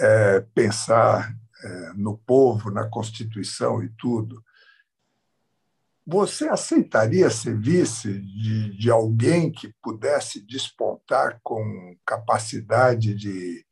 [0.00, 4.42] é, pensar é, no povo, na Constituição e tudo,
[6.06, 13.64] você aceitaria ser vice de, de alguém que pudesse despontar com capacidade de,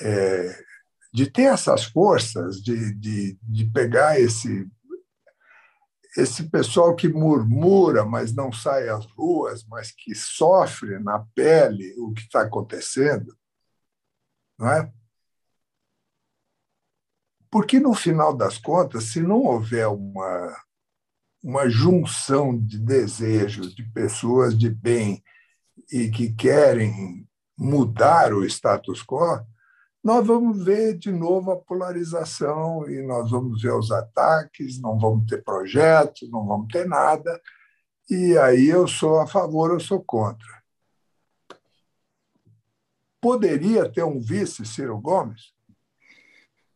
[0.00, 0.64] é,
[1.12, 4.66] de ter essas forças, de, de, de pegar esse,
[6.16, 12.12] esse pessoal que murmura, mas não sai às ruas, mas que sofre na pele o
[12.12, 13.36] que está acontecendo?
[14.58, 14.92] Não é?
[17.50, 20.56] Porque, no final das contas, se não houver uma
[21.42, 25.22] uma junção de desejos de pessoas de bem
[25.90, 27.28] e que querem
[27.58, 29.44] mudar o status quo,
[30.02, 35.26] nós vamos ver de novo a polarização e nós vamos ver os ataques, não vamos
[35.26, 37.40] ter projetos, não vamos ter nada.
[38.10, 40.62] E aí eu sou a favor, eu sou contra.
[43.20, 45.54] Poderia ter um vice, Ciro Gomes?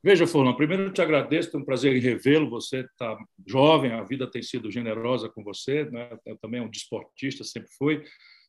[0.01, 2.49] Veja, Furlan, primeiro eu te agradeço, é um prazer em revê-lo.
[2.51, 6.17] Você está jovem, a vida tem sido generosa com você, né?
[6.25, 8.05] Eu também é um desportista, sempre foi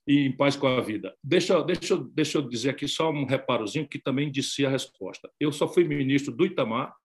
[0.08, 1.14] e em paz com a vida.
[1.22, 5.30] Deixa, deixa, deixa eu dizer aqui só um reparozinho que também disse a resposta.
[5.40, 6.96] Eu só fui ministro do Itamar,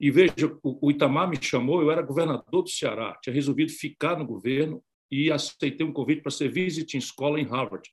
[0.00, 4.26] e veja, o Itamar me chamou, eu era governador do Ceará, tinha resolvido ficar no
[4.26, 7.88] governo e aceitei um convite para ser visiting escola em Harvard.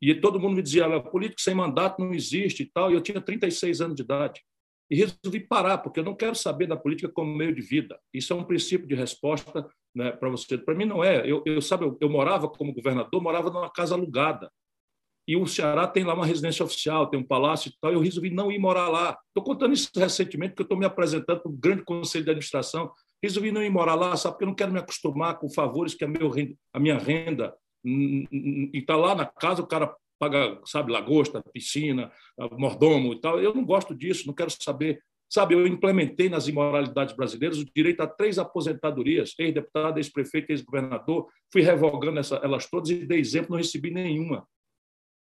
[0.00, 3.20] E todo mundo me dizia, político sem mandato não existe e tal, e eu tinha
[3.20, 4.40] 36 anos de idade.
[4.88, 7.98] E resolvi parar, porque eu não quero saber da política como meio de vida.
[8.14, 10.56] Isso é um princípio de resposta né, para você.
[10.58, 11.28] Para mim não é.
[11.30, 14.50] Eu, eu sabe, eu, eu, morava como governador, morava numa casa alugada.
[15.26, 17.92] E o Ceará tem lá uma residência oficial, tem um palácio e tal.
[17.92, 19.18] E eu resolvi não ir morar lá.
[19.28, 22.90] Estou contando isso recentemente, porque eu estou me apresentando para o grande conselho de administração.
[23.22, 24.34] Resolvi não ir morar lá, sabe?
[24.34, 26.32] Porque eu não quero me acostumar com favores que a, meu,
[26.72, 27.54] a minha renda.
[27.84, 32.10] E está lá na casa, o cara paga, sabe, lagosta, piscina,
[32.52, 33.38] mordomo e tal.
[33.38, 35.02] Eu não gosto disso, não quero saber.
[35.30, 41.60] Sabe, eu implementei nas imoralidades brasileiras o direito a três aposentadorias, ex-deputado, ex-prefeito, ex-governador, fui
[41.60, 44.48] revogando essa, elas todas e dei exemplo, não recebi nenhuma.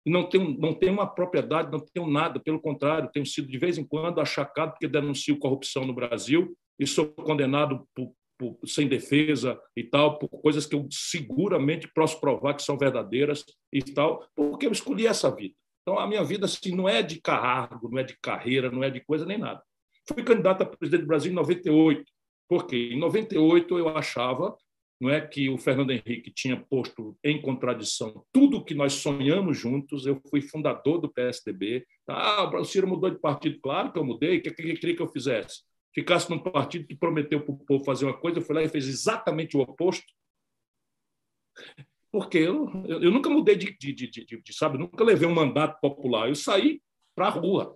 [0.06, 3.58] E não tenho, não tenho uma propriedade, não tenho nada, pelo contrário, tenho sido de
[3.58, 8.86] vez em quando achacado porque denuncio corrupção no Brasil e sou condenado por, por, sem
[8.86, 14.28] defesa e tal, por coisas que eu seguramente posso provar que são verdadeiras e tal,
[14.36, 15.56] porque eu escolhi essa vida.
[15.82, 18.90] Então, a minha vida assim, não é de cargo, não é de carreira, não é
[18.90, 19.64] de coisa nem nada.
[20.08, 22.04] Fui candidato a presidente do Brasil em 98,
[22.48, 24.56] porque em 98 eu achava
[25.04, 30.06] não é que o Fernando Henrique tinha posto em contradição tudo que nós sonhamos juntos.
[30.06, 31.86] Eu fui fundador do PSDB.
[32.08, 34.38] Ah, o Ciro mudou de partido, claro que eu mudei.
[34.38, 35.62] O que, que queria que eu fizesse?
[35.94, 38.70] Ficasse num partido que prometeu para o povo fazer uma coisa, eu fui lá e
[38.70, 40.08] fez exatamente o oposto.
[42.10, 45.82] Porque eu, eu nunca mudei de, de, de, de, de sabe, nunca levei um mandato
[45.82, 46.30] popular.
[46.30, 46.82] Eu saí
[47.14, 47.76] para a rua.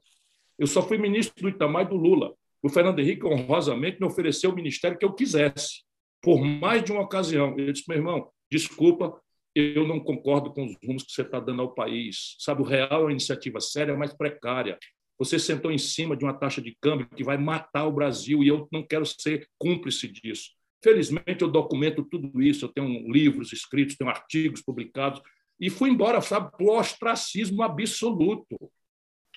[0.58, 2.34] Eu só fui ministro do Itamar e do Lula.
[2.62, 5.84] O Fernando Henrique, honrosamente, me ofereceu o ministério que eu quisesse,
[6.22, 7.58] por mais de uma ocasião.
[7.58, 9.22] Eu disse, meu irmão, desculpa,
[9.54, 12.36] eu não concordo com os rumos que você está dando ao país.
[12.40, 14.78] Sabe, o real é uma iniciativa séria, mas precária.
[15.20, 18.48] Você sentou em cima de uma taxa de câmbio que vai matar o Brasil e
[18.48, 20.52] eu não quero ser cúmplice disso.
[20.84, 22.66] Felizmente, eu documento tudo isso.
[22.66, 25.22] Eu tenho livros escritos, tenho artigos publicados.
[25.60, 28.56] E fui embora, sabe, por ostracismo absoluto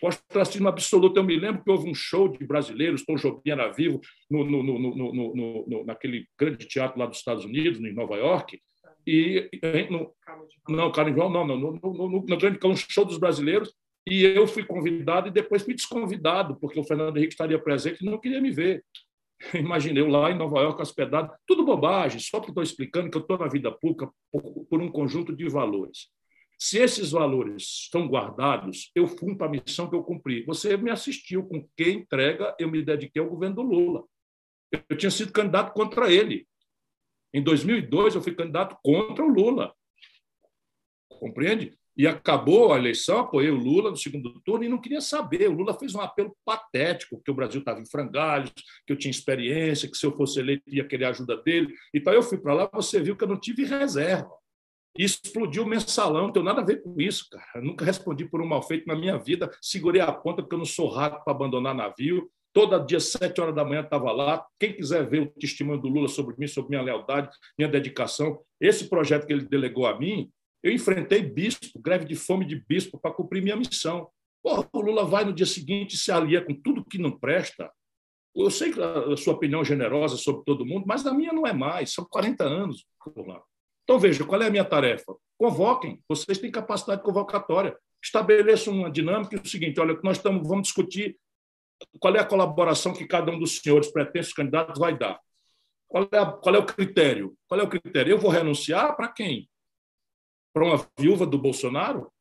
[0.08, 1.18] ostracismo absoluto.
[1.18, 4.00] Eu me lembro que houve um show de brasileiros, Tom Jobim era vivo,
[4.30, 8.60] no, no, no, naquele grande teatro lá dos Estados Unidos, em Nova York,
[9.06, 9.48] e
[9.90, 10.12] no,
[10.68, 13.74] não, Carnaval, não, não, no, no, no grande um show dos brasileiros,
[14.06, 18.06] e eu fui convidado e depois fui desconvidado, porque o Fernando Henrique estaria presente e
[18.06, 18.84] não queria me ver.
[19.54, 23.22] Imaginei eu lá em Nova York, hospedado, tudo bobagem, só que estou explicando que eu
[23.22, 26.08] estou na vida pública por, por um conjunto de valores.
[26.62, 30.44] Se esses valores estão guardados, eu fui para a missão que eu cumpri.
[30.44, 34.04] Você me assistiu com quem entrega, eu me dediquei ao governo do Lula.
[34.70, 36.46] Eu tinha sido candidato contra ele.
[37.32, 39.74] Em 2002, eu fui candidato contra o Lula.
[41.08, 41.78] Compreende?
[41.96, 45.48] E acabou a eleição, apoiei o Lula no segundo turno e não queria saber.
[45.48, 48.52] O Lula fez um apelo patético, que o Brasil estava em frangalhos,
[48.86, 51.74] que eu tinha experiência, que se eu fosse eleito ia querer a ajuda dele.
[51.94, 54.39] Então eu fui para lá, você viu que eu não tive reserva.
[54.96, 57.44] Explodiu o mensalão, não tem nada a ver com isso, cara.
[57.56, 60.58] Eu nunca respondi por um mal feito na minha vida, segurei a ponta porque eu
[60.58, 62.30] não sou rato para abandonar navio.
[62.52, 64.44] Todo dia, sete horas da manhã, estava lá.
[64.58, 68.88] Quem quiser ver o testemunho do Lula sobre mim, sobre minha lealdade, minha dedicação, esse
[68.88, 70.28] projeto que ele delegou a mim,
[70.62, 74.08] eu enfrentei bispo, greve de fome de bispo, para cumprir minha missão.
[74.42, 77.70] Porra, o Lula vai no dia seguinte se alia com tudo que não presta.
[78.34, 81.46] Eu sei que a sua opinião é generosa sobre todo mundo, mas a minha não
[81.46, 81.92] é mais.
[81.92, 83.42] São 40 anos por lá.
[83.90, 85.16] Então, veja, qual é a minha tarefa?
[85.36, 87.76] Convoquem, vocês têm capacidade convocatória.
[88.00, 91.18] Estabeleçam uma dinâmica é o seguinte: olha, nós estamos, vamos discutir
[91.98, 95.18] qual é a colaboração que cada um dos senhores pretensos candidatos vai dar.
[95.88, 97.36] Qual é, a, qual é o critério?
[97.48, 98.12] Qual é o critério?
[98.12, 99.50] Eu vou renunciar para quem?
[100.54, 102.12] Para uma viúva do Bolsonaro?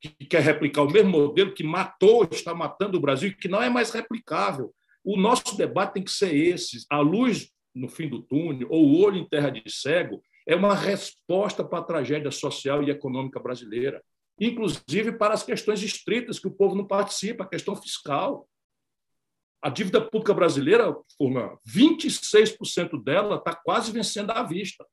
[0.00, 3.62] Que quer replicar o mesmo modelo que matou, está matando o Brasil e que não
[3.62, 4.74] é mais replicável.
[5.04, 9.02] O nosso debate tem que ser esse: a luz no fim do túnel, ou o
[9.02, 14.02] olho em terra de cego, é uma resposta para a tragédia social e econômica brasileira,
[14.38, 18.48] inclusive para as questões estritas que o povo não participa, a questão fiscal.
[19.62, 24.86] A dívida pública brasileira, Furlan, 26% dela está quase vencendo à vista.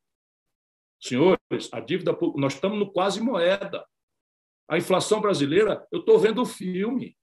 [1.01, 3.85] Senhores, a dívida pública, nós estamos no quase moeda.
[4.69, 7.17] A inflação brasileira, eu estou vendo o filme.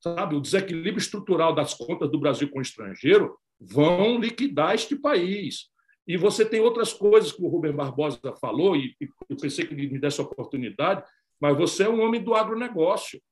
[0.00, 5.70] Sabe, o desequilíbrio estrutural das contas do Brasil com o estrangeiro vão liquidar este país.
[6.10, 8.96] E você tem outras coisas que o Rubem Barbosa falou, e
[9.28, 11.04] eu pensei que ele me desse a oportunidade,
[11.40, 13.22] mas você é um homem do agronegócio.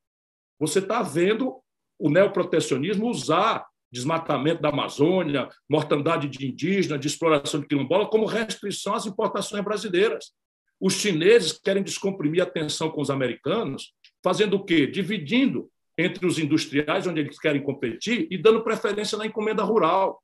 [0.57, 1.59] Você está vendo
[1.99, 8.93] o neoprotecionismo usar desmatamento da Amazônia, mortandade de indígena, de exploração de quilombola, como restrição
[8.93, 10.31] às importações brasileiras.
[10.79, 13.91] Os chineses querem descomprimir a tensão com os americanos,
[14.23, 14.87] fazendo o quê?
[14.87, 20.23] Dividindo entre os industriais, onde eles querem competir, e dando preferência na encomenda rural.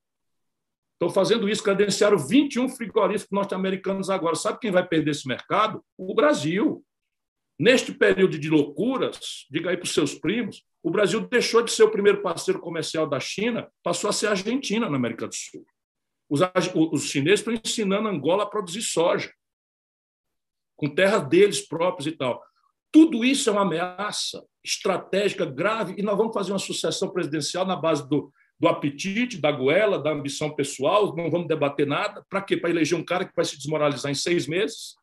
[0.95, 4.35] Estão fazendo isso, credenciaram 21 frigoríficos norte-americanos agora.
[4.35, 5.83] Sabe quem vai perder esse mercado?
[5.97, 6.83] O Brasil.
[7.59, 11.83] Neste período de loucuras, diga aí para os seus primos, o Brasil deixou de ser
[11.83, 15.65] o primeiro parceiro comercial da China, passou a ser a Argentina na América do Sul.
[16.29, 16.41] Os,
[16.91, 19.33] os chineses estão ensinando Angola a produzir soja,
[20.75, 22.43] com terras deles próprios e tal.
[22.91, 27.75] Tudo isso é uma ameaça estratégica grave e nós vamos fazer uma sucessão presidencial na
[27.75, 28.33] base do,
[28.65, 32.25] do apetite, da goela, da ambição pessoal, não vamos debater nada.
[32.27, 32.57] Para quê?
[32.57, 34.95] Para eleger um cara que vai se desmoralizar em seis meses?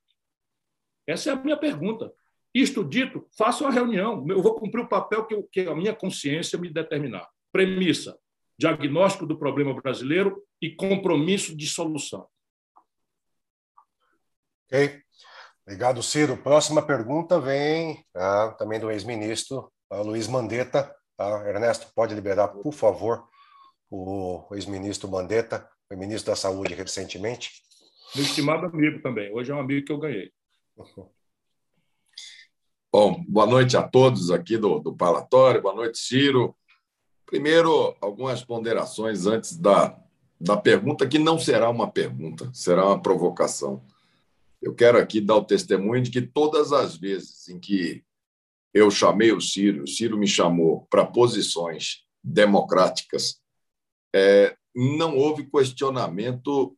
[1.06, 2.12] Essa é a minha pergunta.
[2.52, 4.26] Isto dito, faça uma reunião.
[4.28, 7.28] Eu vou cumprir o papel que, eu, que a minha consciência me determinar.
[7.52, 8.18] Premissa:
[8.58, 12.26] diagnóstico do problema brasileiro e compromisso de solução.
[14.66, 15.00] Ok.
[15.64, 16.36] Obrigado, Ciro.
[16.36, 20.92] Próxima pergunta vem ah, também do ex-ministro ah, Luiz Mandetta.
[21.16, 23.30] Ah, Ernesto, pode liberar, por favor,
[23.92, 27.50] o ex-ministro Mandetta, foi ministro da Saúde recentemente.
[28.14, 29.30] Meu estimado amigo também.
[29.32, 30.32] Hoje é um amigo que eu ganhei.
[32.90, 36.56] Bom, boa noite a todos aqui do, do Palatório, boa noite, Ciro.
[37.26, 39.98] Primeiro, algumas ponderações antes da,
[40.40, 43.84] da pergunta, que não será uma pergunta, será uma provocação.
[44.60, 48.02] Eu quero aqui dar o testemunho de que todas as vezes em que
[48.72, 53.41] eu chamei o Ciro, o Ciro me chamou para posições democráticas,
[54.14, 56.76] é, não houve questionamento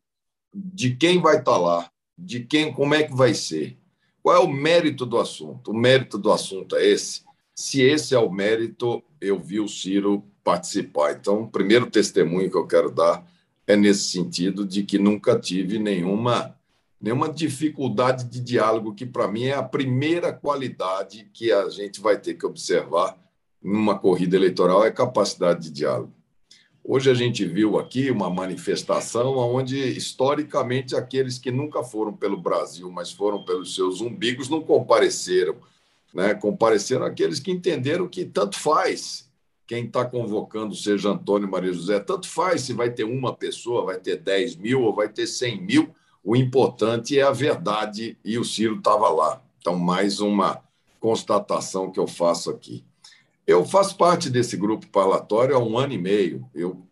[0.55, 3.79] de quem vai estar lá, de quem, como é que vai ser.
[4.23, 5.71] Qual é o mérito do assunto?
[5.71, 7.23] O mérito do assunto é esse.
[7.55, 11.13] Se esse é o mérito, eu vi o Ciro participar.
[11.13, 13.25] Então, o primeiro testemunho que eu quero dar
[13.67, 16.59] é nesse sentido de que nunca tive nenhuma
[17.01, 22.19] nenhuma dificuldade de diálogo, que para mim é a primeira qualidade que a gente vai
[22.19, 23.19] ter que observar
[23.63, 26.15] numa corrida eleitoral é capacidade de diálogo.
[26.87, 32.91] Hoje a gente viu aqui uma manifestação onde, historicamente, aqueles que nunca foram pelo Brasil,
[32.91, 35.57] mas foram pelos seus umbigos, não compareceram.
[36.13, 36.35] Né?
[36.35, 39.31] Compareceram aqueles que entenderam que tanto faz
[39.67, 43.99] quem está convocando, seja Antônio Maria José, tanto faz se vai ter uma pessoa, vai
[43.99, 48.45] ter 10 mil ou vai ter 100 mil, o importante é a verdade e o
[48.45, 49.43] Ciro estava lá.
[49.59, 50.63] Então, mais uma
[51.01, 52.85] constatação que eu faço aqui.
[53.47, 56.49] Eu faço parte desse grupo parlatório há um ano e meio.
[56.55, 56.87] Eu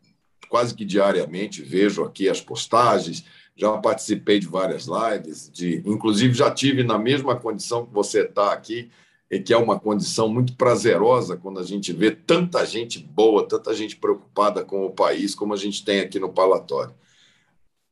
[0.49, 3.24] quase que diariamente vejo aqui as postagens,
[3.57, 8.53] já participei de várias lives, de, inclusive já tive na mesma condição que você está
[8.53, 8.91] aqui,
[9.33, 13.73] e que é uma condição muito prazerosa quando a gente vê tanta gente boa, tanta
[13.73, 16.95] gente preocupada com o país, como a gente tem aqui no parlatório.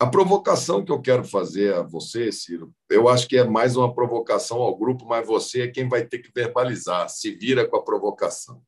[0.01, 3.95] A provocação que eu quero fazer a você, Ciro, eu acho que é mais uma
[3.95, 7.83] provocação ao grupo, mas você é quem vai ter que verbalizar, se vira com a
[7.83, 8.63] provocação.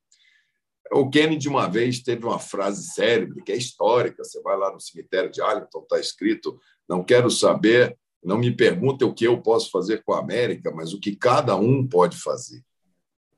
[0.92, 4.22] O Kennedy, uma vez, teve uma frase célebre, que é histórica.
[4.22, 9.08] Você vai lá no cemitério de Arlington, está escrito: Não quero saber, não me perguntem
[9.08, 12.62] o que eu posso fazer com a América, mas o que cada um pode fazer.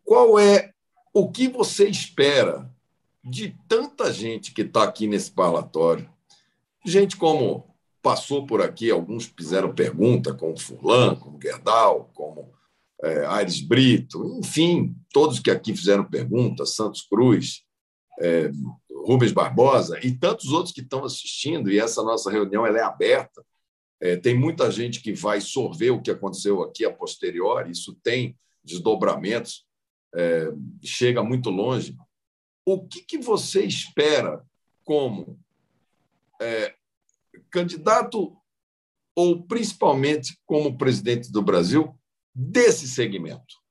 [0.03, 0.73] Qual é
[1.13, 2.69] o que você espera
[3.23, 6.11] de tanta gente que está aqui nesse parlatório?
[6.85, 7.73] Gente como
[8.05, 12.53] passou por aqui, alguns fizeram pergunta, como Furlan, como Gerdau, como
[13.03, 17.65] é, Aires Brito, enfim, todos que aqui fizeram pergunta, Santos Cruz,
[18.21, 18.51] é,
[19.07, 23.43] Rubens Barbosa e tantos outros que estão assistindo, e essa nossa reunião ela é aberta.
[23.99, 28.37] É, tem muita gente que vai sorver o que aconteceu aqui a posteriori, isso tem
[28.63, 29.65] desdobramentos,
[30.15, 30.53] é,
[30.83, 31.97] chega muito longe.
[32.67, 34.45] O que, que você espera
[34.85, 35.39] como
[36.39, 36.75] é,
[37.55, 38.37] candidato
[39.15, 41.97] ou principalmente como presidente do Brasil
[42.35, 43.63] desse segmento.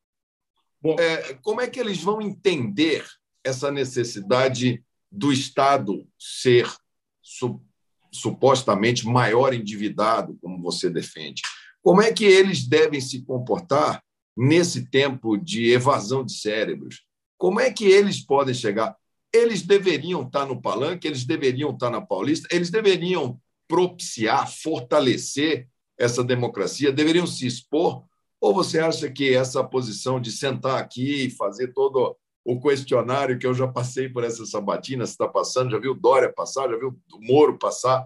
[0.82, 3.06] Bom, é, como é que eles vão entender
[3.44, 4.82] essa necessidade
[5.12, 6.74] do Estado ser
[7.22, 7.62] su,
[8.10, 11.42] supostamente maior endividado, como você defende?
[11.82, 14.02] Como é que eles devem se comportar
[14.36, 17.04] nesse tempo de evasão de cérebros?
[17.38, 18.96] Como é que eles podem chegar?
[19.34, 25.68] Eles deveriam estar no palanque, eles deveriam estar na Paulista, eles deveriam propiciar, fortalecer
[25.98, 28.04] essa democracia, deveriam se expor,
[28.42, 33.48] Ou você acha que essa posição de sentar aqui e fazer todo o questionário que
[33.48, 37.58] eu já passei por essa sabatina, está passando, já viu Dória passar, já viu Moro
[37.58, 38.06] passar,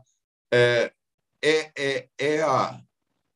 [0.54, 0.92] é,
[1.44, 2.80] é, é, é, a,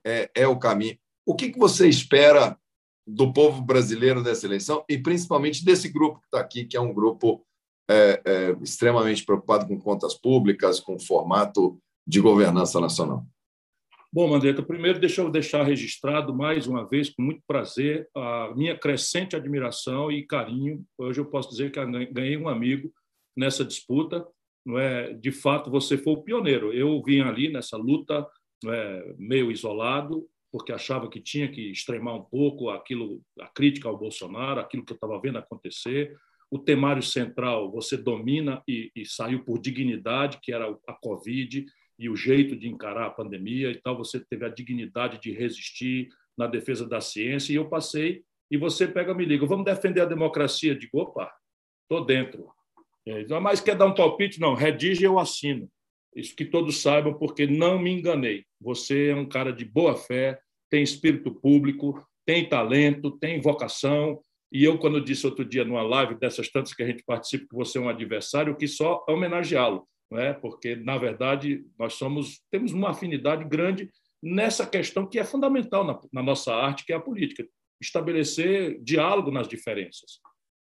[0.05, 0.97] é, é o caminho.
[1.25, 2.57] O que, que você espera
[3.05, 6.93] do povo brasileiro nessa eleição e principalmente desse grupo que está aqui, que é um
[6.93, 7.43] grupo
[7.89, 13.25] é, é, extremamente preocupado com contas públicas, com formato de governança nacional?
[14.13, 18.77] Bom, Mandetta, primeiro deixa eu deixar registrado mais uma vez, com muito prazer, a minha
[18.77, 20.83] crescente admiração e carinho.
[20.97, 21.79] Hoje eu posso dizer que
[22.11, 22.91] ganhei um amigo
[23.37, 24.27] nessa disputa.
[24.65, 25.13] Não é?
[25.13, 26.73] De fato, você foi o pioneiro.
[26.73, 28.27] Eu vim ali nessa luta
[28.65, 29.15] é?
[29.17, 34.59] meio isolado, porque achava que tinha que extremar um pouco aquilo, a crítica ao Bolsonaro,
[34.59, 36.17] aquilo que eu estava vendo acontecer.
[36.51, 41.65] O temário central você domina e, e saiu por dignidade, que era a Covid
[42.01, 46.09] e o jeito de encarar a pandemia e tal, você teve a dignidade de resistir
[46.35, 50.05] na defesa da ciência, e eu passei, e você pega me liga, vamos defender a
[50.05, 50.75] democracia?
[50.75, 51.31] Digo, opa,
[51.83, 52.49] estou dentro.
[53.07, 54.41] É, mas quer dar um palpite?
[54.41, 55.69] Não, redige eu assino.
[56.15, 58.45] Isso que todos saibam, porque não me enganei.
[58.59, 60.39] Você é um cara de boa fé,
[60.71, 64.19] tem espírito público, tem talento, tem vocação.
[64.51, 67.55] E eu, quando disse outro dia numa live dessas tantas que a gente participa, que
[67.55, 69.87] você é um adversário, que só homenageá-lo
[70.19, 70.33] é?
[70.33, 73.89] porque, na verdade, nós somos temos uma afinidade grande
[74.21, 77.47] nessa questão que é fundamental na, na nossa arte, que é a política.
[77.81, 80.19] Estabelecer diálogo nas diferenças.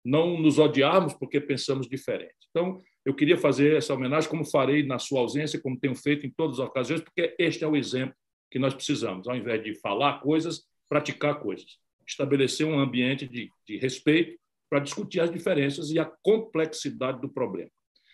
[0.05, 2.35] Não nos odiarmos porque pensamos diferente.
[2.49, 6.29] Então, eu queria fazer essa homenagem, como farei na sua ausência, como tenho feito em
[6.29, 8.15] todas as ocasiões, porque este é o exemplo
[8.51, 9.27] que nós precisamos.
[9.27, 11.77] Ao invés de falar coisas, praticar coisas.
[12.07, 14.37] Estabelecer um ambiente de, de respeito
[14.69, 17.71] para discutir as diferenças e a complexidade do problema.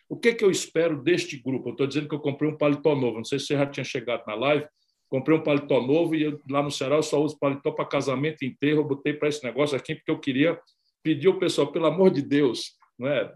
[0.07, 1.69] O que, que eu espero deste grupo?
[1.69, 3.17] Eu estou dizendo que eu comprei um paletó novo.
[3.17, 4.65] Não sei se você já tinha chegado na live.
[5.09, 8.43] Comprei um paletó novo e eu, lá no Ceará eu só uso paletó para casamento
[8.43, 8.81] inteiro.
[8.81, 10.59] Eu botei para esse negócio aqui porque eu queria
[11.03, 13.31] pedir ao pessoal, pelo amor de Deus, não é?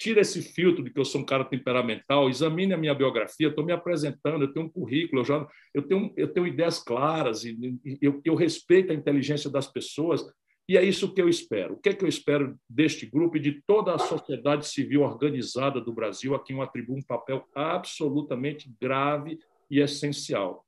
[0.00, 3.62] tira esse filtro de que eu sou um cara temperamental, examine a minha biografia, estou
[3.62, 7.50] me apresentando, eu tenho um currículo, eu, já, eu, tenho, eu tenho ideias claras, e,
[7.84, 10.24] e eu, eu respeito a inteligência das pessoas,
[10.70, 11.74] e é isso que eu espero.
[11.74, 15.80] O que é que eu espero deste grupo e de toda a sociedade civil organizada
[15.80, 19.36] do Brasil, a quem eu atribuo um papel absolutamente grave
[19.68, 20.64] e essencial?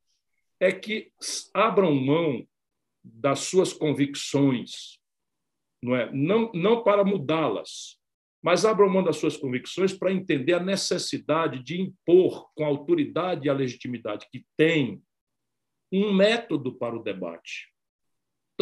[0.58, 1.12] É que
[1.54, 2.44] abram mão
[3.04, 4.98] das suas convicções,
[5.80, 6.10] não é?
[6.12, 7.96] Não, não para mudá-las,
[8.42, 13.46] mas abram mão das suas convicções para entender a necessidade de impor, com a autoridade
[13.46, 15.00] e a legitimidade que tem,
[15.92, 17.71] um método para o debate.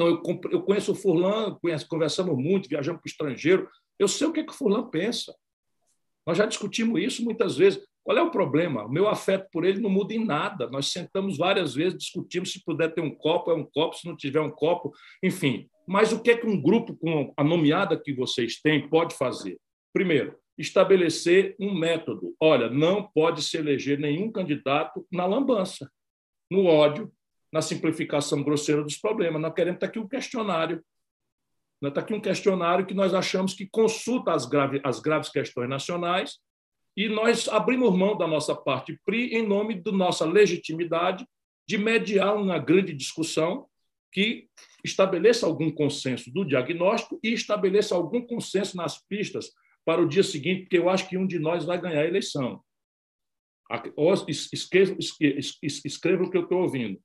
[0.01, 3.69] Então, eu, eu conheço o Furlan, conheço, conversamos muito, viajamos para o estrangeiro.
[3.99, 5.35] Eu sei o que, é que o Furlan pensa.
[6.27, 7.87] Nós já discutimos isso muitas vezes.
[8.03, 8.87] Qual é o problema?
[8.87, 10.71] O meu afeto por ele não muda em nada.
[10.71, 14.17] Nós sentamos várias vezes, discutimos se puder ter um copo, é um copo, se não
[14.17, 14.91] tiver um copo,
[15.23, 15.69] enfim.
[15.87, 19.59] Mas o que é que um grupo com a nomeada que vocês têm pode fazer?
[19.93, 22.35] Primeiro, estabelecer um método.
[22.41, 25.91] Olha, não pode se eleger nenhum candidato na lambança,
[26.51, 27.13] no ódio,
[27.53, 29.41] na simplificação grosseira dos problemas.
[29.41, 30.85] Nós queremos estar aqui um questionário.
[31.83, 36.39] Está aqui um questionário que nós achamos que consulta as, grave, as graves questões nacionais
[36.97, 41.27] e nós abrimos mão da nossa parte PRI em nome da nossa legitimidade
[41.67, 43.67] de mediar uma grande discussão
[44.13, 44.49] que
[44.85, 49.51] estabeleça algum consenso do diagnóstico e estabeleça algum consenso nas pistas
[49.85, 52.63] para o dia seguinte, porque eu acho que um de nós vai ganhar a eleição.
[54.29, 54.97] Escreva,
[55.63, 57.01] escreva o que eu estou ouvindo.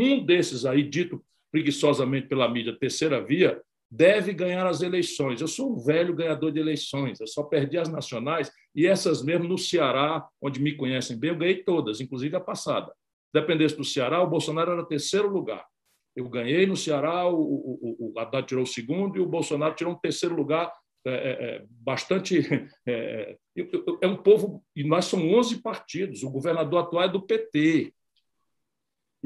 [0.00, 3.60] Um desses aí, dito preguiçosamente pela mídia, terceira via,
[3.90, 5.40] deve ganhar as eleições.
[5.40, 9.48] Eu sou um velho ganhador de eleições, eu só perdi as nacionais e essas mesmo
[9.48, 12.92] no Ceará, onde me conhecem bem, eu ganhei todas, inclusive a passada.
[13.32, 15.64] Dependesse do Ceará, o Bolsonaro era terceiro lugar.
[16.14, 19.92] Eu ganhei no Ceará, o, o, o Haddad tirou o segundo e o Bolsonaro tirou
[19.92, 20.72] um terceiro lugar
[21.06, 22.38] é, é, é bastante.
[22.86, 23.64] É, é,
[24.02, 24.64] é, um povo.
[24.74, 26.22] E nós somos 11 partidos.
[26.22, 27.92] O governador atual é do PT.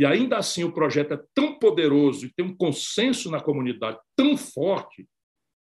[0.03, 4.37] E ainda assim o projeto é tão poderoso e tem um consenso na comunidade tão
[4.37, 5.07] forte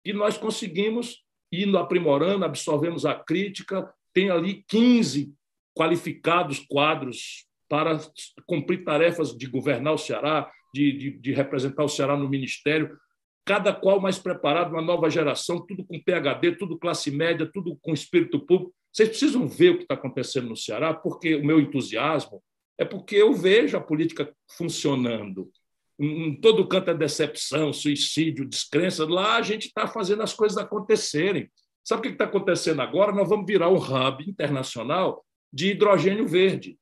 [0.04, 5.34] que nós conseguimos ir aprimorando, absorvemos a crítica, tem ali 15
[5.76, 7.98] qualificados quadros para
[8.46, 12.96] cumprir tarefas de governar o Ceará, de, de, de representar o Ceará no ministério,
[13.44, 17.92] cada qual mais preparado, uma nova geração, tudo com PHD, tudo classe média, tudo com
[17.92, 18.72] espírito público.
[18.92, 22.40] Vocês precisam ver o que está acontecendo no Ceará, porque o meu entusiasmo
[22.78, 25.50] é porque eu vejo a política funcionando.
[25.98, 29.04] Em todo canto é decepção, suicídio, descrença.
[29.04, 31.50] Lá a gente está fazendo as coisas acontecerem.
[31.84, 33.12] Sabe o que está acontecendo agora?
[33.12, 36.78] Nós vamos virar um hub internacional de hidrogênio verde.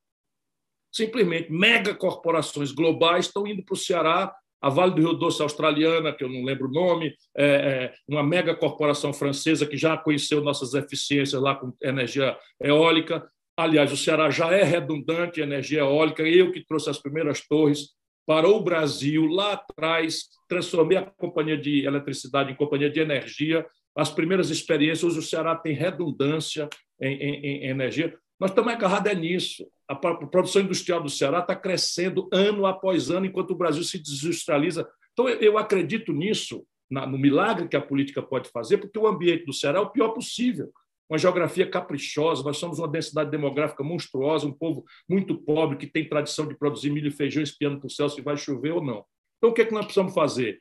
[0.92, 6.12] Simplesmente, mega corporações globais estão indo para o Ceará a Vale do Rio Doce australiana,
[6.12, 10.40] que eu não lembro o nome, é, é, uma mega corporação francesa que já conheceu
[10.40, 13.28] nossas eficiências lá com energia eólica.
[13.56, 17.96] Aliás, o Ceará já é redundante em energia eólica, eu que trouxe as primeiras torres
[18.26, 23.64] para o Brasil lá atrás, transformei a companhia de eletricidade em companhia de energia.
[23.96, 26.68] As primeiras experiências, hoje o Ceará tem redundância
[27.00, 28.12] em, em, em energia.
[28.38, 29.66] Nós estamos agarrados é nisso.
[29.88, 34.86] A produção industrial do Ceará está crescendo ano após ano, enquanto o Brasil se desindustrializa.
[35.12, 39.52] Então, eu acredito nisso, no milagre que a política pode fazer, porque o ambiente do
[39.52, 40.70] Ceará é o pior possível.
[41.08, 46.08] Uma geografia caprichosa, nós somos uma densidade demográfica monstruosa, um povo muito pobre que tem
[46.08, 49.04] tradição de produzir milho e feijão espiando para o céu se vai chover ou não.
[49.38, 50.60] Então, o que, é que nós precisamos fazer?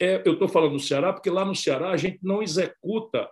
[0.00, 3.30] É, eu estou falando no Ceará porque lá no Ceará a gente não executa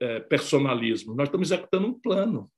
[0.00, 2.50] é, personalismo, nós estamos executando um plano.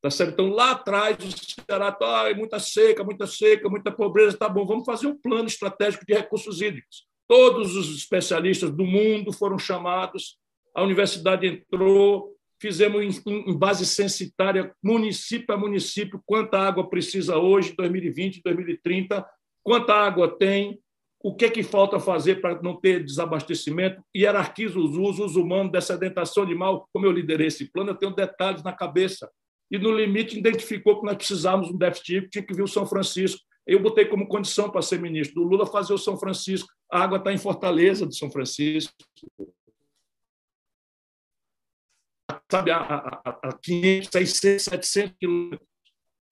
[0.00, 0.34] Tá certo?
[0.34, 4.38] Então, lá atrás, o Ceará está ah, muita seca, muita seca, muita pobreza.
[4.38, 7.04] Tá bom, vamos fazer um plano estratégico de recursos hídricos.
[7.26, 10.38] Todos os especialistas do mundo foram chamados,
[10.78, 18.40] a universidade entrou, fizemos em, base censitária, município a município, quanta água precisa hoje, 2020,
[18.44, 19.26] 2030,
[19.62, 20.78] quanta água tem,
[21.20, 25.94] o que, é que falta fazer para não ter desabastecimento, hierarquiza os usos humanos dessa
[25.94, 26.88] sedentação animal.
[26.92, 29.28] Como eu liderei esse plano, eu tenho detalhes na cabeça
[29.68, 32.86] e, no limite, identificou que nós precisávamos de um déficit tinha que vir o São
[32.86, 33.40] Francisco.
[33.66, 36.68] Eu botei como condição para ser ministro do Lula fazer o São Francisco.
[36.90, 38.94] A água está em Fortaleza do São Francisco.
[42.50, 45.68] Sabe, a, a, a 500, 600, 700 quilômetros.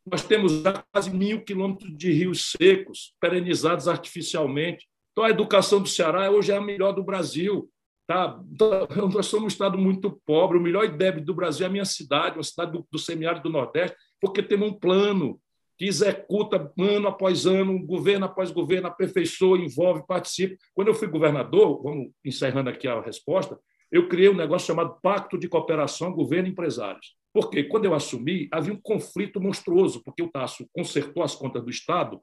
[0.06, 0.52] Nós temos
[0.92, 4.86] quase mil quilômetros de rios secos, perenizados artificialmente.
[5.12, 7.68] Então, a educação do Ceará hoje é a melhor do Brasil.
[8.06, 8.38] Tá?
[9.12, 10.58] Nós somos um estado muito pobre.
[10.58, 13.50] O melhor IDEB do Brasil é a minha cidade, uma cidade do, do semiárido do
[13.50, 15.40] Nordeste, porque temos um plano
[15.76, 20.56] que executa ano após ano, governo após governo, aperfeiçoa, envolve, participa.
[20.72, 23.58] Quando eu fui governador, vamos encerrando aqui a resposta,
[23.96, 27.14] eu criei um negócio chamado Pacto de Cooperação Governo e Empresários.
[27.32, 31.70] Porque quando eu assumi, havia um conflito monstruoso, porque o Tasso consertou as contas do
[31.70, 32.20] Estado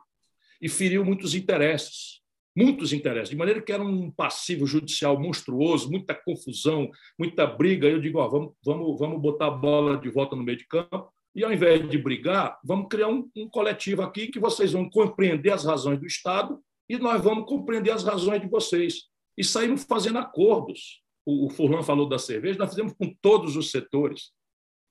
[0.61, 2.23] e feriu muitos interesses
[2.55, 7.87] muitos interesses, de maneira que era um passivo judicial monstruoso, muita confusão, muita briga.
[7.87, 11.11] Eu digo, ó, vamos, vamos, vamos botar a bola de volta no meio de campo
[11.35, 15.51] e, ao invés de brigar, vamos criar um, um coletivo aqui que vocês vão compreender
[15.51, 19.05] as razões do Estado e nós vamos compreender as razões de vocês.
[19.35, 21.01] E saímos fazendo acordos.
[21.25, 24.31] O, Furlan falou da cerveja, nós fizemos com todos os setores,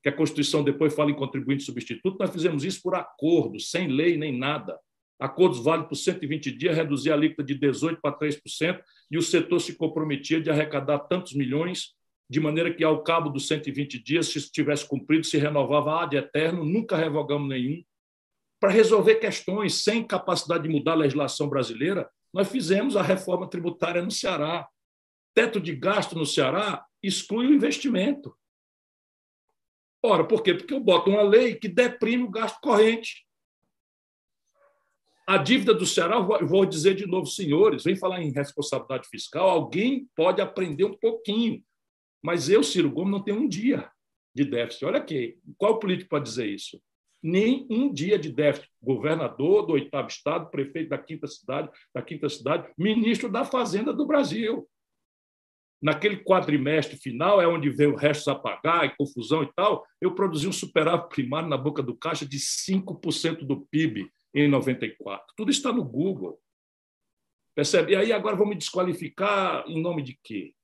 [0.03, 4.17] que a Constituição depois fala em contribuinte substituto, nós fizemos isso por acordo, sem lei
[4.17, 4.79] nem nada
[5.23, 9.61] acordos válidos por 120 dias, reduzir a alíquota de 18% para 3%, e o setor
[9.61, 11.95] se comprometia de arrecadar tantos milhões,
[12.29, 16.65] de maneira que, ao cabo dos 120 dias, se estivesse cumprido, se renovava ad eterno,
[16.65, 17.83] nunca revogamos nenhum.
[18.59, 24.03] Para resolver questões sem capacidade de mudar a legislação brasileira, nós fizemos a reforma tributária
[24.03, 24.67] no Ceará.
[25.35, 28.37] Teto de gasto no Ceará exclui o investimento.
[30.03, 30.55] Ora, por quê?
[30.55, 33.25] Porque eu boto uma lei que deprime o gasto corrente.
[35.27, 40.09] A dívida do Ceará, vou dizer de novo, senhores, vem falar em responsabilidade fiscal, alguém
[40.17, 41.63] pode aprender um pouquinho.
[42.21, 43.91] Mas eu, Ciro Gomes, não tenho um dia
[44.35, 44.85] de déficit.
[44.85, 46.83] Olha aqui, qual político pode dizer isso?
[47.23, 48.69] Nem um dia de déficit.
[48.83, 54.05] Governador do oitavo estado, prefeito da quinta cidade, da quinta cidade, ministro da Fazenda do
[54.05, 54.69] Brasil.
[55.83, 60.15] Naquele quadrimestre final, é onde veio o resto a pagar e confusão e tal, eu
[60.15, 65.35] produzi um superávit primário na boca do caixa de 5% do PIB em 94.
[65.37, 66.41] Tudo está no Google.
[67.55, 67.93] Percebe?
[67.93, 70.55] E aí agora vão me desqualificar em nome de quê?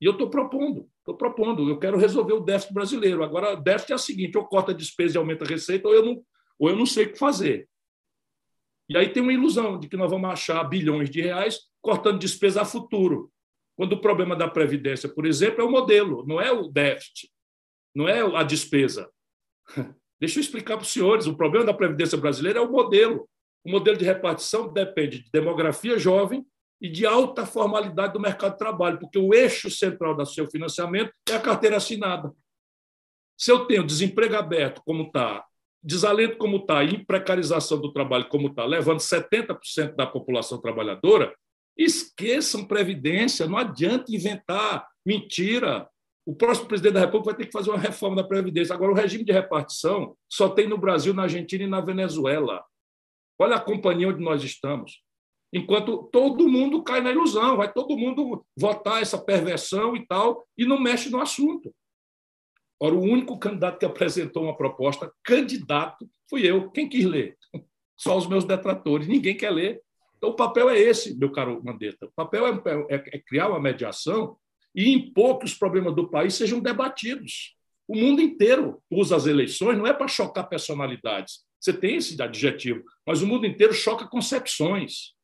[0.00, 3.22] E eu estou propondo, estou propondo, eu quero resolver o déficit brasileiro.
[3.22, 5.94] Agora, o déficit é o seguinte: ou corta a despesa e aumenta a receita, ou
[5.94, 6.22] eu não,
[6.58, 7.68] ou eu não sei o que fazer.
[8.88, 12.62] E aí tem uma ilusão de que nós vamos achar bilhões de reais cortando despesa
[12.62, 13.30] a futuro.
[13.78, 17.30] Quando o problema da Previdência, por exemplo, é o modelo, não é o déficit,
[17.94, 19.08] não é a despesa.
[20.20, 23.30] Deixa eu explicar para os senhores: o problema da Previdência brasileira é o modelo.
[23.64, 26.44] O modelo de repartição depende de demografia jovem
[26.80, 31.12] e de alta formalidade do mercado de trabalho, porque o eixo central do seu financiamento
[31.28, 32.32] é a carteira assinada.
[33.38, 35.44] Se eu tenho desemprego aberto, como está,
[35.80, 41.32] desalento como está, e precarização do trabalho como está, levando 70% da população trabalhadora,
[41.78, 45.88] esqueçam Previdência, não adianta inventar mentira.
[46.26, 48.74] O próximo presidente da República vai ter que fazer uma reforma da Previdência.
[48.74, 52.62] Agora, o regime de repartição só tem no Brasil, na Argentina e na Venezuela.
[53.38, 55.02] Olha a companhia onde nós estamos.
[55.52, 60.66] Enquanto todo mundo cai na ilusão, vai todo mundo votar essa perversão e tal, e
[60.66, 61.74] não mexe no assunto.
[62.80, 66.70] Ora, o único candidato que apresentou uma proposta, candidato, fui eu.
[66.70, 67.36] Quem quis ler?
[67.96, 69.08] Só os meus detratores.
[69.08, 69.82] Ninguém quer ler.
[70.18, 72.06] Então, o papel é esse, meu caro Mandetta.
[72.06, 74.36] O papel é, é, é criar uma mediação
[74.74, 77.56] e impor que os problemas do país sejam debatidos.
[77.86, 81.44] O mundo inteiro usa as eleições, não é para chocar personalidades.
[81.58, 85.14] Você tem esse adjetivo, mas o mundo inteiro choca concepções,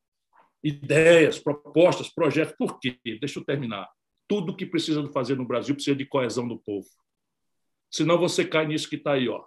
[0.63, 2.55] ideias, propostas, projetos.
[2.57, 2.97] Por quê?
[3.21, 3.89] Deixa eu terminar.
[4.29, 6.89] Tudo que precisa fazer no Brasil precisa de coesão do povo.
[7.91, 9.45] Senão você cai nisso que está aí, ó.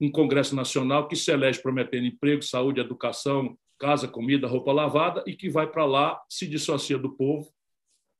[0.00, 5.34] Um Congresso Nacional que se elege prometendo emprego, saúde, educação, casa, comida, roupa lavada e
[5.34, 7.50] que vai para lá, se dissocia do povo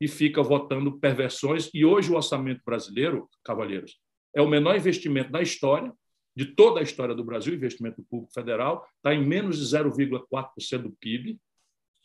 [0.01, 1.71] e fica votando perversões.
[1.75, 4.01] E hoje o orçamento brasileiro, cavalheiros,
[4.35, 5.93] é o menor investimento da história,
[6.35, 10.93] de toda a história do Brasil, investimento público federal, está em menos de 0,4% do
[10.93, 11.39] PIB.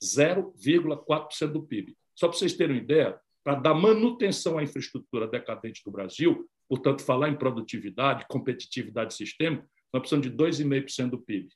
[0.03, 1.95] 0,4% do PIB.
[2.13, 7.01] Só para vocês terem uma ideia, para dar manutenção à infraestrutura decadente do Brasil, portanto,
[7.01, 11.49] falar em produtividade, competitividade sistêmica, nós precisamos de 2,5% do PIB.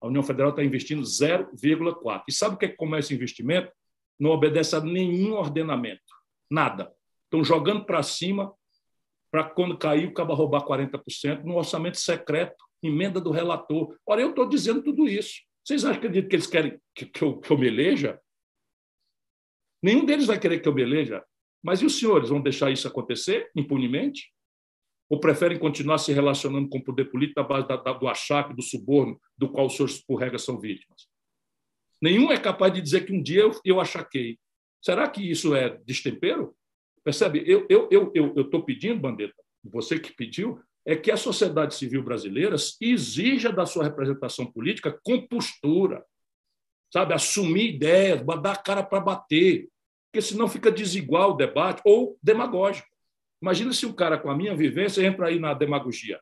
[0.00, 2.22] A União Federal está investindo 0,4%.
[2.28, 3.72] E sabe o que é que como esse investimento?
[4.18, 6.02] Não obedece a nenhum ordenamento.
[6.50, 6.92] Nada.
[7.24, 8.52] Estão jogando para cima
[9.30, 13.94] para quando cair o cabo roubar 40% no orçamento secreto, emenda do relator.
[14.06, 15.42] Ora, eu estou dizendo tudo isso.
[15.62, 18.18] Vocês acreditam que eles querem que, que, eu, que eu me eleja?
[19.82, 21.22] Nenhum deles vai querer que eu me eleja.
[21.62, 24.32] Mas e os senhores vão deixar isso acontecer impunemente?
[25.10, 28.54] Ou preferem continuar se relacionando com o poder político na base da, da, do achaque,
[28.54, 31.08] do suborno, do qual os senhores, por regra, são vítimas?
[32.00, 34.38] Nenhum é capaz de dizer que um dia eu, eu achaquei.
[34.82, 36.54] Será que isso é destempero?
[37.02, 37.42] Percebe?
[37.46, 42.02] Eu estou eu, eu, eu, pedindo, Bandeta, você que pediu, é que a sociedade civil
[42.02, 46.04] brasileira exija da sua representação política compostura,
[46.92, 47.12] sabe?
[47.14, 49.68] Assumir ideias, dar a cara para bater,
[50.06, 52.88] porque senão fica desigual o debate ou demagógico.
[53.40, 56.20] Imagina se um cara com a minha vivência entra aí na demagogia.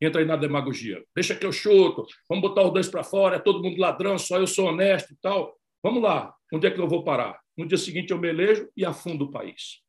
[0.00, 1.02] Entra aí na demagogia.
[1.14, 4.38] Deixa que eu chuto, vamos botar os dois para fora, é todo mundo ladrão, só
[4.38, 5.56] eu sou honesto e tal.
[5.82, 7.40] Vamos lá, onde é que eu vou parar?
[7.56, 9.82] No dia seguinte eu me elejo e afundo o país.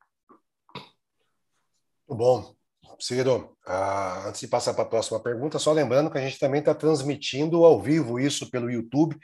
[2.08, 2.56] Bom.
[3.00, 6.62] Ciro, ah, antes de passar para a próxima pergunta, só lembrando que a gente também
[6.62, 9.16] está transmitindo ao vivo isso pelo YouTube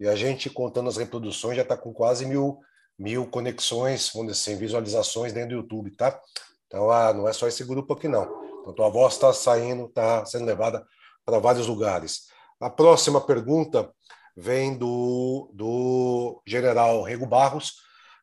[0.00, 2.60] e a gente, contando as reproduções, já está com quase mil,
[2.98, 6.20] mil conexões, vamos dizer assim, visualizações dentro do YouTube, tá?
[6.66, 8.28] Então, ah, não é só esse grupo aqui, não.
[8.66, 10.84] Então, a voz está saindo, está sendo levada
[11.24, 12.28] para vários lugares.
[12.60, 13.90] A próxima pergunta
[14.36, 17.76] vem do, do general Rego Barros,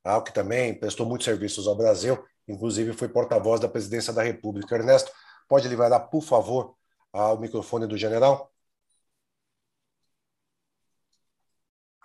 [0.03, 4.75] ah, que também prestou muitos serviços ao Brasil inclusive foi porta-voz da presidência da República.
[4.75, 5.11] Ernesto,
[5.47, 6.75] pode liberar, por favor,
[7.11, 8.51] o microfone do general?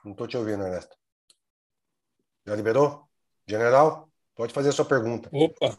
[0.05, 1.00] Não estou te ouvindo, Ernesto.
[2.51, 3.05] Já liberou?
[3.47, 5.29] General, pode fazer a sua pergunta.
[5.33, 5.79] Opa!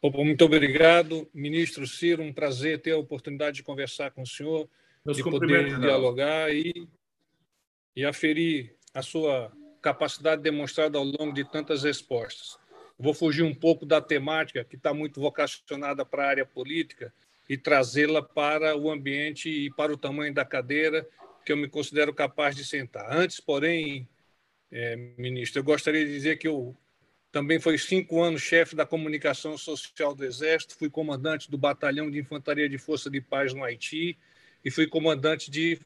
[0.00, 2.22] Opa, muito obrigado, ministro Ciro.
[2.22, 4.66] Um prazer ter a oportunidade de conversar com o senhor,
[5.04, 6.88] Meus de poder dialogar e,
[7.94, 9.52] e aferir a sua
[9.82, 12.58] capacidade demonstrada ao longo de tantas respostas.
[12.98, 17.12] Vou fugir um pouco da temática, que está muito vocacionada para a área política,
[17.46, 21.06] e trazê-la para o ambiente e para o tamanho da cadeira
[21.44, 23.06] que eu me considero capaz de sentar.
[23.14, 24.08] Antes, porém,
[24.72, 26.74] é, ministro, eu gostaria de dizer que eu
[27.30, 32.18] também fui cinco anos chefe da comunicação social do Exército, fui comandante do Batalhão de
[32.18, 34.18] Infantaria de Força de Paz no Haiti
[34.64, 35.78] e fui comandante de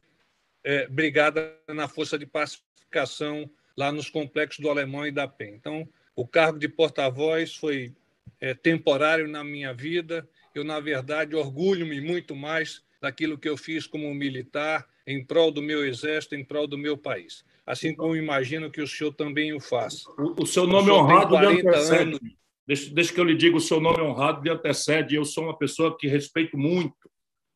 [0.63, 5.55] é, brigada na Força de Pacificação lá nos complexos do Alemão e da PEN.
[5.55, 7.93] Então, o cargo de porta-voz foi
[8.41, 10.27] é, temporário na minha vida.
[10.53, 15.61] Eu, na verdade, orgulho-me muito mais daquilo que eu fiz como militar em prol do
[15.61, 17.45] meu exército, em prol do meu país.
[17.67, 20.09] Assim como imagino que o senhor também o faça.
[20.17, 22.01] O, o seu nome o honrado lhe antecede.
[22.01, 22.19] Anos...
[22.65, 25.15] Deixa, deixa que eu lhe diga, o seu nome honrado lhe antecede.
[25.15, 26.95] Eu sou uma pessoa que respeito muito,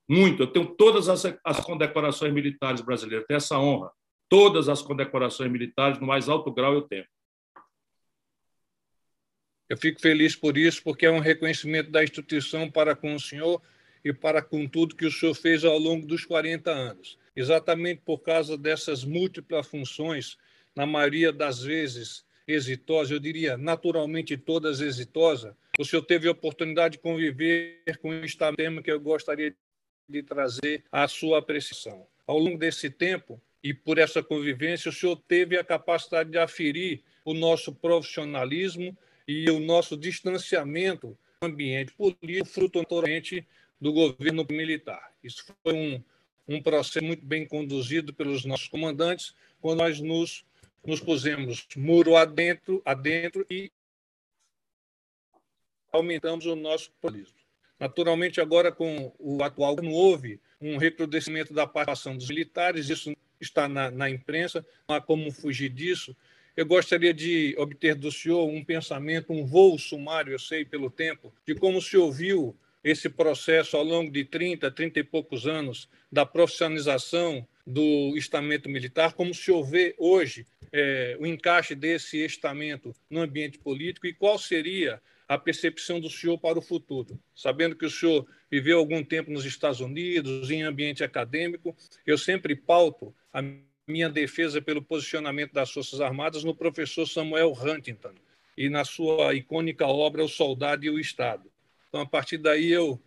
[0.10, 0.44] muito.
[0.44, 3.90] Eu tenho todas as, as condecorações militares brasileiras, tenho essa honra.
[4.28, 7.06] Todas as condecorações militares, no mais alto grau, eu tenho.
[9.70, 13.62] Eu fico feliz por isso, porque é um reconhecimento da instituição para com o senhor
[14.04, 17.18] e para com tudo que o senhor fez ao longo dos 40 anos.
[17.36, 20.38] Exatamente por causa dessas múltiplas funções,
[20.76, 26.94] na maioria das vezes exitosas, eu diria naturalmente todas exitosas, o senhor teve a oportunidade
[26.94, 29.56] de conviver com este tema que eu gostaria
[30.08, 32.06] de trazer à sua apreciação.
[32.28, 37.04] Ao longo desse tempo, e por essa convivência, o senhor teve a capacidade de aferir
[37.24, 38.98] o nosso profissionalismo
[39.28, 42.82] e o nosso distanciamento do ambiente político, fruto
[43.80, 45.14] do governo militar.
[45.24, 46.04] Isso foi um,
[46.54, 50.44] um processo muito bem conduzido pelos nossos comandantes, quando nós nos,
[50.86, 53.72] nos pusemos muro adentro, adentro e
[55.92, 57.36] aumentamos o nosso pluralismo.
[57.80, 63.68] Naturalmente, agora com o atual não houve um recrudescimento da participação dos militares, isso está
[63.68, 66.16] na, na imprensa, não há como fugir disso.
[66.56, 71.34] Eu gostaria de obter do senhor um pensamento, um voo sumário, eu sei pelo tempo,
[71.46, 75.88] de como o senhor viu esse processo ao longo de 30, 30 e poucos anos
[76.12, 83.22] da profissionalização do estamento militar, como se vê hoje é, o encaixe desse estamento no
[83.22, 87.20] ambiente político e qual seria a percepção do senhor para o futuro?
[87.36, 91.76] Sabendo que o senhor viveu algum tempo nos Estados Unidos, em ambiente acadêmico,
[92.06, 93.42] eu sempre pauto a
[93.88, 98.14] minha defesa pelo posicionamento das Forças Armadas no professor Samuel Huntington
[98.58, 101.51] e na sua icônica obra O Soldado e o Estado.
[101.92, 102.98] Então, a partir daí, eu,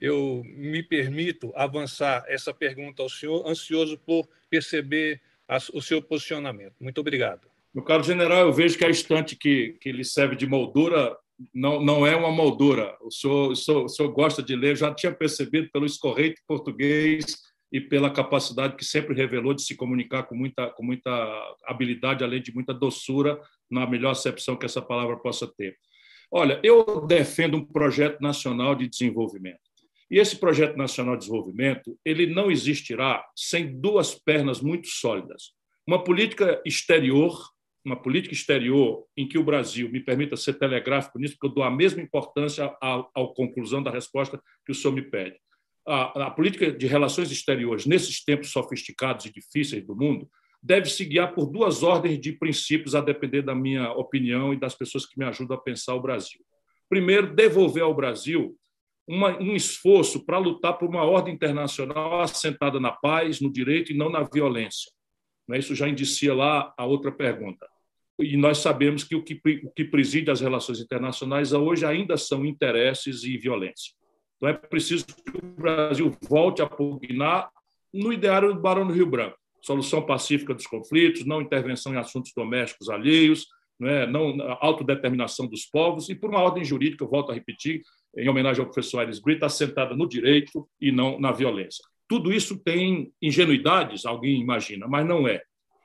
[0.00, 5.20] eu me permito avançar essa pergunta ao senhor, ansioso por perceber
[5.74, 6.74] o seu posicionamento.
[6.80, 7.48] Muito obrigado.
[7.74, 11.16] Meu caro general, eu vejo que a estante que, que lhe serve de moldura
[11.52, 12.96] não, não é uma moldura.
[13.00, 17.24] O senhor, o, senhor, o senhor gosta de ler, já tinha percebido pelo escorreito português
[17.72, 21.10] e pela capacidade que sempre revelou de se comunicar com muita, com muita
[21.66, 23.36] habilidade, além de muita doçura,
[23.68, 25.76] na melhor acepção que essa palavra possa ter.
[26.30, 29.60] Olha, eu defendo um projeto nacional de desenvolvimento.
[30.10, 35.52] E esse projeto nacional de desenvolvimento, ele não existirá sem duas pernas muito sólidas.
[35.86, 37.38] Uma política exterior
[37.88, 41.64] uma política exterior em que o Brasil, me permita ser telegráfico nisso, porque eu dou
[41.64, 43.02] a mesma importância à,
[43.34, 45.36] conclusão da resposta que o senhor me pede.
[45.86, 50.28] A, a, política de relações exteriores, nesses tempos sofisticados e difíceis do mundo,
[50.62, 54.74] deve se guiar por duas ordens de princípios, a depender da minha opinião e das
[54.74, 56.40] pessoas que me ajudam a pensar o Brasil.
[56.88, 58.56] Primeiro, devolver ao Brasil
[59.06, 63.96] uma, um esforço para lutar por uma ordem internacional assentada na paz, no direito e
[63.96, 64.90] não na violência.
[65.46, 65.58] Né?
[65.58, 67.66] Isso já indicia lá a outra pergunta
[68.18, 72.44] e nós sabemos que o que, o que preside as relações internacionais hoje ainda são
[72.44, 73.94] interesses e violência.
[74.36, 77.48] Então é preciso que o Brasil volte a pugnar
[77.94, 82.32] no ideário do Barão do Rio Branco, solução pacífica dos conflitos, não intervenção em assuntos
[82.34, 83.46] domésticos alheios,
[83.78, 84.06] não, é?
[84.06, 87.82] não autodeterminação dos povos e por uma ordem jurídica, eu volto a repetir,
[88.16, 91.84] em homenagem ao professor Aires Brito, assentada no direito e não na violência.
[92.08, 95.42] Tudo isso tem ingenuidades, alguém imagina, mas não é.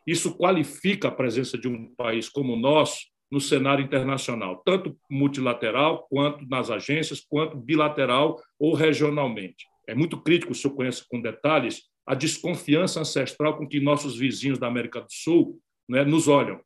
[0.07, 6.05] Isso qualifica a presença de um país como o nosso no cenário internacional, tanto multilateral,
[6.07, 9.65] quanto nas agências, quanto bilateral ou regionalmente.
[9.87, 14.59] É muito crítico, o senhor conhece com detalhes, a desconfiança ancestral com que nossos vizinhos
[14.59, 16.59] da América do Sul né, nos olham.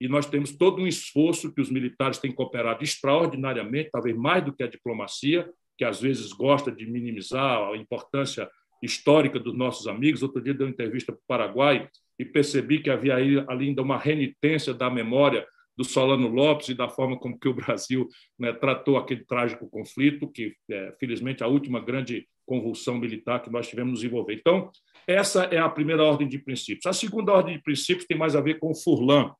[0.00, 4.52] E nós temos todo um esforço que os militares têm cooperado extraordinariamente, talvez mais do
[4.52, 8.48] que a diplomacia, que às vezes gosta de minimizar a importância
[8.82, 10.22] histórica dos nossos amigos.
[10.22, 11.88] Outro dia deu uma entrevista para o Paraguai
[12.18, 15.46] e percebi que havia ali ainda uma renitência da memória
[15.78, 20.28] do Solano Lopes e da forma como que o Brasil né, tratou aquele trágico conflito,
[20.28, 24.34] que é, felizmente a última grande convulsão militar que nós tivemos nos envolver.
[24.34, 24.72] Então,
[25.06, 26.84] essa é a primeira ordem de princípios.
[26.86, 29.32] A segunda ordem de princípios tem mais a ver com o Furlan.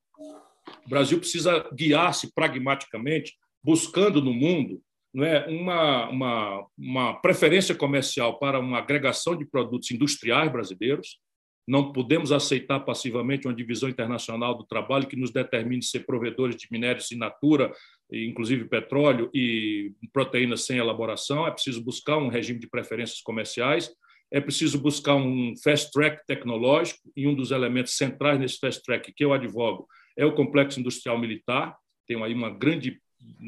[0.87, 3.35] O Brasil precisa guiar-se pragmaticamente,
[3.65, 4.81] buscando no mundo
[5.13, 11.19] não é, uma, uma, uma preferência comercial para uma agregação de produtos industriais brasileiros,
[11.69, 16.67] não podemos aceitar passivamente uma divisão internacional do trabalho que nos determine ser provedores de
[16.71, 17.71] minérios in natura,
[18.11, 21.47] inclusive petróleo e proteínas sem elaboração.
[21.47, 23.91] É preciso buscar um regime de preferências comerciais.
[24.33, 29.13] É preciso buscar um fast track tecnológico e um dos elementos centrais nesse fast track
[29.13, 29.87] que eu advogo
[30.17, 31.77] é o complexo industrial militar.
[32.07, 32.99] Tenho aí uma grande,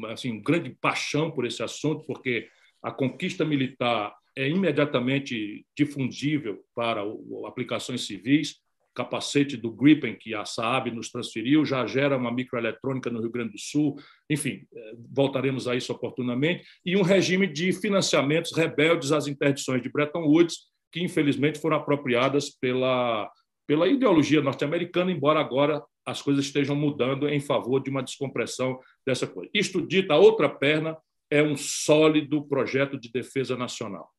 [0.09, 2.47] assim, grande paixão por esse assunto, porque
[2.83, 7.01] a conquista militar é imediatamente difundível para
[7.45, 8.55] aplicações civis.
[8.93, 13.53] Capacete do Gripen, que a Saab nos transferiu, já gera uma microeletrônica no Rio Grande
[13.53, 13.95] do Sul.
[14.29, 16.65] Enfim, é, voltaremos a isso oportunamente.
[16.85, 22.49] E um regime de financiamentos rebeldes às interdições de Bretton Woods, que infelizmente foram apropriadas
[22.49, 23.31] pela,
[23.65, 28.77] pela ideologia norte-americana, embora agora as coisas estejam mudando em favor de uma descompressão
[29.07, 29.49] dessa coisa.
[29.53, 30.97] Isto dita, a outra perna
[31.29, 34.09] é um sólido projeto de defesa nacional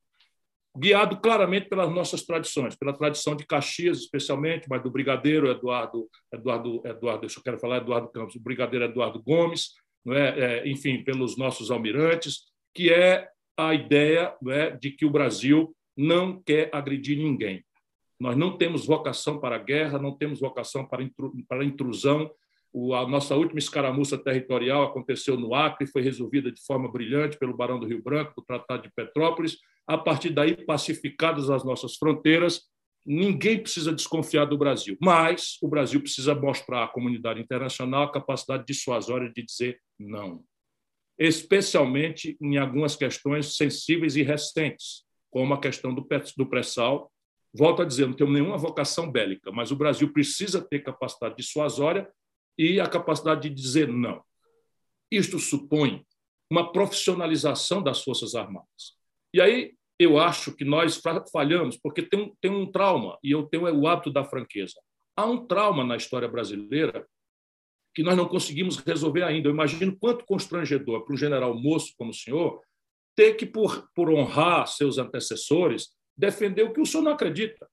[0.77, 6.83] guiado claramente pelas nossas tradições, pela tradição de Caxias, especialmente, mas do brigadeiro Eduardo, Eduardo,
[6.85, 9.75] Eduardo, eu quero falar Eduardo Campos, o brigadeiro Eduardo Gomes,
[10.05, 10.63] não é?
[10.63, 12.45] é enfim, pelos nossos almirantes,
[12.75, 17.63] que é a ideia não é, de que o Brasil não quer agredir ninguém.
[18.19, 22.31] Nós não temos vocação para a guerra, não temos vocação para a intrusão
[22.95, 27.79] a nossa última escaramuça territorial aconteceu no Acre, foi resolvida de forma brilhante pelo Barão
[27.79, 29.59] do Rio Branco, o Tratado de Petrópolis.
[29.87, 32.63] A partir daí, pacificadas as nossas fronteiras,
[33.05, 38.65] ninguém precisa desconfiar do Brasil, mas o Brasil precisa mostrar à comunidade internacional a capacidade
[38.65, 40.43] dissuasória de dizer não,
[41.19, 46.07] especialmente em algumas questões sensíveis e recentes, como a questão do
[46.49, 47.13] pré-sal,
[47.55, 52.09] Volto a dizer, não tenho nenhuma vocação bélica, mas o Brasil precisa ter capacidade dissuasória
[52.59, 54.23] e a capacidade de dizer não.
[55.11, 56.05] Isto supõe
[56.51, 58.97] uma profissionalização das Forças Armadas.
[59.33, 61.01] E aí eu acho que nós
[61.33, 64.81] falhamos, porque tem um, tem um trauma, e eu tenho o hábito da franqueza.
[65.17, 67.07] Há um trauma na história brasileira
[67.95, 69.49] que nós não conseguimos resolver ainda.
[69.49, 72.61] Eu imagino quanto constrangedor para um general moço como o senhor
[73.15, 77.69] ter que, por, por honrar seus antecessores, defender o que o senhor não acredita.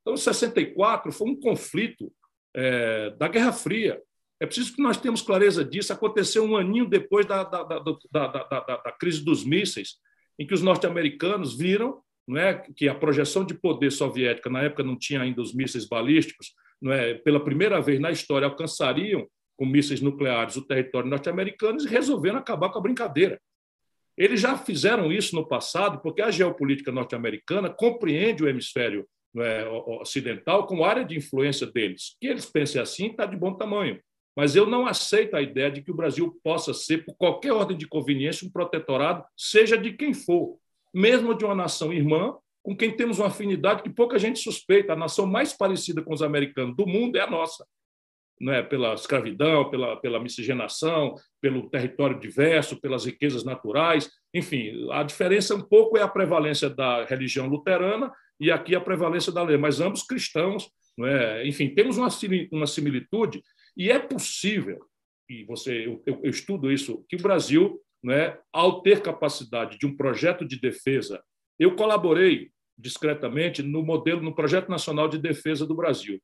[0.00, 2.12] Então, 64 foi um conflito
[2.54, 4.02] é, da Guerra Fria.
[4.40, 5.92] É preciso que nós tenhamos clareza disso.
[5.92, 9.96] Aconteceu um aninho depois da, da, da, da, crise dos mísseis,
[10.38, 12.00] em que os norte-americanos viram
[12.36, 16.54] é, que a projeção de poder soviética, na época não tinha ainda os mísseis balísticos,
[16.86, 22.38] é, pela primeira vez na história alcançariam com mísseis nucleares o território norte-americano e resolveram
[22.38, 23.38] acabar com a brincadeira.
[24.16, 29.06] Eles já fizeram isso no passado, porque a geopolítica norte-americana compreende o hemisfério
[29.36, 29.66] é,
[30.00, 32.16] ocidental como área de influência deles.
[32.20, 34.00] Que eles pensem assim está de bom tamanho.
[34.36, 37.76] Mas eu não aceito a ideia de que o Brasil possa ser, por qualquer ordem
[37.76, 40.56] de conveniência, um protetorado, seja de quem for,
[40.94, 44.92] mesmo de uma nação irmã, com quem temos uma afinidade que pouca gente suspeita.
[44.92, 47.64] A nação mais parecida com os americanos do mundo é a nossa
[48.40, 54.10] né, pela escravidão, pela, pela miscigenação, pelo território diverso, pelas riquezas naturais.
[54.34, 59.30] Enfim, a diferença um pouco é a prevalência da religião luterana e aqui a prevalência
[59.30, 60.70] da lei, mas ambos cristãos.
[61.04, 61.46] é?
[61.46, 62.08] Enfim, temos uma,
[62.50, 63.42] uma similitude
[63.76, 64.84] e é possível,
[65.28, 67.80] e você, eu, eu estudo isso, que o Brasil,
[68.10, 71.22] é, ao ter capacidade de um projeto de defesa,
[71.58, 76.20] eu colaborei discretamente no modelo, no projeto nacional de defesa do Brasil.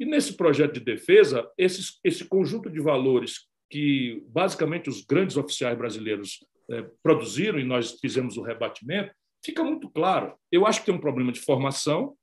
[0.00, 5.76] E nesse projeto de defesa, esse, esse conjunto de valores que basicamente os grandes oficiais
[5.76, 6.38] brasileiros
[6.70, 9.12] é, produziram e nós fizemos o rebatimento,
[9.44, 10.36] fica muito claro.
[10.50, 12.16] Eu acho que tem um problema de formação,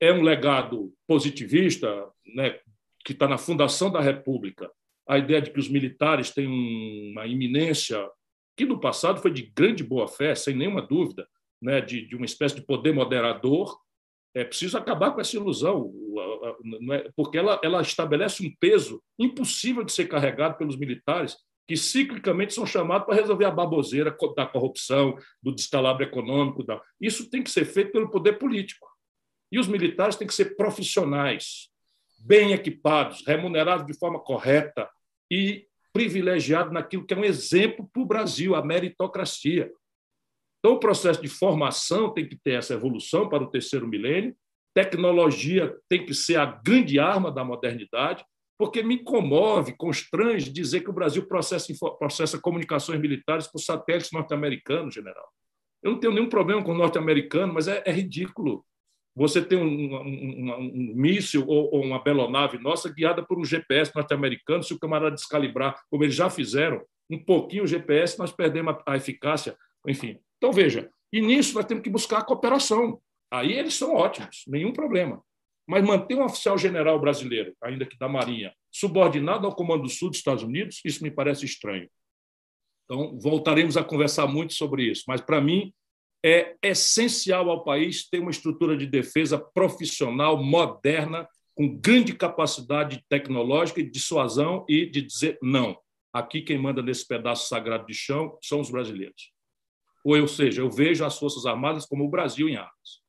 [0.00, 1.88] é um legado positivista,
[2.34, 2.60] né,
[3.08, 4.70] que está na fundação da República,
[5.08, 8.06] a ideia de que os militares têm uma iminência
[8.54, 11.26] que no passado foi de grande boa fé, sem nenhuma dúvida,
[11.58, 13.78] né, de, de uma espécie de poder moderador
[14.34, 15.90] é preciso acabar com essa ilusão,
[16.92, 17.10] é?
[17.16, 21.34] porque ela, ela estabelece um peso impossível de ser carregado pelos militares,
[21.66, 26.62] que ciclicamente são chamados para resolver a baboseira da corrupção, do descalabro econômico.
[26.62, 26.78] Da...
[27.00, 28.86] Isso tem que ser feito pelo poder político.
[29.50, 31.70] E os militares têm que ser profissionais,
[32.18, 34.88] bem equipados, remunerados de forma correta
[35.30, 39.72] e privilegiados naquilo que é um exemplo para o Brasil, a meritocracia.
[40.58, 44.36] Então, o processo de formação tem que ter essa evolução para o terceiro milênio,
[44.74, 48.24] tecnologia tem que ser a grande arma da modernidade,
[48.58, 54.94] porque me comove, constrange dizer que o Brasil processa, processa comunicações militares por satélites norte-americanos,
[54.94, 55.28] general.
[55.82, 58.64] Eu não tenho nenhum problema com o norte-americano, mas é, é, ridículo
[59.18, 63.44] você ter um, um, um, um míssil ou, ou, uma belonave nossa guiada por um
[63.44, 68.30] GPS norte-americano, se o camarada descalibrar, como eles já fizeram, um pouquinho o GPS, nós
[68.30, 69.56] perdemos a, a eficácia.
[69.88, 73.00] Enfim, então, veja, e nisso nós temos que buscar a cooperação.
[73.28, 75.20] Aí eles são ótimos, nenhum problema.
[75.66, 80.10] Mas manter um oficial general brasileiro, ainda que da Marinha, subordinado ao Comando do Sul
[80.10, 81.90] dos Estados Unidos, isso me parece estranho.
[82.84, 85.02] Então, voltaremos a conversar muito sobre isso.
[85.08, 85.72] Mas, para mim,
[86.24, 93.82] é essencial ao país ter uma estrutura de defesa profissional, moderna, com grande capacidade tecnológica
[93.82, 95.76] de dissuasão e de dizer não.
[96.12, 99.32] Aqui quem manda nesse pedaço sagrado de chão são os brasileiros.
[100.04, 103.02] Ou, seja, eu vejo as Forças Armadas como o Brasil em armas.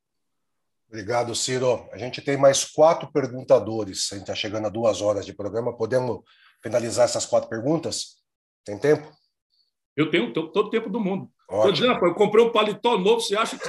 [0.88, 1.88] Obrigado, Ciro.
[1.92, 4.10] A gente tem mais quatro perguntadores.
[4.12, 5.78] A gente está chegando a duas horas de programa.
[5.78, 6.22] Podemos
[6.62, 8.24] finalizar essas quatro perguntas?
[8.66, 9.08] Tem tempo?
[9.96, 11.32] Eu tenho todo o tempo do mundo.
[11.52, 13.22] Estou dizendo, eu comprei um paletó novo.
[13.22, 13.68] Você acha que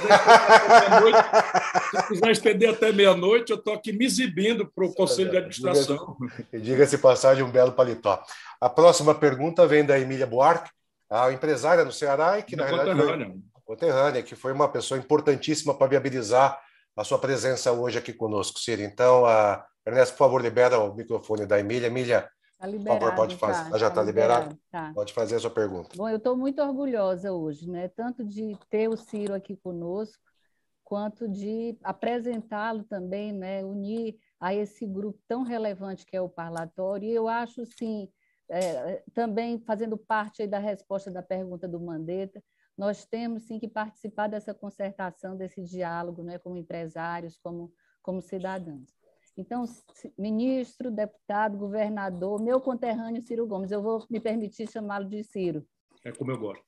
[1.97, 6.15] se quiser estender até meia-noite, eu estou aqui me exibindo para o Conselho de Administração.
[6.53, 8.23] Diga-se passagem, um belo paletó.
[8.59, 10.69] A próxima pergunta vem da Emília Buarque
[11.11, 13.27] a empresária no Ceará e que, na, na verdade, conterrânea.
[13.27, 16.57] Foi, conterrânea, que foi uma pessoa importantíssima para viabilizar
[16.95, 18.81] a sua presença hoje aqui conosco, Ciro.
[18.81, 21.87] Então, a Ernesto, por favor, libera o microfone da Emília.
[21.87, 22.29] Emília,
[22.61, 23.71] tá por favor, pode fazer.
[23.71, 24.43] Tá, já está tá liberado?
[24.43, 24.61] liberado?
[24.71, 24.91] Tá.
[24.93, 25.89] Pode fazer a sua pergunta.
[25.95, 27.87] Bom, eu estou muito orgulhosa hoje, né?
[27.87, 30.23] tanto de ter o Ciro aqui conosco,
[30.83, 33.63] quanto de apresentá-lo também, né?
[33.63, 37.07] unir a esse grupo tão relevante que é o parlatório.
[37.07, 38.07] E eu acho, sim,
[38.49, 42.43] é, também fazendo parte da resposta da pergunta do Mandetta,
[42.77, 47.71] nós temos sim que participar dessa concertação, desse diálogo, né, como empresários, como,
[48.01, 49.00] como cidadãos.
[49.37, 49.63] Então,
[50.17, 55.65] ministro, deputado, governador, meu conterrâneo Ciro Gomes, eu vou me permitir chamá-lo de Ciro.
[56.03, 56.65] É como eu gosto.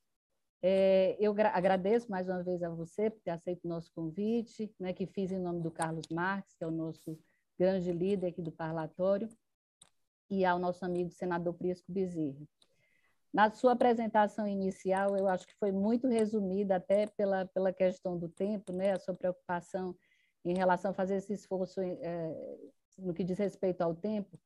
[0.65, 4.93] É, eu agradeço mais uma vez a você por ter aceito o nosso convite, né,
[4.93, 7.19] que fiz em nome do Carlos Marques, que é o nosso
[7.59, 9.27] grande líder aqui do parlatório,
[10.29, 12.41] e ao nosso amigo senador Prisco Bezerra.
[13.33, 18.29] Na sua apresentação inicial, eu acho que foi muito resumida, até pela, pela questão do
[18.29, 19.93] tempo, né, a sua preocupação
[20.45, 22.57] em relação a fazer esse esforço é,
[22.97, 24.39] no que diz respeito ao tempo,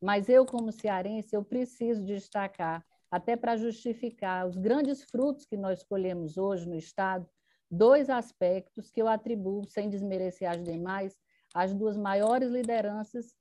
[0.00, 5.82] mas eu, como cearense, eu preciso destacar até para justificar os grandes frutos que nós
[5.82, 7.28] colhemos hoje no Estado,
[7.70, 11.16] dois aspectos que eu atribuo, sem desmerecer as demais,
[11.54, 13.34] às duas maiores lideranças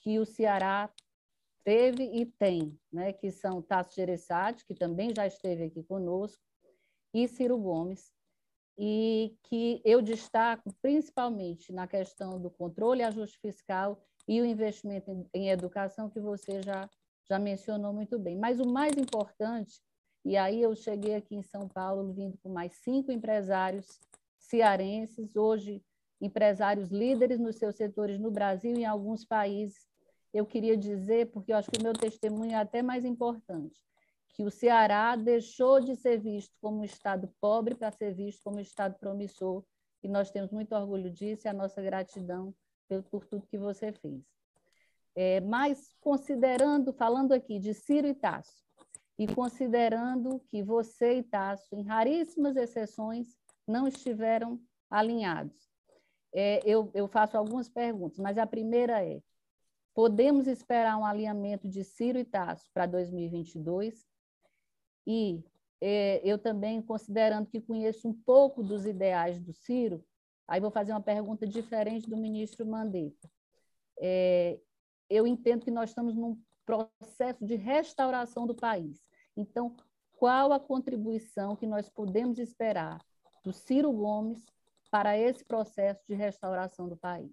[0.00, 0.88] que o Ceará
[1.64, 6.40] teve e tem, né, que são Tasso Gereissati, que também já esteve aqui conosco,
[7.12, 8.12] e Ciro Gomes,
[8.78, 15.26] e que eu destaco principalmente na questão do controle e ajuste fiscal e o investimento
[15.32, 16.88] em, educação, que você já
[17.28, 18.38] já mencionou muito bem.
[18.38, 19.80] Mas o mais importante,
[20.24, 24.00] e aí eu cheguei aqui em São Paulo vindo com mais cinco empresários
[24.38, 25.82] cearenses, hoje
[26.20, 29.86] empresários líderes nos seus setores no Brasil e em alguns países.
[30.32, 33.84] Eu queria dizer, porque eu acho que o meu testemunho é até mais importante,
[34.36, 38.58] que o Ceará deixou de ser visto como um Estado pobre para ser visto como
[38.58, 39.64] um Estado promissor,
[40.02, 42.54] e nós temos muito orgulho disso e a nossa gratidão
[42.86, 44.22] por, por tudo que você fez.
[45.14, 48.62] É, mas considerando, falando aqui de Ciro e Tasso,
[49.18, 53.34] e considerando que você e Tasso, em raríssimas exceções,
[53.66, 54.60] não estiveram
[54.90, 55.56] alinhados,
[56.34, 59.22] é, eu, eu faço algumas perguntas, mas a primeira é:
[59.94, 64.06] podemos esperar um alinhamento de Ciro e Tasso para 2022?
[65.06, 65.42] E
[65.80, 70.04] é, eu também, considerando que conheço um pouco dos ideais do Ciro,
[70.48, 73.30] aí vou fazer uma pergunta diferente do ministro Mandetta.
[73.98, 74.58] É,
[75.08, 79.08] eu entendo que nós estamos num processo de restauração do país.
[79.36, 79.76] Então,
[80.16, 83.00] qual a contribuição que nós podemos esperar
[83.44, 84.44] do Ciro Gomes
[84.90, 87.32] para esse processo de restauração do país?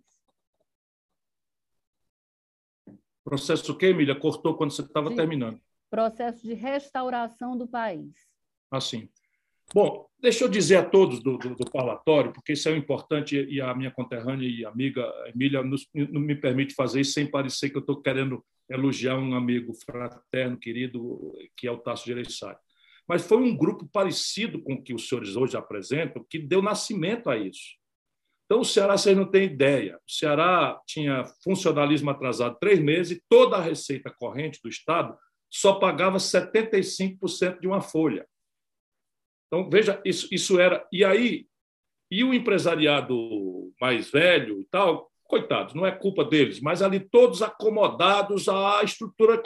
[3.23, 4.19] Processo o quê, Emília?
[4.19, 5.59] Cortou quando você estava terminando.
[5.93, 8.15] Processo de restauração do país.
[8.71, 9.07] Assim.
[9.71, 13.61] Bom, deixa eu dizer a todos do, do, do, parlatório, porque isso é importante e
[13.61, 17.81] a minha conterrânea e amiga Emília não me permite fazer isso sem parecer que eu
[17.81, 22.59] estou querendo elogiar um amigo fraterno, querido, que é o Tasso Gereissati.
[23.07, 27.29] Mas foi um grupo parecido com o que os senhores hoje apresentam que deu nascimento
[27.29, 27.77] a isso.
[28.45, 29.99] Então, o Ceará, vocês não têm ideia.
[30.07, 35.15] O Ceará tinha funcionalismo atrasado três meses e toda a receita corrente do Estado
[35.53, 38.27] só pagava 75% de uma folha.
[39.47, 40.85] Então, veja, isso, isso era.
[40.91, 41.45] E aí,
[42.09, 47.43] e o empresariado mais velho e tal, coitados, não é culpa deles, mas ali todos
[47.43, 49.41] acomodados à estrutura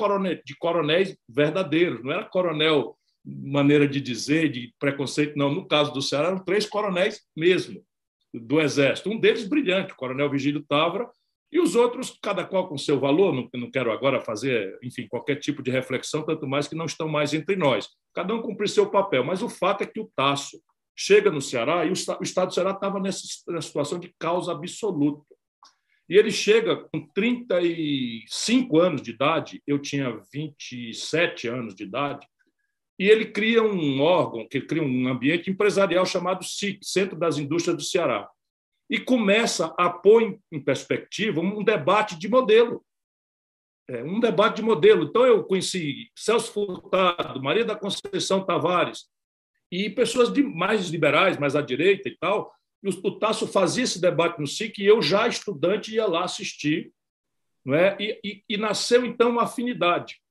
[0.45, 5.53] de coronéis verdadeiros, não era coronel, maneira de dizer, de preconceito, não.
[5.53, 7.83] No caso do Ceará, eram três coronéis mesmo
[8.33, 9.09] do Exército.
[9.09, 11.09] Um deles brilhante, o coronel Vigílio Távora,
[11.51, 15.37] e os outros, cada qual com seu valor, não, não quero agora fazer, enfim, qualquer
[15.37, 17.87] tipo de reflexão, tanto mais que não estão mais entre nós.
[18.13, 20.61] Cada um cumpre seu papel, mas o fato é que o Tasso
[20.95, 24.51] chega no Ceará e o, o Estado do Ceará estava nessa, nessa situação de causa
[24.51, 25.23] absoluta.
[26.09, 32.27] E ele chega com 35 anos de idade, eu tinha 27 anos de idade,
[32.99, 37.77] e ele cria um órgão, que cria um ambiente empresarial chamado SIC, Centro das Indústrias
[37.77, 38.27] do Ceará
[38.89, 42.83] e começa a pôr em perspectiva um debate de modelo.
[43.89, 45.05] É, um debate de modelo.
[45.05, 49.05] Então, eu conheci Celso Furtado, Maria da Conceição Tavares,
[49.71, 52.53] e pessoas de mais liberais, mais à direita e tal.
[52.83, 56.91] E o Tasso fazia esse debate no SIC e eu, já estudante, ia lá assistir.
[57.65, 57.97] Não é?
[57.99, 60.21] e, e, e nasceu, então, uma afinidade.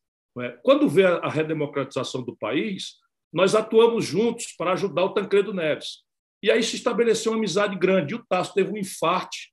[0.41, 0.51] É?
[0.63, 2.95] Quando vê a redemocratização do país,
[3.33, 6.06] nós atuamos juntos para ajudar o Tancredo Neves.
[6.43, 8.15] E aí se estabeleceu uma amizade grande.
[8.15, 9.53] E o Tasso teve um infarte.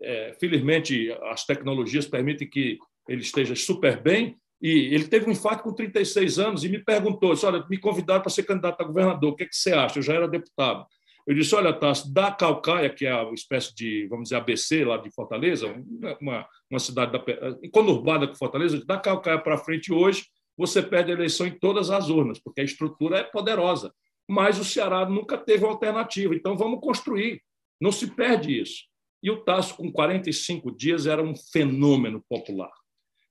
[0.00, 2.78] É, felizmente, as tecnologias permitem que
[3.08, 4.36] ele esteja super bem.
[4.60, 8.20] E ele teve um infarto com 36 anos e me perguntou: disse, Olha, me convidaram
[8.20, 9.98] para ser candidato a governador, o que, é que você acha?
[9.98, 10.84] Eu já era deputado.
[11.26, 14.96] Eu disse: Olha, Tasso, da Calcaia, que é uma espécie de, vamos dizer, ABC lá
[14.96, 15.72] de Fortaleza,
[16.20, 17.22] uma, uma cidade da,
[17.70, 20.26] conurbada com Fortaleza, da Calcaia para frente hoje,
[20.56, 23.92] você perde a eleição em todas as urnas, porque a estrutura é poderosa
[24.28, 26.34] mas o Ceará nunca teve alternativa.
[26.34, 27.42] Então, vamos construir.
[27.80, 28.84] Não se perde isso.
[29.22, 32.72] E o Tasso, com 45 dias, era um fenômeno popular.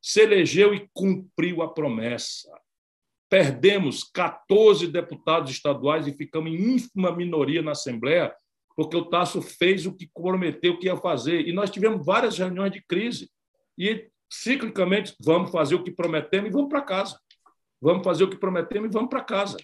[0.01, 2.49] Se elegeu e cumpriu a promessa.
[3.29, 8.33] Perdemos 14 deputados estaduais e ficamos em ínfima minoria na Assembleia,
[8.75, 11.47] porque o Tasso fez o que prometeu que ia fazer.
[11.47, 13.29] E nós tivemos várias reuniões de crise.
[13.77, 17.19] E, ciclicamente, vamos fazer o que prometemos e vamos para casa.
[17.79, 19.57] Vamos fazer o que prometemos e vamos para casa.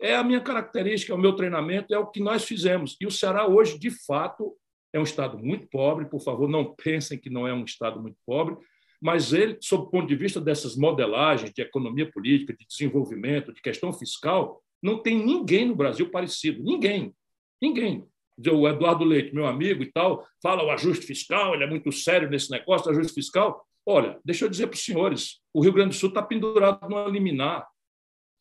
[0.00, 2.96] É a minha característica, é o meu treinamento, é o que nós fizemos.
[3.00, 4.56] E o Ceará hoje, de fato,
[4.92, 6.06] é um estado muito pobre.
[6.06, 8.56] Por favor, não pensem que não é um estado muito pobre,
[9.00, 13.60] mas ele, sob o ponto de vista dessas modelagens de economia política, de desenvolvimento, de
[13.60, 16.62] questão fiscal, não tem ninguém no Brasil parecido.
[16.62, 17.14] Ninguém.
[17.60, 18.04] Ninguém.
[18.52, 22.30] O Eduardo Leite, meu amigo e tal, fala o ajuste fiscal, ele é muito sério
[22.30, 23.66] nesse negócio ajuste fiscal.
[23.84, 27.08] Olha, deixa eu dizer para os senhores, o Rio Grande do Sul está pendurado numa
[27.08, 27.66] liminar,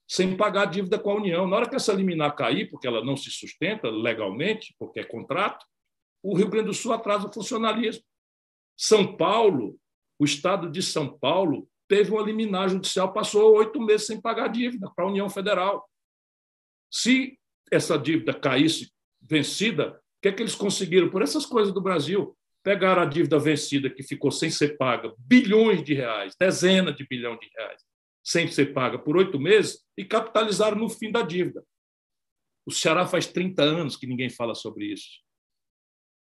[0.08, 1.48] sem pagar dívida com a União.
[1.48, 5.66] Na hora que essa liminar cair, porque ela não se sustenta legalmente, porque é contrato,
[6.24, 8.04] o Rio Grande do Sul atrasa o funcionalismo.
[8.78, 9.78] São Paulo,
[10.18, 14.90] o estado de São Paulo, teve uma liminar judicial, passou oito meses sem pagar dívida
[14.96, 15.88] para a União Federal.
[16.92, 17.38] Se
[17.72, 21.10] essa dívida caísse vencida, o que é que eles conseguiram?
[21.10, 25.84] Por essas coisas do Brasil, pegaram a dívida vencida que ficou sem ser paga, bilhões
[25.84, 27.82] de reais, dezenas de bilhões de reais,
[28.28, 31.64] sem ser paga por oito meses, e capitalizaram no fim da dívida.
[32.66, 35.08] O Ceará faz 30 anos que ninguém fala sobre isso.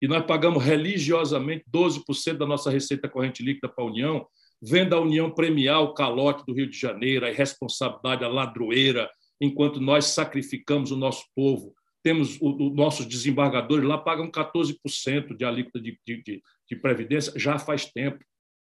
[0.00, 4.24] E nós pagamos religiosamente 12% da nossa receita corrente líquida para a União,
[4.62, 9.10] vendo a União premiar o calote do Rio de Janeiro, a irresponsabilidade, a ladroeira,
[9.40, 11.74] enquanto nós sacrificamos o nosso povo.
[12.00, 17.86] Temos os nossos desembargadores lá pagam 14% de alíquota de, de, de previdência já faz
[17.86, 18.24] tempo.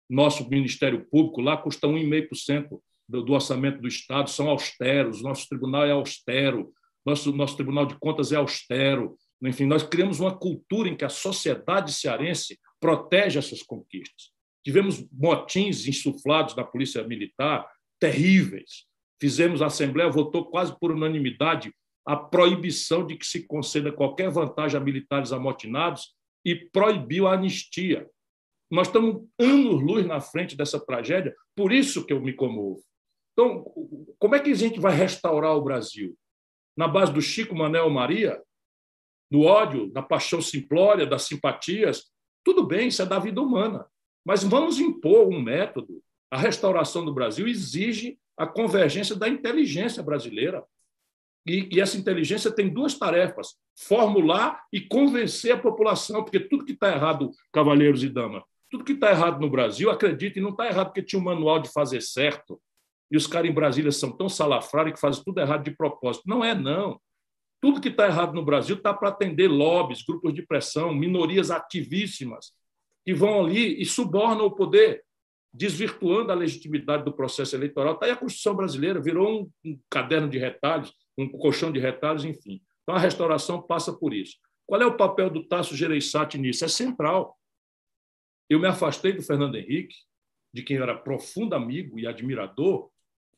[0.08, 2.80] Nosso Ministério Público lá custa 1,5%
[3.10, 6.72] do, do orçamento do Estado, são austeros, nosso tribunal é austero,
[7.04, 9.16] nosso, nosso Tribunal de Contas é austero.
[9.42, 14.30] Enfim, nós criamos uma cultura em que a sociedade cearense protege essas conquistas.
[14.64, 17.66] Tivemos motins insuflados da Polícia Militar
[17.98, 18.86] terríveis.
[19.20, 21.72] Fizemos a Assembleia, votou quase por unanimidade
[22.06, 26.14] a proibição de que se conceda qualquer vantagem a militares amotinados
[26.44, 28.08] e proibiu a anistia.
[28.70, 32.82] Nós estamos anos-luz na frente dessa tragédia, por isso que eu me comovo.
[33.40, 33.64] Então,
[34.18, 36.14] como é que a gente vai restaurar o Brasil?
[36.76, 38.38] Na base do Chico Manel Maria?
[39.30, 42.10] No ódio, da paixão simplória, das simpatias?
[42.44, 43.86] Tudo bem, isso é da vida humana.
[44.22, 46.02] Mas vamos impor um método.
[46.30, 50.62] A restauração do Brasil exige a convergência da inteligência brasileira.
[51.46, 56.72] E, e, essa inteligência tem duas tarefas: formular e convencer a população, porque tudo que
[56.72, 60.88] está errado, cavalheiros e damas, tudo que está errado no Brasil, acreditem, não está errado
[60.88, 62.60] porque tinha um manual de fazer certo.
[63.10, 66.24] E os caras em Brasília são tão salafrários que fazem tudo errado de propósito.
[66.26, 67.00] Não é, não.
[67.60, 72.52] Tudo que está errado no Brasil está para atender lobbies, grupos de pressão, minorias ativíssimas,
[73.04, 75.04] que vão ali e subornam o poder
[75.52, 77.94] desvirtuando a legitimidade do processo eleitoral.
[77.94, 82.24] Está aí a Constituição brasileira, virou um, um caderno de retalhos, um colchão de retalhos,
[82.24, 82.62] enfim.
[82.82, 84.36] Então, a restauração passa por isso.
[84.66, 86.64] Qual é o papel do Tasso Gereissati nisso?
[86.64, 87.36] É central.
[88.48, 89.96] Eu me afastei do Fernando Henrique,
[90.52, 92.89] de quem eu era profundo amigo e admirador,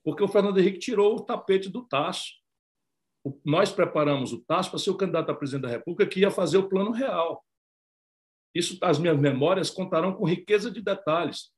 [0.05, 2.33] porque o Fernando Henrique tirou o tapete do Tasso.
[3.45, 6.59] Nós preparamos o Tasso para ser o candidato a presidente da República que ia fazer
[6.59, 7.45] o plano real.
[8.55, 11.51] Isso, as minhas memórias contarão com riqueza de detalhes.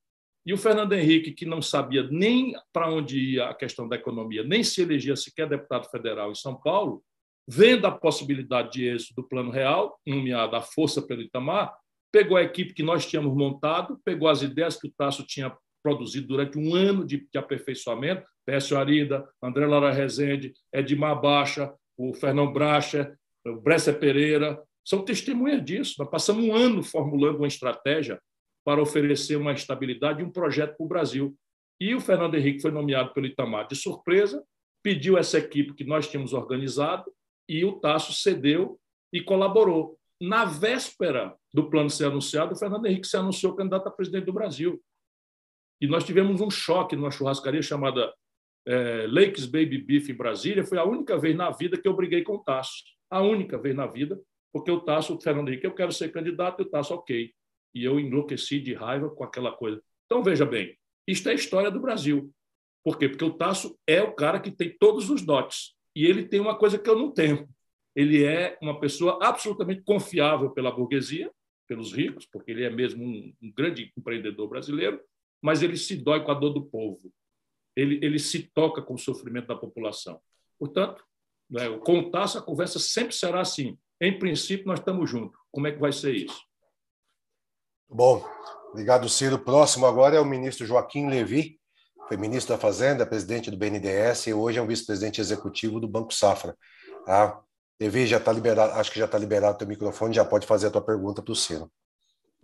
[0.47, 4.45] E o Fernando Henrique, que não sabia nem para onde ia a questão da economia,
[4.45, 7.03] nem se elegia sequer deputado federal em São Paulo,
[7.49, 11.75] vendo a possibilidade de êxito do Plano Real, nomeada a força pelo Itamar,
[12.13, 16.29] pegou a equipe que nós tínhamos montado, pegou as ideias que o Tasso tinha produzido
[16.29, 22.53] durante um ano de, de aperfeiçoamento, Pécio Arida, André Lara Rezende, Edmar Baixa, o Fernão
[22.53, 23.17] Bracha,
[23.47, 25.95] o Bresser Pereira, são testemunhas disso.
[25.99, 28.21] Nós passamos um ano formulando uma estratégia
[28.65, 31.37] para oferecer uma estabilidade e um projeto para o Brasil.
[31.81, 34.43] E o Fernando Henrique foi nomeado pelo Itamar de surpresa,
[34.83, 37.11] pediu essa equipe que nós tínhamos organizado
[37.49, 38.79] e o Tasso cedeu
[39.13, 39.99] e colaborou.
[40.21, 44.33] Na véspera do plano ser anunciado, o Fernando Henrique se anunciou candidato a presidente do
[44.33, 44.83] Brasil.
[45.81, 48.13] E nós tivemos um choque numa churrascaria chamada
[48.67, 50.65] é, Lakes Baby Beef em Brasília.
[50.65, 52.83] Foi a única vez na vida que eu briguei com o Tasso.
[53.11, 54.21] A única vez na vida,
[54.53, 57.33] porque o Tasso, o Fernando Henrique, eu quero ser candidato, e o Tasso, ok
[57.75, 59.83] e eu enlouqueci de raiva com aquela coisa.
[60.07, 62.33] Então, veja bem, isto é a história do Brasil.
[62.85, 63.09] Por quê?
[63.09, 65.75] Porque o Tasso é o cara que tem todos os dotes.
[65.97, 67.49] E ele tem uma coisa que eu não tenho.
[67.97, 71.31] Ele é uma pessoa absolutamente confiável pela burguesia,
[71.67, 75.01] pelos ricos, porque ele é mesmo um, um grande empreendedor brasileiro,
[75.43, 77.13] mas ele se dói com a dor do povo.
[77.77, 80.21] Ele, ele se toca com o sofrimento da população.
[80.59, 81.05] Portanto,
[81.51, 83.79] né, com o Tasso, a conversa sempre será assim.
[84.01, 85.39] Em princípio, nós estamos juntos.
[85.51, 86.43] Como é que vai ser isso?
[87.89, 88.25] Bom,
[88.71, 89.39] obrigado, Ciro.
[89.39, 91.61] Próximo agora é o ministro Joaquim Levi,
[92.09, 96.13] foi ministro da Fazenda, presidente do BNDES e hoje é o vice-presidente executivo do Banco
[96.13, 96.57] Safra.
[97.07, 97.41] Ah,
[97.81, 100.69] Levi, já está liberado, acho que já está liberado o teu microfone, já pode fazer
[100.69, 101.71] a tua pergunta para o Ciro.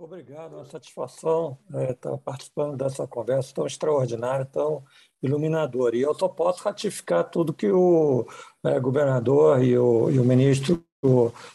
[0.02, 4.82] Obrigado, uma satisfação é, estar participando dessa conversa tão extraordinária, tão
[5.22, 5.94] iluminadora.
[5.94, 8.26] E eu só posso ratificar tudo que o
[8.64, 10.82] é, governador e o, e o ministro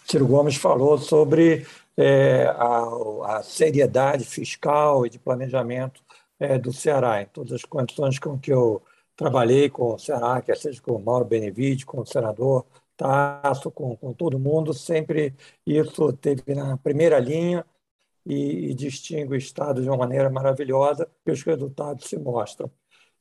[0.05, 1.65] Ciro Gomes falou sobre
[1.97, 6.03] é, a, a, seriedade fiscal e de planejamento
[6.39, 8.79] é, do Ceará, em todas as condições com que eu
[9.15, 12.63] trabalhei com o Ceará, quer seja com o Mauro Benevides, com o senador
[12.95, 15.33] Tasso, com, com todo mundo, sempre
[15.65, 17.65] isso teve na primeira linha
[18.25, 22.71] e, e distingue o Estado de uma maneira maravilhosa e os resultados se mostram.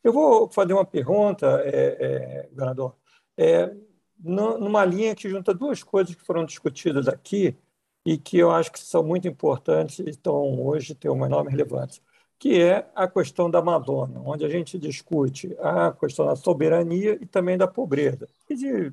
[0.03, 1.97] Eu vou fazer uma pergunta, é,
[2.45, 2.97] é, governador,
[3.37, 3.75] é,
[4.19, 7.57] numa linha que junta duas coisas que foram discutidas aqui
[8.05, 12.03] e que eu acho que são muito importantes e estão hoje têm uma enorme relevância
[12.39, 17.27] que é a questão da Amazônia, onde a gente discute a questão da soberania e
[17.27, 18.29] também da pobreza.
[18.49, 18.93] E de,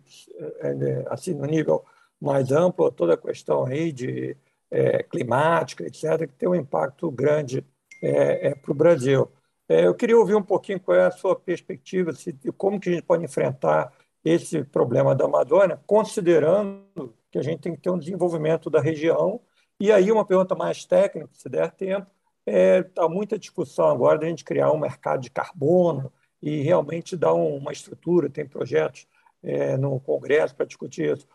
[0.62, 1.84] é, é, assim, no nível
[2.20, 4.38] mais amplo, toda a questão aí de
[4.72, 7.66] é, climática, etc., que tem um impacto grande
[8.02, 9.30] é, é para o Brasil.
[9.70, 12.94] É, eu queria ouvir um pouquinho qual é a sua perspectiva, se, como que a
[12.94, 13.94] gente pode enfrentar
[14.24, 19.42] esse problema da Amazônia, considerando que a gente tem que ter um desenvolvimento da região.
[19.80, 22.08] E aí, uma pergunta mais técnica, se der tempo,
[22.46, 26.12] Está é, tá muita discussão agora de a gente criar um mercado de carbono
[26.42, 29.08] e realmente dar um, uma estrutura, tem projetos
[29.44, 31.28] é, no Congresso para discutir isso.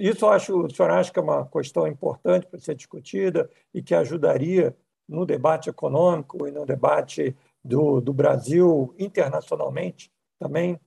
[0.00, 3.82] Isso eu acho, o senhor acha que é uma questão importante para ser discutida e
[3.82, 4.74] que ajudaria
[5.08, 10.80] no debate econômico e no debate do, do Brasil internacionalmente também?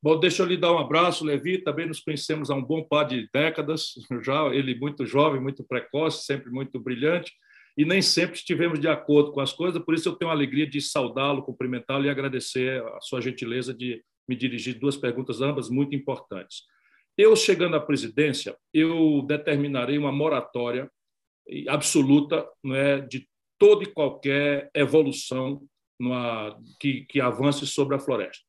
[0.00, 1.58] Bom, deixa eu lhe dar um abraço, Levi.
[1.58, 6.24] Também nos conhecemos há um bom par de décadas, já ele muito jovem, muito precoce,
[6.24, 7.32] sempre muito brilhante
[7.76, 10.66] e nem sempre estivemos de acordo com as coisas, por isso eu tenho a alegria
[10.66, 15.94] de saudá-lo, cumprimentá-lo e agradecer a sua gentileza de me dirigir duas perguntas, ambas muito
[15.94, 16.64] importantes.
[17.16, 20.90] Eu, chegando à presidência, eu determinarei uma moratória
[21.68, 23.28] absoluta não é, de
[23.58, 25.62] toda e qualquer evolução
[26.00, 28.44] numa, que, que avance sobre a floresta.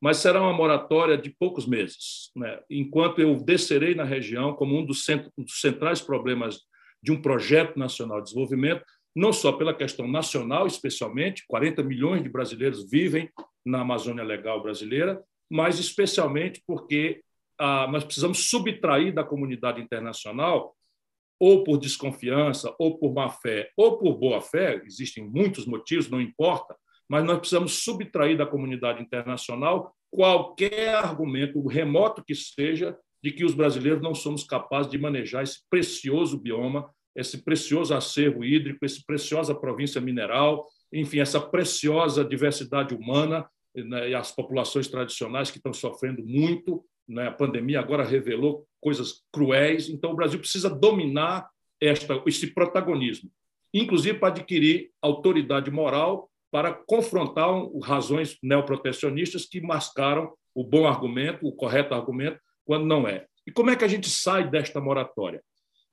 [0.00, 2.60] Mas será uma moratória de poucos meses, né?
[2.70, 5.04] enquanto eu descerei na região como um dos,
[5.36, 6.60] um dos centrais problemas
[7.02, 12.28] de um projeto nacional de desenvolvimento, não só pela questão nacional, especialmente, 40 milhões de
[12.28, 13.28] brasileiros vivem
[13.66, 15.20] na Amazônia Legal brasileira,
[15.50, 17.20] mas especialmente porque
[17.58, 20.74] nós precisamos subtrair da comunidade internacional,
[21.40, 26.20] ou por desconfiança, ou por má fé, ou por boa fé, existem muitos motivos, não
[26.20, 26.76] importa,
[27.08, 33.54] mas nós precisamos subtrair da comunidade internacional qualquer argumento, remoto que seja, de que os
[33.54, 39.54] brasileiros não somos capazes de manejar esse precioso bioma, esse precioso acervo hídrico, essa preciosa
[39.54, 46.24] província mineral, enfim, essa preciosa diversidade humana né, e as populações tradicionais que estão sofrendo
[46.24, 46.84] muito.
[47.08, 47.28] Né?
[47.28, 51.48] A pandemia agora revelou coisas cruéis, então o Brasil precisa dominar
[51.80, 53.30] esta, esse protagonismo,
[53.72, 57.48] inclusive para adquirir autoridade moral para confrontar
[57.82, 63.26] razões neoprotecionistas que mascaram o bom argumento, o correto argumento, quando não é.
[63.46, 65.42] E como é que a gente sai desta moratória?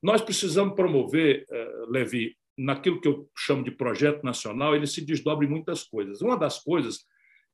[0.02, 5.46] Nós precisamos promover, eh, Levi, naquilo que eu chamo de projeto nacional, ele se desdobra
[5.46, 6.22] em muitas coisas.
[6.22, 7.06] Uma das coisas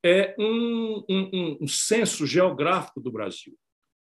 [0.04, 3.54] é um, um, um censo geográfico do Brasil.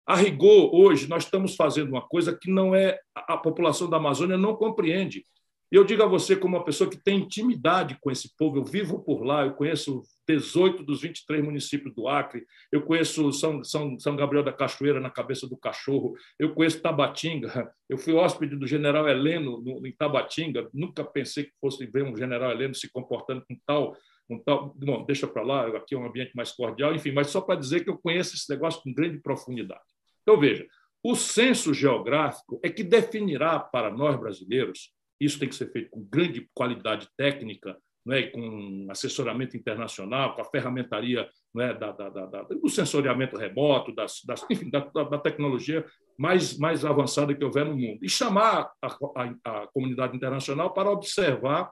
[0.07, 4.39] A rigor, hoje, nós estamos fazendo uma coisa que não é a população da Amazônia
[4.39, 5.23] não compreende.
[5.71, 9.05] Eu digo a você, como uma pessoa que tem intimidade com esse povo, eu vivo
[9.05, 14.17] por lá, eu conheço 18 dos 23 municípios do Acre, eu conheço São, São, São
[14.17, 19.07] Gabriel da Cachoeira, na cabeça do cachorro, eu conheço Tabatinga, eu fui hóspede do general
[19.07, 23.55] Heleno no, em Tabatinga, nunca pensei que fosse ver um general Heleno se comportando com
[23.67, 23.95] tal.
[24.29, 27.41] Um tal bom, deixa para lá, aqui é um ambiente mais cordial, enfim, mas só
[27.41, 29.81] para dizer que eu conheço esse negócio com grande profundidade.
[30.23, 30.67] Então, veja,
[31.03, 36.05] o censo geográfico é que definirá para nós brasileiros isso tem que ser feito com
[36.05, 37.77] grande qualidade técnica,
[38.07, 44.23] né, com assessoramento internacional, com a ferramentaria né, da, da, da, do sensoriamento remoto, das,
[44.25, 45.85] das, enfim, da, da, tecnologia
[46.17, 47.99] mais, mais avançada que houver no mundo.
[48.03, 51.71] E chamar a, a, a comunidade internacional para observar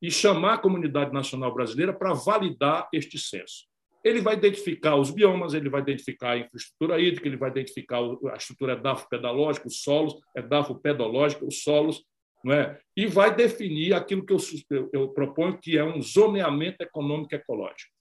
[0.00, 3.66] e chamar a comunidade nacional brasileira para validar este censo.
[4.04, 7.98] Ele vai identificar os biomas, ele vai identificar a infraestrutura hídrica, ele vai identificar
[8.32, 12.04] a estrutura edafo-pedalógica, os solos, edafo-pedológica, os solos,
[12.44, 12.78] não é?
[12.96, 14.38] e vai definir aquilo que eu,
[14.70, 17.92] eu, eu proponho, que é um zoneamento econômico ecológico.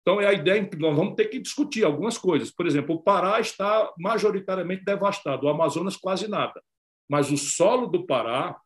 [0.00, 2.50] Então, é a ideia que nós vamos ter que discutir algumas coisas.
[2.50, 6.62] Por exemplo, o Pará está majoritariamente devastado, o Amazonas quase nada.
[7.06, 8.58] Mas o solo do Pará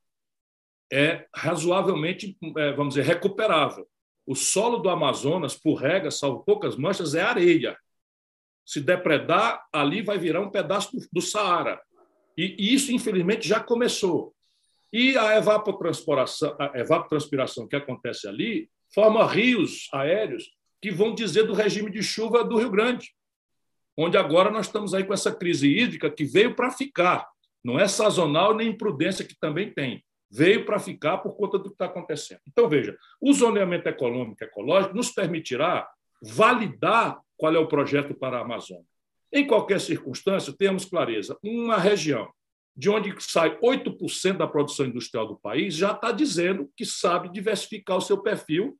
[0.92, 3.88] é razoavelmente, é, vamos dizer, recuperável.
[4.26, 7.76] O solo do Amazonas, por regra, salvo poucas manchas, é areia.
[8.64, 11.80] Se depredar, ali vai virar um pedaço do, do Saara.
[12.36, 14.34] E isso, infelizmente, já começou.
[14.92, 20.50] E a evapotranspiração, a evapotranspiração que acontece ali forma rios aéreos
[20.80, 23.14] que vão dizer do regime de chuva do Rio Grande,
[23.96, 27.26] onde agora nós estamos aí com essa crise hídrica que veio para ficar.
[27.64, 30.04] Não é sazonal nem imprudência que também tem.
[30.32, 32.40] Veio para ficar por conta do que está acontecendo.
[32.48, 35.86] Então, veja, o zoneamento econômico e ecológico nos permitirá
[36.22, 38.86] validar qual é o projeto para a Amazônia.
[39.30, 41.36] Em qualquer circunstância, temos clareza.
[41.42, 42.30] Uma região
[42.74, 47.98] de onde sai 8% da produção industrial do país já está dizendo que sabe diversificar
[47.98, 48.78] o seu perfil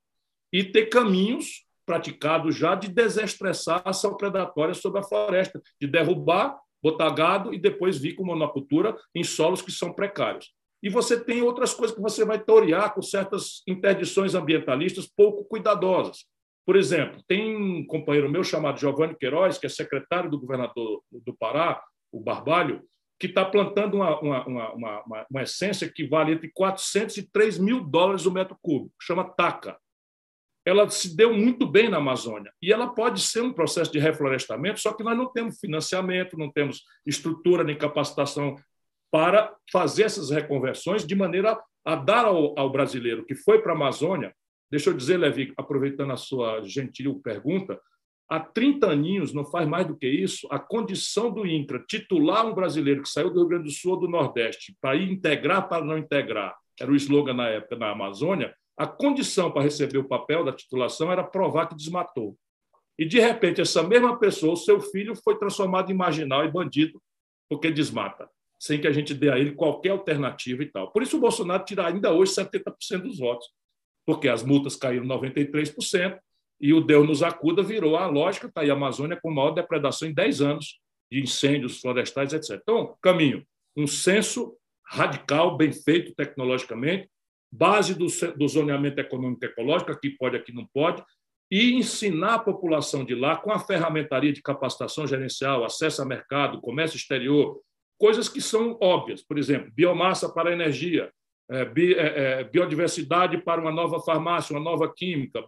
[0.53, 6.59] e ter caminhos praticados já de desestressar a ação predatória sobre a floresta, de derrubar,
[6.83, 10.53] botar gado e depois vir com monocultura em solos que são precários.
[10.83, 16.25] E você tem outras coisas que você vai teoriar com certas interdições ambientalistas pouco cuidadosas.
[16.67, 21.35] Por exemplo, tem um companheiro meu chamado Giovanni Queiroz, que é secretário do governador do
[21.35, 22.83] Pará, o Barbalho,
[23.19, 27.81] que está plantando uma, uma, uma, uma, essência que vale entre 400 e 3 mil
[27.81, 29.79] dólares o metro cúbico, chama TACA.
[30.65, 34.81] Ela se deu muito bem na Amazônia e ela pode ser um processo de reflorestamento,
[34.81, 38.57] só que nós não temos financiamento, não temos estrutura nem capacitação
[39.13, 43.77] para fazer essas reconversões de maneira a dar ao, ao brasileiro que foi para a
[43.77, 44.35] Amazônia
[44.73, 47.79] Deixa eu dizer, Levi, aproveitando a sua gentil pergunta,
[48.27, 52.55] há 30 aninhos, não faz mais do que isso, a condição do INCRA titular um
[52.55, 55.85] brasileiro que saiu do Rio Grande do Sul ou do Nordeste para ir integrar para
[55.85, 60.43] não integrar, era o slogan na época na Amazônia, a condição para receber o papel
[60.43, 62.35] da titulação era provar que desmatou.
[62.99, 66.99] E, de repente, essa mesma pessoa, o seu filho, foi transformado em marginal e bandido
[67.47, 68.27] porque desmata,
[68.63, 70.93] sem que a gente dê a ele qualquer alternativa e tal.
[70.93, 73.49] Por isso, o Bolsonaro tira ainda hoje 70% dos votos
[74.05, 76.19] porque as multas caíram 93%,
[76.61, 80.09] e o Deus nos acuda virou a lógica, está aí a Amazônia com maior depredação
[80.09, 80.81] em 10 anos
[81.11, 82.61] de incêndios florestais, etc.
[82.63, 83.45] Então, caminho,
[83.77, 84.57] um censo
[84.87, 87.11] radical, bem feito tecnologicamente,
[87.51, 88.07] base do,
[88.37, 91.03] do zoneamento econômico e ecológico, aqui pode, aqui não pode,
[91.51, 96.61] e ensinar a população de lá com a ferramentaria de capacitação gerencial, acesso a mercado,
[96.61, 97.61] comércio exterior,
[98.03, 101.09] coisas que são óbvias, por exemplo, biomassa para energia,
[101.49, 105.41] é, é, é, biodiversidade para uma nova farmácia, uma nova química,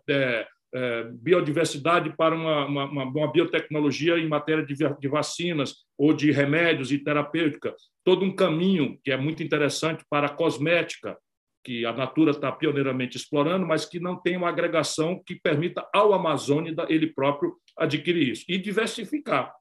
[1.14, 6.98] biodiversidade para uma, uma, uma, biotecnologia em matéria de, de vacinas ou de remédios e
[6.98, 7.74] terapêutica.
[8.04, 11.18] Todo um caminho que é muito interessante para a cosmética,
[11.64, 16.12] que a Natura está pioneiramente explorando, mas que não tem uma agregação que permita ao
[16.12, 18.44] Amazônia ele próprio adquirir isso.
[18.48, 19.52] E diversificar.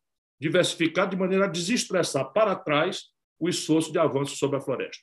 [0.44, 3.06] Diversificar de maneira a desestressar para trás
[3.40, 5.02] o esforço de avanço sobre a floresta.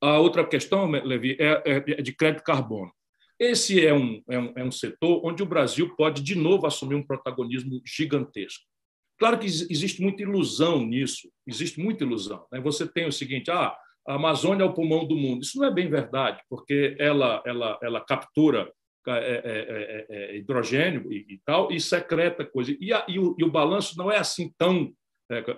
[0.00, 2.90] A outra questão, Levi, é, é, é de crédito carbono.
[3.38, 6.94] Esse é um, é, um, é um setor onde o Brasil pode, de novo, assumir
[6.94, 8.64] um protagonismo gigantesco.
[9.18, 12.46] Claro que existe muita ilusão nisso, existe muita ilusão.
[12.50, 12.58] Né?
[12.60, 13.76] Você tem o seguinte: ah,
[14.08, 15.42] a Amazônia é o pulmão do mundo.
[15.42, 18.72] Isso não é bem verdade, porque ela, ela, ela captura
[19.06, 22.76] é, é, é, hidrogênio e, e, tal e secreta coisa.
[22.80, 24.92] E, a, e, o, e, o, balanço não é assim tão.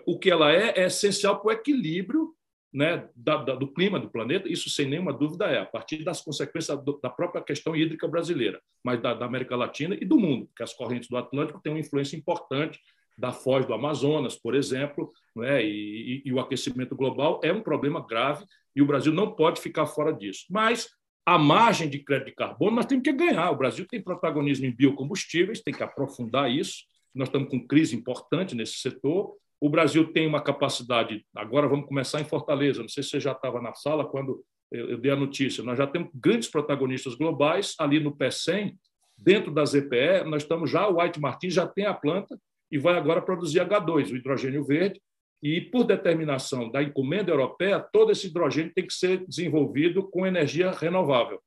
[0.06, 2.36] o que ela é é essencial para o equilíbrio
[2.76, 6.20] né, da, da, do clima do planeta, isso sem nenhuma dúvida é, a partir das
[6.20, 10.46] consequências do, da própria questão hídrica brasileira, mas da, da, América Latina e do mundo,
[10.46, 12.78] porque as correntes do Atlântico têm uma influência importante
[13.16, 17.62] da foz do Amazonas, por exemplo, né, e, e, e o aquecimento global é um
[17.62, 18.44] problema grave
[18.74, 20.44] e o Brasil não pode ficar fora disso.
[20.50, 20.90] Mas
[21.26, 23.50] a margem de crédito de carbono nós temos que ganhar.
[23.50, 26.84] O Brasil tem protagonismo em biocombustíveis, tem que aprofundar isso.
[27.14, 31.24] Nós estamos com crise importante nesse setor o Brasil tem uma capacidade.
[31.34, 32.82] Agora vamos começar em Fortaleza.
[32.82, 35.64] Não sei se você já estava na sala quando eu dei a notícia.
[35.64, 38.74] Nós já temos grandes protagonistas globais ali no P100,
[39.16, 40.24] dentro da ZPE.
[40.26, 42.38] Nós estamos já, o White Martins já tem a planta
[42.70, 45.00] e vai agora produzir H2, o hidrogênio verde.
[45.42, 50.70] E, por determinação da encomenda europeia, todo esse hidrogênio tem que ser desenvolvido com energia
[50.70, 51.40] renovável.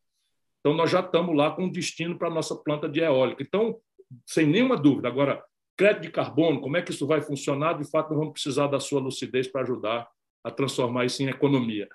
[0.60, 3.42] Então, nós já estamos lá com destino para a nossa planta de eólica.
[3.42, 3.78] Então,
[4.26, 5.08] sem nenhuma dúvida.
[5.08, 5.44] Agora,
[5.76, 7.74] crédito de carbono, como é que isso vai funcionar?
[7.74, 10.08] De fato, nós vamos precisar da sua lucidez para ajudar
[10.44, 11.88] a transformar isso em economia.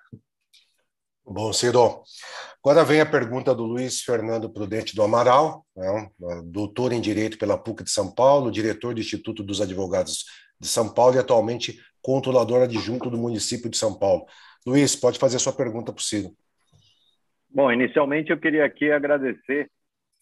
[1.27, 2.03] Bom, Ciro.
[2.63, 6.11] Agora vem a pergunta do Luiz Fernando Prudente do Amaral, né,
[6.45, 10.25] doutor em Direito pela PUC de São Paulo, diretor do Instituto dos Advogados
[10.61, 14.27] de São Paulo e atualmente controlador adjunto do município de São Paulo.
[14.67, 16.31] Luiz, pode fazer a sua pergunta para o Ciro.
[17.49, 19.71] Bom, inicialmente eu queria aqui agradecer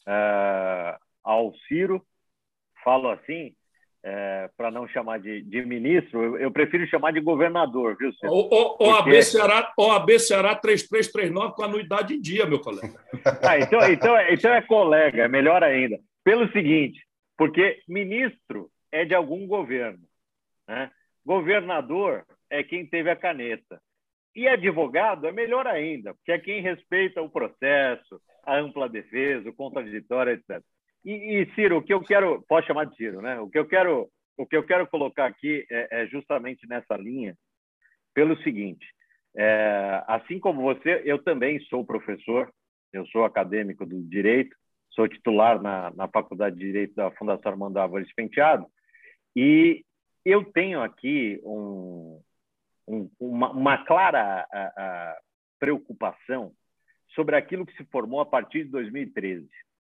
[0.07, 2.05] uh, ao Ciro
[2.83, 3.55] falo assim,
[4.05, 8.33] é, para não chamar de, de ministro, eu, eu, prefiro chamar de governador, viu, senhor?
[8.33, 8.85] O, o, Porque...
[8.85, 13.01] OAB, Ceará, OAB Ceará 3339 com anuidade em dia, meu colega.
[13.43, 15.99] Ah, então, então, então é colega, é melhor ainda.
[16.25, 17.01] Pelo seguinte,
[17.37, 20.01] porque ministro é de algum governo,
[20.67, 20.91] né?
[21.25, 23.81] governador é quem teve a caneta.
[24.35, 29.55] E advogado é melhor ainda, porque é quem respeita o processo, a ampla defesa, o
[29.55, 30.63] contraditório, etc.
[31.05, 33.39] E, e, Ciro, o que eu quero, pode chamar de Ciro, né?
[33.41, 37.37] O que eu quero, o que eu quero colocar aqui é, é justamente nessa linha,
[38.15, 38.87] pelo seguinte:
[39.37, 42.51] é, assim como você, eu também sou professor,
[42.93, 44.57] eu sou acadêmico do direito,
[44.91, 48.67] sou titular na, na Faculdade de Direito da Fundação Armando Álvares Penteado,
[49.35, 49.85] e
[50.25, 52.21] eu tenho aqui um,
[52.87, 55.19] um, uma, uma, clara a, a
[55.59, 56.53] preocupação
[57.15, 59.49] sobre aquilo que se formou a partir de 2013.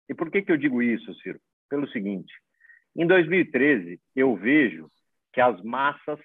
[0.09, 1.41] E por que, que eu digo isso, Ciro?
[1.69, 2.33] Pelo seguinte:
[2.97, 4.91] em 2013, eu vejo
[5.33, 6.19] que as massas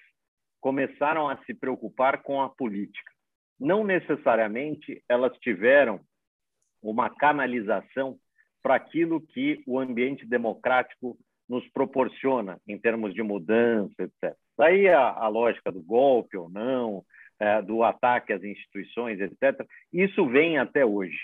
[0.60, 3.12] começaram a se preocupar com a política.
[3.58, 6.00] Não necessariamente elas tiveram
[6.82, 8.18] uma canalização
[8.62, 11.16] para aquilo que o ambiente democrático
[11.48, 14.36] nos proporciona em termos de mudança, etc.
[14.58, 17.04] Daí a, a lógica do golpe ou não,
[17.38, 19.66] é, do ataque às instituições, etc.
[19.92, 21.18] Isso vem até hoje.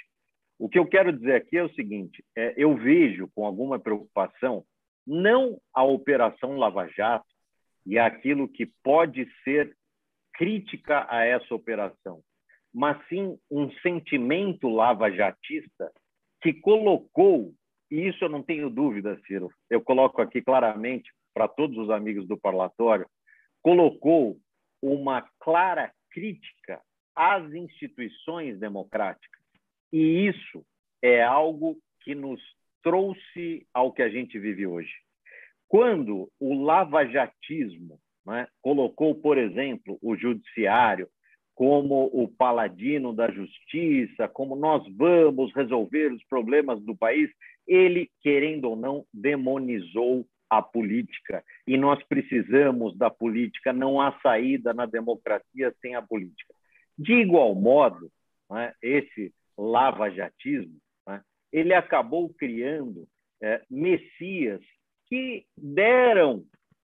[0.59, 4.65] O que eu quero dizer aqui é o seguinte: é, eu vejo com alguma preocupação
[5.07, 7.27] não a operação Lava Jato
[7.85, 9.77] e aquilo que pode ser
[10.35, 12.20] crítica a essa operação,
[12.73, 15.93] mas sim um sentimento lava-jatista
[16.40, 17.53] que colocou,
[17.93, 22.27] e isso eu não tenho dúvida, Ciro, eu coloco aqui claramente para todos os amigos
[22.27, 23.06] do parlatório,
[23.60, 24.39] colocou
[24.81, 26.81] uma clara crítica
[27.14, 29.43] às instituições democráticas.
[29.93, 30.64] E isso
[31.02, 32.40] é algo que nos
[32.82, 34.94] trouxe ao que a gente vive hoje.
[35.69, 41.10] Quando o lavajatismo né, colocou, por exemplo, o judiciário
[41.55, 47.31] como o paladino da justiça, como nós vamos resolver os problemas do país,
[47.66, 51.43] ele, querendo ou não, demonizou a política.
[51.66, 56.55] E nós precisamos da política, não há saída na democracia sem a política.
[56.98, 58.10] De igual modo,
[58.51, 60.76] né, esse lavajatismo,
[61.06, 63.09] né, ele acabou criando
[63.43, 64.60] é, messias
[65.09, 66.44] que deram,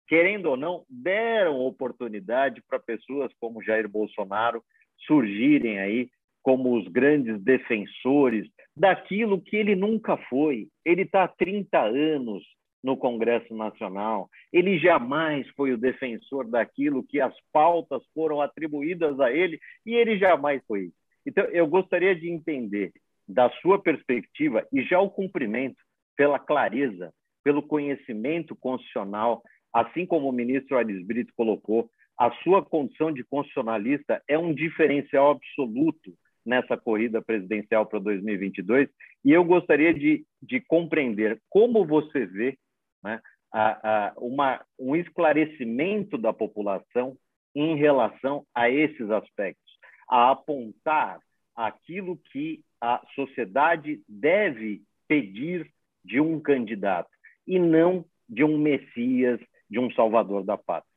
[0.08, 4.64] querendo ou não, deram oportunidade para pessoas como Jair Bolsonaro
[5.08, 6.10] surgirem aí
[6.44, 10.68] como os grandes defensores daquilo que ele nunca foi.
[10.84, 12.44] Ele está há 30 anos
[12.84, 14.30] no Congresso Nacional.
[14.52, 20.18] Ele jamais foi o defensor daquilo que as pautas foram atribuídas a ele e ele
[20.18, 20.92] jamais foi.
[21.26, 22.94] Então, eu gostaria de entender,
[23.28, 25.78] da sua perspectiva, e já o cumprimento
[26.16, 27.12] pela clareza,
[27.44, 29.42] pelo conhecimento constitucional,
[29.74, 35.32] assim como o ministro Aris Brito colocou, a sua condição de constitucionalista é um diferencial
[35.32, 36.14] absoluto
[36.46, 38.88] nessa corrida presidencial para 2022.
[39.24, 42.58] E eu gostaria de, de compreender como você vê
[43.04, 43.20] né,
[43.52, 47.18] a, a, uma, um esclarecimento da população
[47.56, 49.74] em relação a esses aspectos,
[50.10, 51.20] a apontar
[51.56, 55.72] aquilo que a sociedade deve pedir
[56.04, 57.10] de um candidato
[57.48, 60.95] e não de um Messias, de um Salvador da pátria.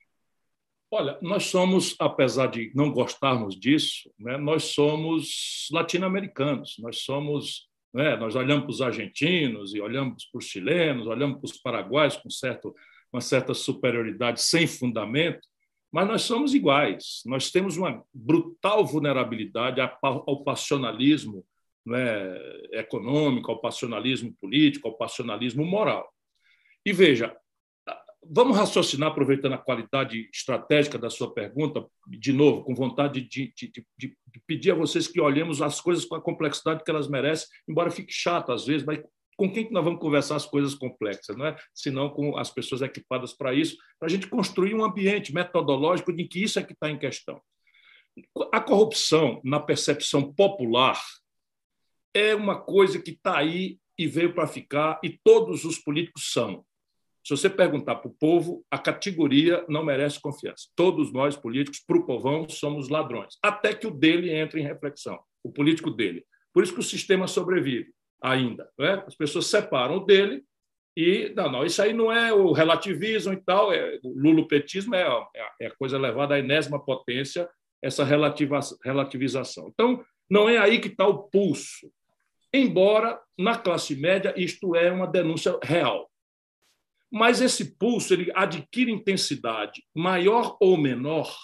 [0.90, 8.16] Olha, nós somos, apesar de não gostarmos disso, né, nós somos latino-americanos, nós somos né?
[8.16, 12.30] Nós olhamos para os argentinos e olhamos para os chilenos, olhamos para os paraguaios com
[12.30, 12.74] certo,
[13.12, 15.46] uma certa superioridade sem fundamento,
[15.90, 17.22] mas nós somos iguais.
[17.24, 21.44] Nós temos uma brutal vulnerabilidade ao passionalismo
[21.84, 22.36] né,
[22.72, 26.12] econômico, ao passionalismo político, ao passionalismo moral.
[26.84, 27.34] E veja,
[28.30, 33.72] Vamos raciocinar, aproveitando a qualidade estratégica da sua pergunta, de novo, com vontade de, de,
[33.72, 34.16] de, de,
[34.46, 38.12] pedir a vocês que olhemos as coisas com a complexidade que elas merecem, embora fique
[38.12, 39.00] chato às vezes, mas
[39.34, 41.56] com quem que nós vamos conversar as coisas complexas, não é?
[41.72, 46.24] Senão com as pessoas equipadas para isso, para a gente construir um ambiente metodológico de
[46.24, 47.40] que isso é que está em questão.
[48.52, 51.00] A corrupção, na percepção popular,
[52.12, 56.64] é uma coisa que está aí e veio para ficar, e todos os políticos são.
[57.28, 60.66] Se você perguntar para o povo, a categoria não merece confiança.
[60.74, 65.20] Todos nós, políticos, para o povão, somos ladrões, até que o dele entre em reflexão,
[65.44, 66.24] o político dele.
[66.54, 67.92] Por isso que o sistema sobrevive
[68.22, 68.66] ainda.
[68.78, 69.04] Né?
[69.06, 70.42] As pessoas separam dele
[70.96, 75.02] e, não, não, isso aí não é o relativismo e tal, é, o lulopetismo é,
[75.36, 77.46] é, é a coisa levada à enésima potência,
[77.82, 79.68] essa relativa, relativização.
[79.68, 81.92] Então, não é aí que está o pulso.
[82.54, 86.07] Embora, na classe média, isto é uma denúncia real.
[87.10, 91.34] Mas esse pulso ele adquire intensidade maior ou menor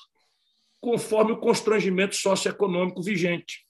[0.80, 3.64] conforme o constrangimento socioeconômico vigente.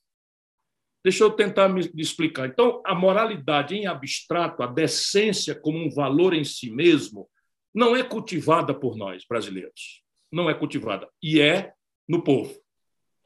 [1.05, 2.48] Deixa eu tentar me explicar.
[2.48, 7.28] Então, a moralidade em abstrato, a decência como um valor em si mesmo,
[7.74, 10.02] não é cultivada por nós, brasileiros.
[10.32, 11.08] Não é cultivada.
[11.23, 11.73] E é
[12.08, 12.58] no povo.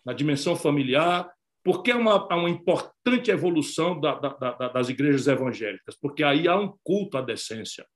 [0.05, 1.30] na dimensão familiar,
[1.62, 6.56] porque é uma, uma importante evolução da, da, da, das igrejas evangélicas, porque aí há
[6.56, 7.86] um culto à decência.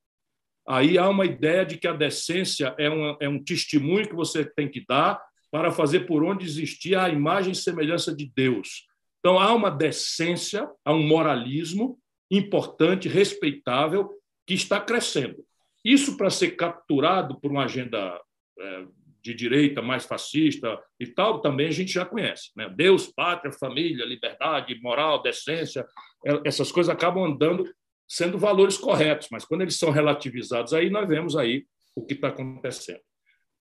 [0.67, 4.45] Aí há uma ideia de que a decência é um, é um testemunho que você
[4.45, 8.87] tem que dar para fazer por onde existir a imagem e semelhança de Deus.
[9.21, 11.99] Então, há uma decência, há um moralismo
[12.31, 14.11] importante, respeitável,
[14.47, 15.45] que está crescendo.
[15.85, 18.21] Isso para ser capturado por uma agenda
[18.59, 18.85] é,
[19.23, 22.51] de direita mais fascista e tal, também a gente já conhece.
[22.57, 22.69] Né?
[22.69, 25.87] Deus, pátria, família, liberdade, moral, decência,
[26.27, 27.65] é, essas coisas acabam andando
[28.09, 32.29] sendo valores corretos, mas quando eles são relativizados, aí nós vemos aí o que está
[32.29, 33.01] acontecendo.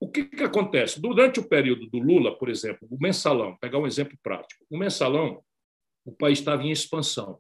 [0.00, 1.00] O que, que acontece?
[1.00, 5.42] Durante o período do Lula, por exemplo, o mensalão, pegar um exemplo prático, o mensalão,
[6.04, 7.38] o país estava em expansão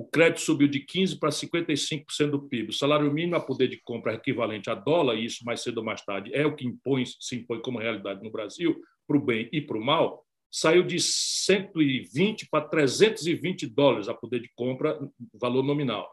[0.00, 2.70] o crédito subiu de 15% para 55% do PIB.
[2.70, 5.78] O salário mínimo a poder de compra é equivalente a dólar, e isso mais cedo
[5.78, 9.20] ou mais tarde é o que impõe, se impõe como realidade no Brasil, para o
[9.20, 14.98] bem e para o mal, saiu de 120 para 320 dólares a poder de compra,
[15.34, 16.10] valor nominal.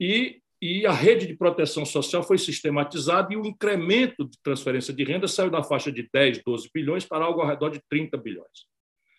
[0.00, 5.04] E, e a rede de proteção social foi sistematizada e o incremento de transferência de
[5.04, 8.66] renda saiu da faixa de 10, 12 bilhões para algo ao redor de 30 bilhões.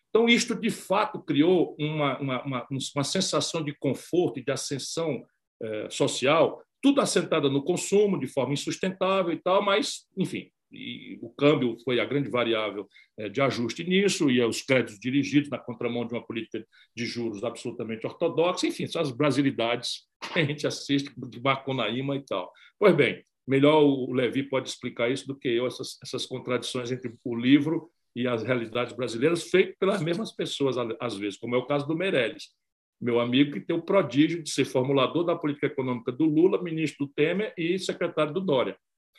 [0.09, 5.23] Então, isto de fato criou uma, uma, uma, uma sensação de conforto e de ascensão
[5.61, 11.29] eh, social, tudo assentada no consumo, de forma insustentável e tal, mas, enfim, e o
[11.29, 12.87] câmbio foi a grande variável
[13.17, 16.65] eh, de ajuste nisso, e os créditos dirigidos na contramão de uma política
[16.95, 22.25] de juros absolutamente ortodoxa, enfim, são as brasilidades que a gente assiste de Macunaíma e
[22.25, 22.51] tal.
[22.79, 27.13] Pois bem, melhor o Levi pode explicar isso do que eu, essas, essas contradições entre
[27.23, 31.65] o livro e as realidades brasileiras, feito pelas mesmas pessoas, às vezes, como é o
[31.65, 32.49] caso do Meirelles,
[32.99, 37.05] meu amigo que tem o prodígio de ser formulador da política econômica do Lula, ministro
[37.05, 38.75] do Temer e secretário do Dória.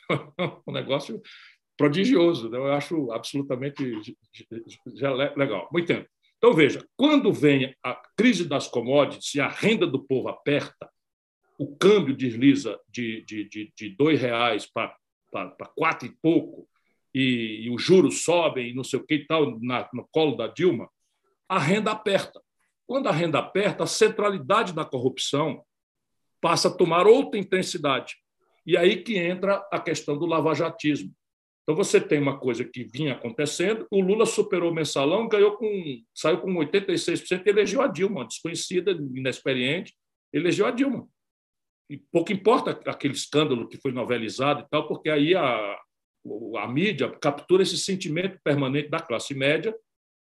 [0.67, 1.21] um negócio
[1.77, 2.57] prodigioso, né?
[2.57, 3.83] eu acho absolutamente
[5.35, 5.69] legal.
[5.71, 6.05] Muito bem.
[6.37, 10.89] Então, veja, quando vem a crise das commodities e a renda do povo aperta,
[11.57, 14.95] o câmbio desliza de, de, de, de dois reais para
[15.75, 16.67] quatro e pouco,
[17.13, 20.35] e, e os juros sobem e não sei o que e tal, na, no colo
[20.35, 20.89] da Dilma,
[21.47, 22.41] a renda aperta.
[22.87, 25.63] Quando a renda aperta, a centralidade da corrupção
[26.39, 28.15] passa a tomar outra intensidade.
[28.69, 31.11] E aí que entra a questão do lavajatismo.
[31.63, 36.03] Então você tem uma coisa que vinha acontecendo, o Lula superou o mensalão, ganhou com,
[36.13, 39.95] saiu com 86% e elegeu a Dilma, desconhecida, inexperiente,
[40.31, 41.07] elegeu a Dilma.
[41.89, 45.79] E pouco importa aquele escândalo que foi novelizado e tal, porque aí a,
[46.57, 49.75] a mídia captura esse sentimento permanente da classe média,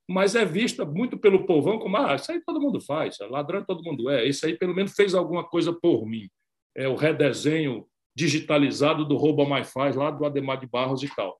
[0.09, 3.83] mas é vista muito pelo povão como ah, isso aí todo mundo faz, ladrão todo
[3.83, 6.29] mundo é, esse aí pelo menos fez alguma coisa por mim.
[6.73, 7.85] É o redesenho
[8.17, 11.39] digitalizado do Rouba Mais Faz, lá do Ademar de Barros e tal.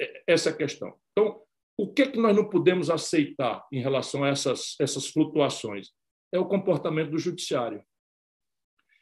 [0.00, 0.96] É, essa é a questão.
[1.12, 1.38] Então,
[1.78, 5.90] o que, é que nós não podemos aceitar em relação a essas, essas flutuações?
[6.32, 7.84] É o comportamento do judiciário.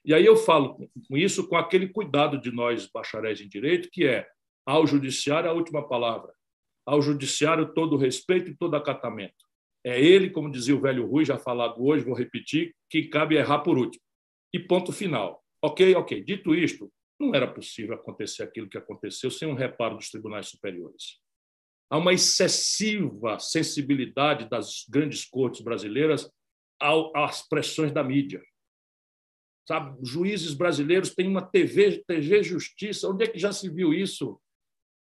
[0.04, 4.04] E aí eu falo com isso com aquele cuidado de nós, bacharéis em direito, que
[4.04, 4.28] é
[4.66, 6.34] ao judiciário a última palavra.
[6.84, 9.46] Ao judiciário todo respeito e todo acatamento.
[9.86, 13.60] É ele, como dizia o velho Rui, já falado hoje, vou repetir, que cabe errar
[13.60, 14.02] por último.
[14.52, 15.40] E ponto final.
[15.62, 16.24] Ok, ok.
[16.24, 16.90] Dito isto,
[17.22, 21.20] não era possível acontecer aquilo que aconteceu sem um reparo dos tribunais superiores.
[21.88, 26.30] Há uma excessiva sensibilidade das grandes cortes brasileiras
[27.14, 28.42] às pressões da mídia.
[29.68, 33.08] Sabe, juízes brasileiros têm uma TV, TV Justiça.
[33.08, 34.40] Onde é que já se viu isso?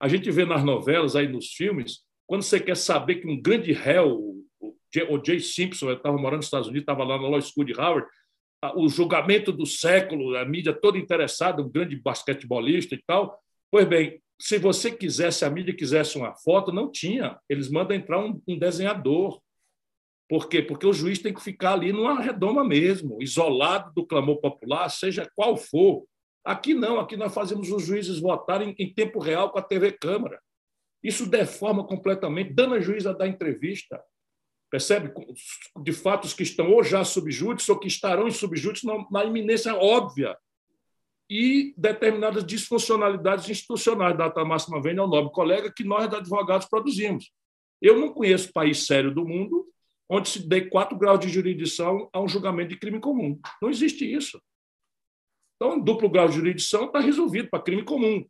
[0.01, 3.71] A gente vê nas novelas, aí nos filmes, quando você quer saber que um grande
[3.71, 4.35] réu,
[5.09, 8.07] o Jay Simpson, estava morando nos Estados Unidos, estava lá na Law School de Howard,
[8.75, 13.39] o julgamento do século, a mídia toda interessada, um grande basquetebolista e tal.
[13.71, 17.39] Pois bem, se você quisesse, a mídia quisesse uma foto, não tinha.
[17.49, 19.41] Eles mandam entrar um, um desenhador.
[20.29, 20.61] Por quê?
[20.61, 25.29] Porque o juiz tem que ficar ali numa redoma mesmo, isolado do clamor popular, seja
[25.35, 26.05] qual for.
[26.45, 30.39] Aqui não, aqui nós fazemos os juízes votarem em tempo real com a TV Câmara.
[31.03, 34.01] Isso deforma completamente, dando a juíza da entrevista.
[34.69, 35.11] Percebe?
[35.81, 40.37] De fatos que estão ou já subjúdice ou que estarão em subjúdice na iminência óbvia.
[41.29, 44.17] E determinadas disfuncionalidades institucionais.
[44.17, 47.31] Data máxima vem ao nobre colega que nós, advogados, produzimos.
[47.81, 49.65] Eu não conheço país sério do mundo
[50.09, 53.39] onde se dê quatro graus de jurisdição a um julgamento de crime comum.
[53.61, 54.41] Não existe isso.
[55.55, 58.25] Então, duplo grau de jurisdição está resolvido para crime comum.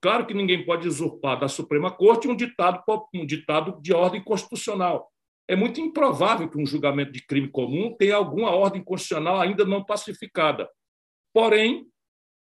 [0.00, 2.82] Claro que ninguém pode usurpar da Suprema Corte um ditado,
[3.14, 5.11] um ditado de ordem constitucional.
[5.52, 9.84] É muito improvável que um julgamento de crime comum tenha alguma ordem constitucional ainda não
[9.84, 10.66] pacificada.
[11.30, 11.86] Porém,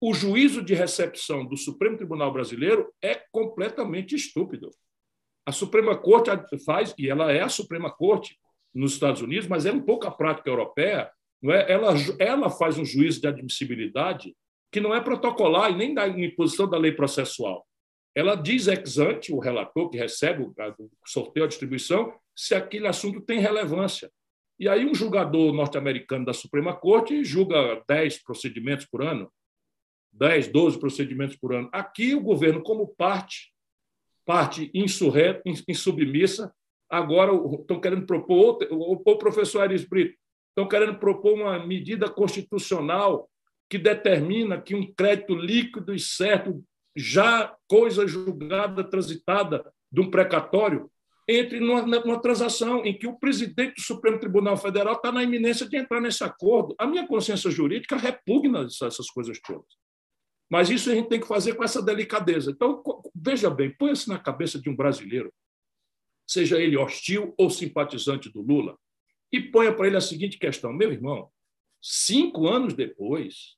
[0.00, 4.70] o juízo de recepção do Supremo Tribunal Brasileiro é completamente estúpido.
[5.44, 6.31] A Suprema Corte
[6.64, 8.39] faz, e ela é a Suprema Corte
[8.73, 11.10] nos Estados Unidos, mas é um pouco a prática europeia,
[11.42, 11.68] não é?
[11.68, 14.36] ela, ela faz um juízo de admissibilidade
[14.70, 17.66] que não é protocolar e nem da imposição da lei processual.
[18.14, 20.54] Ela diz ex ante, o relator que recebe o
[21.04, 24.10] sorteio, a distribuição, se aquele assunto tem relevância.
[24.58, 29.30] E aí um julgador norte-americano da Suprema Corte julga 10 procedimentos por ano,
[30.12, 31.68] 10, 12 procedimentos por ano.
[31.72, 33.52] Aqui o governo, como parte,
[34.24, 34.70] parte
[35.66, 36.54] insubmissa,
[36.88, 40.16] agora estão querendo propor, o professor Aris Brito,
[40.50, 43.28] estão querendo propor uma medida constitucional
[43.68, 46.64] que determina que um crédito líquido e certo,
[46.97, 50.90] já coisa julgada, transitada de um precatório,
[51.26, 55.66] entre numa, numa, transação em que o presidente do Supremo Tribunal Federal está na iminência
[55.66, 56.74] de entrar nesse acordo.
[56.78, 59.66] A minha consciência jurídica repugna essas coisas todas.
[60.50, 62.50] Mas isso a gente tem que fazer com essa delicadeza.
[62.50, 62.82] Então,
[63.14, 65.32] veja bem, põe-se na cabeça de um brasileiro,
[66.26, 68.78] seja ele hostil ou simpatizante do Lula,
[69.32, 71.31] e ponha para ele a seguinte questão: meu irmão,
[71.81, 73.56] cinco anos depois,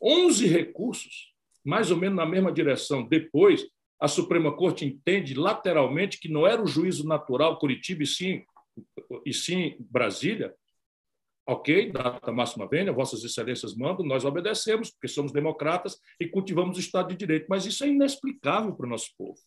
[0.00, 1.27] 11 recursos,
[1.64, 3.66] mais ou menos na mesma direção, depois,
[4.00, 8.44] a Suprema Corte entende lateralmente que não era o juízo natural Curitiba e sim,
[9.26, 10.54] e sim Brasília.
[11.46, 16.80] Ok, data máxima vênia, Vossas Excelências mandam, nós obedecemos, porque somos democratas e cultivamos o
[16.80, 17.46] Estado de Direito.
[17.48, 19.40] Mas isso é inexplicável para o nosso povo.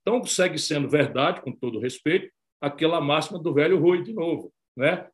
[0.00, 2.28] Então, segue sendo verdade, com todo respeito,
[2.60, 4.52] aquela máxima do velho Rui, de novo.
[4.76, 5.08] Né?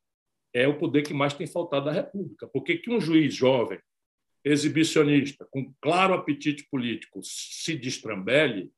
[0.54, 2.48] É o poder que mais tem faltado à República.
[2.48, 3.78] Porque que um juiz jovem,
[4.44, 8.70] exibicionista, com claro apetite político, se destrambelhe,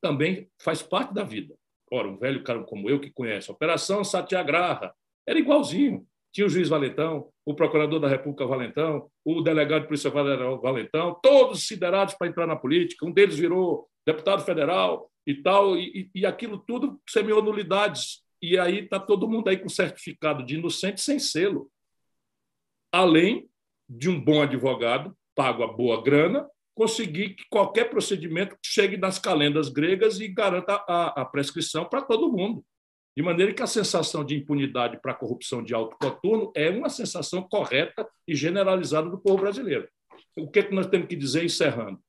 [0.00, 1.54] também faz parte da vida.
[1.90, 4.92] Ora, um velho cara como eu que conhece a Operação Satyagraha
[5.26, 6.06] era igualzinho.
[6.32, 11.18] Tinha o juiz Valentão, o procurador da República Valentão, o delegado de Polícia Federal Valentão,
[11.22, 13.04] todos considerados para entrar na política.
[13.04, 18.22] Um deles virou deputado federal e tal, e, e aquilo tudo semeou nulidades.
[18.40, 21.70] E aí está todo mundo aí com certificado de inocente sem selo.
[22.90, 23.48] Além
[23.98, 29.68] de um bom advogado, pago a boa grana, conseguir que qualquer procedimento chegue nas calendas
[29.68, 32.64] gregas e garanta a, a prescrição para todo mundo.
[33.14, 36.88] De maneira que a sensação de impunidade para a corrupção de alto coturno é uma
[36.88, 39.86] sensação correta e generalizada do povo brasileiro.
[40.36, 42.00] O que, é que nós temos que dizer encerrando?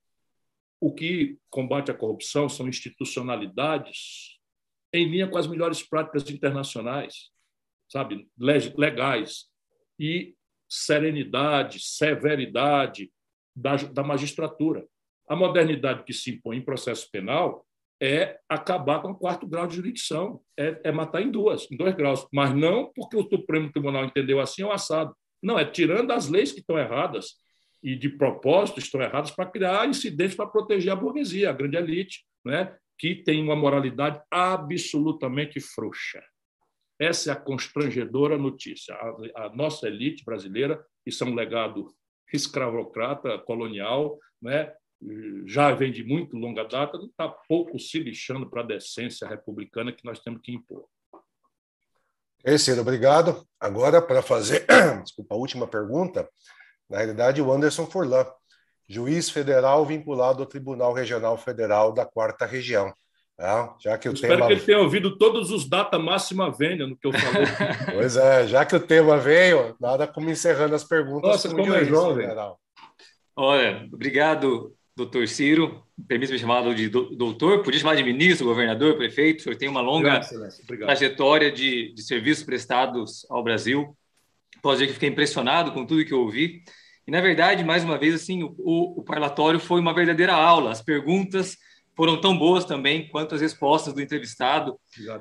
[0.80, 4.40] O que combate a corrupção são institucionalidades
[4.94, 7.32] em linha com as melhores práticas internacionais,
[7.90, 9.46] sabe, legais,
[10.00, 10.34] e
[10.74, 13.12] serenidade, severidade
[13.56, 14.86] da, da magistratura.
[15.30, 17.66] A modernidade que se impõe em processo penal
[18.02, 21.96] é acabar com o quarto grau de jurisdição, é, é, matar em duas, em dois
[21.96, 25.16] graus, mas não porque o Supremo Tribunal entendeu assim ou assado.
[25.42, 27.36] Não, é tirando as leis que estão erradas
[27.82, 32.26] e de propósito estão erradas para criar incidentes para proteger a burguesia, a grande elite,
[32.44, 36.24] né, que tem uma moralidade absolutamente frouxa.
[37.04, 38.96] Essa é a constrangedora notícia.
[38.96, 41.94] A, a nossa elite brasileira, isso é um legado
[42.32, 44.74] escravocrata, colonial, né?
[45.46, 49.92] já vem de muito longa data, não está pouco se lixando para a decência republicana
[49.92, 50.86] que nós temos que impor.
[52.46, 53.46] É isso, obrigado.
[53.60, 54.66] Agora, para fazer
[55.04, 56.30] desculpa, a última pergunta,
[56.90, 58.26] na realidade, o Anderson Furlan,
[58.88, 62.94] juiz federal vinculado ao Tribunal Regional Federal da Quarta Região.
[63.40, 64.48] É, já que o Espero tema...
[64.48, 67.48] que ele tenha ouvido todos os data máxima vênia no que eu falei.
[67.92, 71.32] pois é, já que o tema veio, nada como encerrando as perguntas.
[71.32, 72.28] Nossa, com como é jovem.
[72.28, 72.60] Geral.
[73.36, 75.84] Olha, obrigado, doutor Ciro.
[76.08, 79.40] Permita-me chamá-lo de doutor, podia chamar de ministro, governador, prefeito.
[79.40, 80.22] O senhor tem uma longa
[80.80, 83.98] trajetória de, de serviços prestados ao Brasil.
[84.62, 86.64] Posso dizer que fiquei impressionado com tudo que eu ouvi.
[87.06, 90.72] E, na verdade, mais uma vez, assim, o, o, o parlatório foi uma verdadeira aula.
[90.72, 91.58] As perguntas
[91.96, 94.80] foram tão boas também quanto as respostas do entrevistado.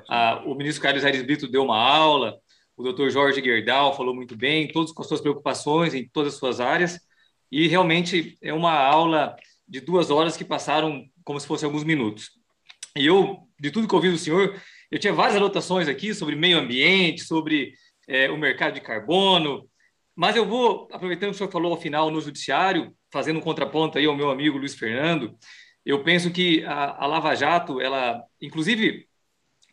[0.09, 2.37] Ah, o ministro Carlos Aires Brito deu uma aula,
[2.75, 6.39] o doutor Jorge Gerdau falou muito bem, todos com as suas preocupações em todas as
[6.39, 6.99] suas áreas,
[7.51, 9.35] e realmente é uma aula
[9.67, 12.31] de duas horas que passaram como se fossem alguns minutos.
[12.95, 14.59] E eu, de tudo que ouvi do senhor,
[14.91, 17.73] eu tinha várias anotações aqui sobre meio ambiente, sobre
[18.07, 19.67] é, o mercado de carbono,
[20.15, 23.97] mas eu vou, aproveitando que o senhor falou ao final no judiciário, fazendo um contraponto
[23.97, 25.35] aí ao meu amigo Luiz Fernando,
[25.85, 29.07] eu penso que a, a Lava Jato, ela, inclusive,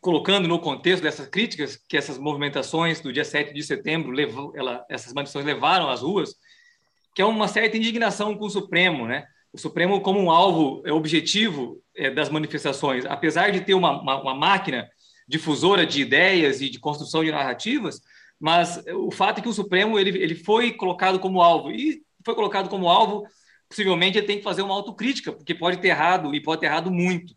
[0.01, 4.85] colocando no contexto dessas críticas que essas movimentações do dia 7 de setembro, levou, ela,
[4.89, 6.35] essas manifestações levaram às ruas,
[7.15, 9.27] que é uma certa indignação com o Supremo, né?
[9.53, 14.23] O Supremo como um alvo é, objetivo é, das manifestações, apesar de ter uma, uma,
[14.23, 14.89] uma, máquina
[15.29, 18.01] difusora de ideias e de construção de narrativas,
[18.39, 22.35] mas o fato é que o Supremo ele, ele foi colocado como alvo e foi
[22.35, 23.27] colocado como alvo
[23.71, 26.91] possivelmente ele tem que fazer uma autocrítica, porque pode ter errado e pode ter errado
[26.91, 27.35] muito.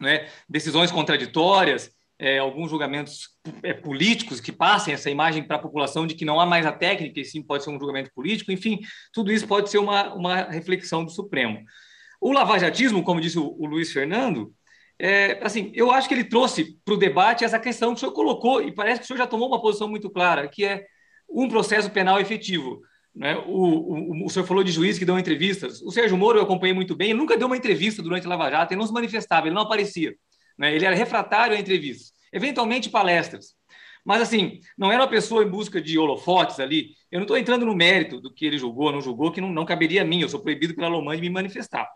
[0.00, 3.30] né, decisões contraditórias, é, alguns julgamentos
[3.62, 6.72] é, políticos que passem essa imagem para a população de que não há mais a
[6.72, 8.80] técnica e sim pode ser um julgamento político, enfim,
[9.12, 11.62] tudo isso pode ser uma, uma reflexão do Supremo.
[12.20, 14.52] O lavajatismo, como disse o, o Luiz Fernando,
[14.98, 18.12] é, assim, eu acho que ele trouxe para o debate essa questão que o senhor
[18.12, 20.84] colocou, e parece que o senhor já tomou uma posição muito clara, que é
[21.28, 22.80] um processo penal efetivo.
[23.18, 23.36] Né?
[23.46, 25.82] O, o, o senhor falou de juiz que dão entrevistas.
[25.82, 28.48] O Sérgio Moro eu acompanhei muito bem, ele nunca deu uma entrevista durante a Lava
[28.48, 30.14] Jato, ele não se manifestava, ele não aparecia.
[30.56, 30.72] Né?
[30.72, 33.56] Ele era refratário a entrevistas, eventualmente palestras.
[34.04, 36.92] Mas, assim, não era uma pessoa em busca de holofotes ali.
[37.10, 39.66] Eu não estou entrando no mérito do que ele julgou, não julgou, que não, não
[39.66, 40.22] caberia a mim.
[40.22, 41.86] Eu sou proibido pela Lomã de me manifestar.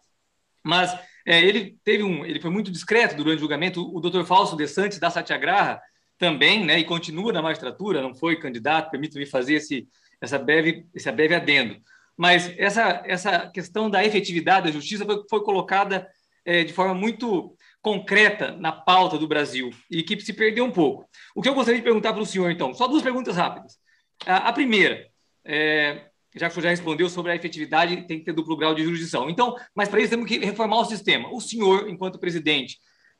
[0.62, 0.92] Mas
[1.24, 3.80] é, ele teve um, ele foi muito discreto durante o julgamento.
[3.96, 5.80] O doutor Falso de Santos da Satyagraha
[6.18, 9.88] também, né, e continua na magistratura, não foi candidato, permite-me fazer esse,
[10.22, 11.76] essa breve, esse breve adendo.
[12.16, 16.08] Mas essa, essa questão da efetividade da justiça foi, foi colocada
[16.44, 21.08] é, de forma muito concreta na pauta do Brasil e que se perdeu um pouco.
[21.34, 23.76] O que eu gostaria de perguntar para o senhor, então, só duas perguntas rápidas.
[24.24, 25.08] A, a primeira,
[25.44, 28.74] é, já que o senhor já respondeu sobre a efetividade, tem que ter duplo grau
[28.74, 29.28] de jurisdição.
[29.28, 31.28] Então, mas para isso temos que reformar o sistema.
[31.34, 32.78] O senhor, enquanto presidente,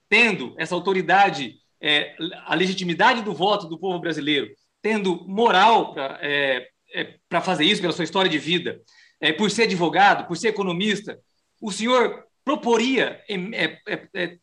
[0.08, 2.14] tendo essa autoridade, é,
[2.44, 4.48] a legitimidade do voto do povo brasileiro,
[4.80, 8.80] tendo moral para é, é, fazer isso pela sua história de vida,
[9.20, 11.18] é, por ser advogado, por ser economista,
[11.60, 13.78] o senhor proporia, é,
[14.12, 14.38] é,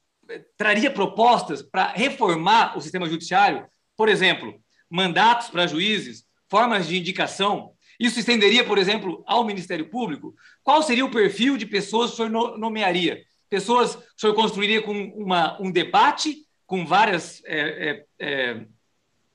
[0.57, 3.67] traria propostas para reformar o sistema judiciário?
[3.97, 4.55] Por exemplo,
[4.89, 10.33] mandatos para juízes, formas de indicação, isso estenderia, por exemplo, ao Ministério Público?
[10.63, 13.21] Qual seria o perfil de pessoas que o senhor nomearia?
[13.49, 18.65] Pessoas que o senhor construiria com uma, um debate com várias é, é, é,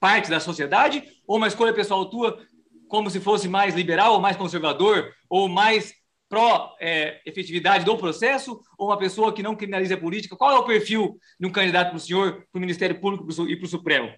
[0.00, 2.40] partes da sociedade ou uma escolha pessoal tua
[2.88, 5.94] como se fosse mais liberal ou mais conservador ou mais
[6.28, 10.36] pró-efetividade é, do processo ou uma pessoa que não criminaliza a política?
[10.36, 13.56] Qual é o perfil de um candidato para o senhor, para o Ministério Público e
[13.56, 14.12] para o Supremo?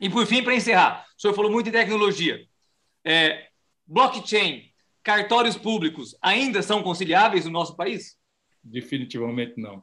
[0.00, 2.44] E, por fim, para encerrar, o senhor falou muito em tecnologia.
[3.04, 3.48] É,
[3.86, 4.64] blockchain,
[5.02, 8.16] cartórios públicos ainda são conciliáveis no nosso país?
[8.62, 9.82] Definitivamente não.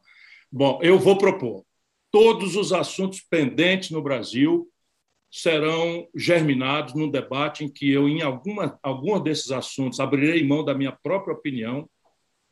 [0.51, 1.63] Bom, eu vou propor.
[2.11, 4.70] Todos os assuntos pendentes no Brasil
[5.31, 10.73] serão germinados num debate em que eu, em alguma, alguma desses assuntos, abrirei mão da
[10.73, 11.89] minha própria opinião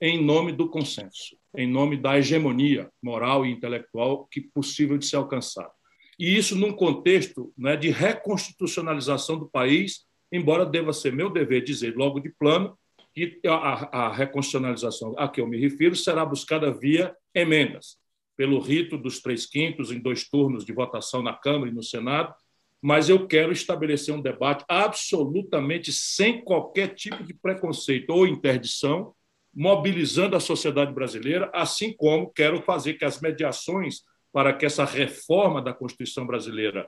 [0.01, 5.17] em nome do consenso, em nome da hegemonia moral e intelectual que possível de ser
[5.17, 5.72] alcançada.
[6.17, 11.95] E isso num contexto né, de reconstitucionalização do país embora deva ser meu dever dizer
[11.95, 12.77] logo de plano
[13.14, 17.98] que a, a reconstitucionalização a que eu me refiro será buscada via emendas,
[18.38, 22.33] pelo rito dos três quintos, em dois turnos de votação na Câmara e no Senado,
[22.82, 29.14] mas eu quero estabelecer um debate absolutamente sem qualquer tipo de preconceito ou interdição,
[29.53, 34.01] mobilizando a sociedade brasileira, assim como quero fazer que as mediações
[34.32, 36.88] para que essa reforma da Constituição brasileira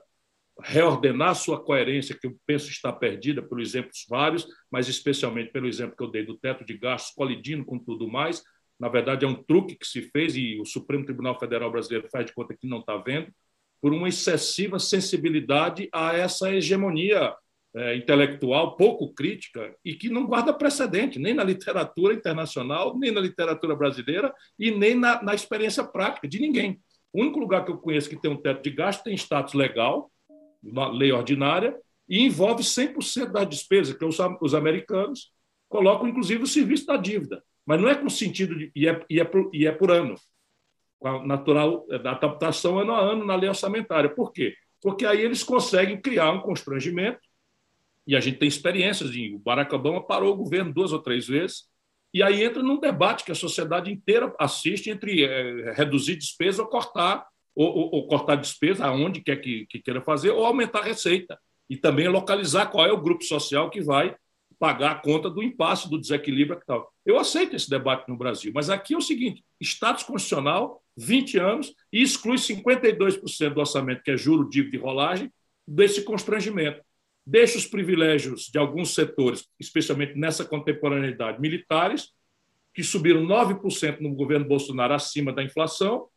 [0.59, 5.95] reordenar sua coerência, que eu penso está perdida por exemplos vários, mas especialmente pelo exemplo
[5.95, 8.43] que eu dei do teto de gastos colidindo com tudo mais.
[8.79, 12.25] Na verdade, é um truque que se fez e o Supremo Tribunal Federal Brasileiro faz
[12.25, 13.31] de conta que não está vendo,
[13.82, 17.34] por uma excessiva sensibilidade a essa hegemonia
[17.74, 23.22] é, intelectual pouco crítica e que não guarda precedente, nem na literatura internacional, nem na
[23.22, 26.80] literatura brasileira e nem na, na experiência prática de ninguém.
[27.14, 30.11] O único lugar que eu conheço que tem um teto de gasto tem status legal,
[30.61, 31.76] uma lei ordinária,
[32.08, 35.32] e envolve 100% das despesas, que os, os americanos
[35.69, 37.42] colocam, inclusive, o serviço da dívida.
[37.66, 38.72] Mas não é com sentido de.
[38.76, 40.16] e é, e é, por, e é por ano,
[41.25, 44.09] natural da adaptação ano a ano na lei orçamentária.
[44.09, 44.55] Por quê?
[44.81, 47.19] Porque aí eles conseguem criar um constrangimento,
[48.05, 51.69] e a gente tem experiências, o Barack Obama parou o governo duas ou três vezes,
[52.13, 56.67] e aí entra num debate que a sociedade inteira assiste entre é, reduzir despesa ou
[56.67, 60.85] cortar ou, ou, ou cortar despesa aonde quer que, que queira fazer, ou aumentar a
[60.85, 61.39] receita.
[61.69, 64.15] E também localizar qual é o grupo social que vai
[64.61, 66.93] pagar a conta do impasse, do desequilíbrio e tal.
[67.03, 71.73] Eu aceito esse debate no Brasil, mas aqui é o seguinte: status constitucional, 20 anos,
[71.91, 75.33] e exclui 52% do orçamento, que é juro, dívida e rolagem,
[75.67, 76.80] desse constrangimento.
[77.25, 82.09] Deixa os privilégios de alguns setores, especialmente nessa contemporaneidade, militares,
[82.72, 86.07] que subiram 9% no governo Bolsonaro acima da inflação,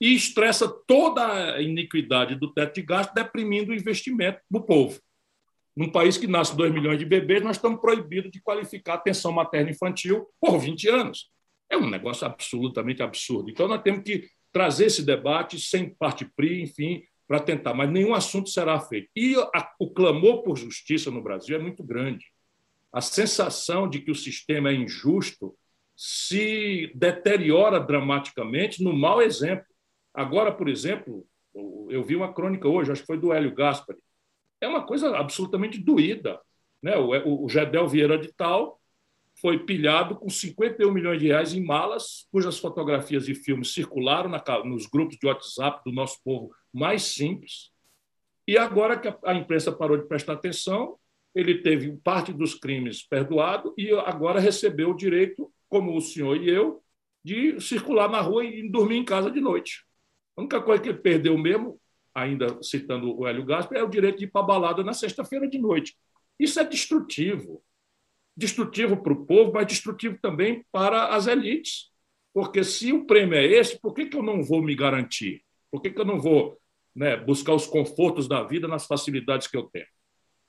[0.00, 5.00] e estressa toda a iniquidade do teto de gasto, deprimindo o investimento do povo.
[5.76, 9.70] Num país que nasce 2 milhões de bebês, nós estamos proibidos de qualificar atenção materna
[9.70, 11.30] infantil por 20 anos.
[11.70, 13.50] É um negócio absolutamente absurdo.
[13.50, 18.14] Então, nós temos que trazer esse debate sem parte pri, enfim, para tentar, mas nenhum
[18.14, 19.08] assunto será feito.
[19.16, 22.26] E a, o clamor por justiça no Brasil é muito grande.
[22.92, 25.56] A sensação de que o sistema é injusto
[25.96, 29.64] se deteriora dramaticamente no mau exemplo
[30.14, 31.26] Agora, por exemplo,
[31.88, 33.98] eu vi uma crônica hoje, acho que foi do Hélio Gaspari.
[34.62, 36.40] É uma coisa absolutamente doída.
[36.80, 36.96] Né?
[36.96, 38.80] O, o Vieira de Tal
[39.40, 44.42] foi pilhado com 51 milhões de reais em malas, cujas fotografias e filmes circularam na,
[44.64, 47.72] nos grupos de WhatsApp do nosso povo mais simples.
[48.46, 50.96] E agora que a imprensa parou de prestar atenção,
[51.34, 56.48] ele teve parte dos crimes perdoado e agora recebeu o direito, como o senhor e
[56.48, 56.82] eu,
[57.24, 59.84] de circular na rua e dormir em casa de noite.
[60.36, 61.80] A única coisa que ele perdeu mesmo,
[62.14, 65.48] ainda citando o Hélio Gaspar, é o direito de ir para a balada na sexta-feira
[65.48, 65.96] de noite.
[66.38, 67.62] Isso é destrutivo.
[68.36, 71.90] Destrutivo para o povo, mas destrutivo também para as elites.
[72.32, 75.42] Porque se o prêmio é esse, por que, que eu não vou me garantir?
[75.70, 76.58] Por que, que eu não vou
[76.94, 79.86] né, buscar os confortos da vida nas facilidades que eu tenho?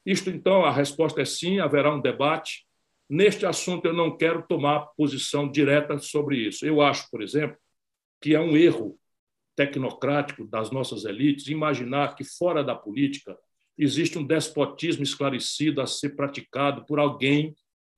[0.06, 2.66] Isto, então, a resposta é sim, haverá um debate.
[3.10, 6.66] Neste assunto, eu não quero tomar posição direta sobre isso.
[6.66, 7.58] Eu acho, por exemplo,
[8.22, 8.98] que é um erro
[9.56, 13.38] tecnocrático das nossas elites imaginar que, fora da política,
[13.78, 17.56] existe um despotismo esclarecido a ser praticado por alguém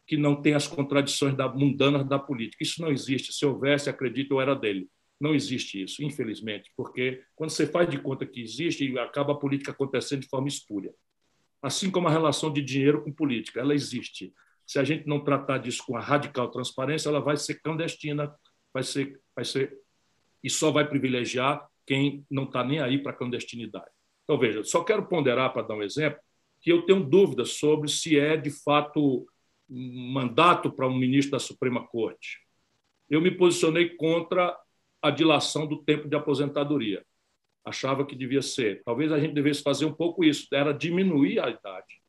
[0.07, 2.63] que não tem as contradições da, mundanas da política.
[2.63, 3.33] Isso não existe.
[3.33, 4.87] Se houvesse, acredito, eu era dele.
[5.19, 9.71] Não existe isso, infelizmente, porque quando você faz de conta que existe, acaba a política
[9.71, 10.93] acontecendo de forma espúria
[11.65, 13.59] assim como a relação de dinheiro com política.
[13.59, 14.31] Ela existe.
[14.67, 18.33] Se a gente não tratar disso com a radical transparência, ela vai ser clandestina,
[18.71, 19.75] vai ser, vai ser
[20.45, 23.89] e só vai privilegiar quem não está nem aí para a clandestinidade.
[24.23, 26.19] Então, veja, só quero ponderar, para dar um exemplo,
[26.61, 29.27] que eu tenho dúvidas sobre se é, de fato,
[29.69, 32.39] um mandato para um ministro da Suprema Corte.
[33.09, 34.57] Eu me posicionei contra
[35.01, 37.03] a dilação do tempo de aposentadoria
[37.65, 38.83] achava que devia ser.
[38.85, 41.99] Talvez a gente devesse fazer um pouco isso, era diminuir a idade,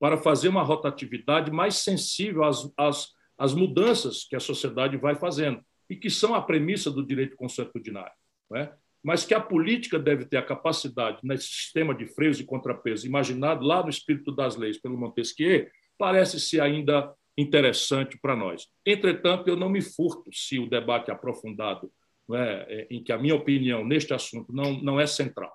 [0.00, 5.62] para fazer uma rotatividade mais sensível às, às, às mudanças que a sociedade vai fazendo,
[5.92, 8.14] e que são a premissa do direito consuetudinário.
[8.54, 8.72] É?
[9.04, 13.62] Mas que a política deve ter a capacidade, nesse sistema de freios e contrapesos, imaginado
[13.62, 18.68] lá no espírito das leis pelo Montesquieu, parece-se ainda interessante para nós.
[18.86, 21.92] Entretanto, eu não me furto se o debate aprofundado
[22.32, 25.54] é, é, em que a minha opinião neste assunto não, não é central.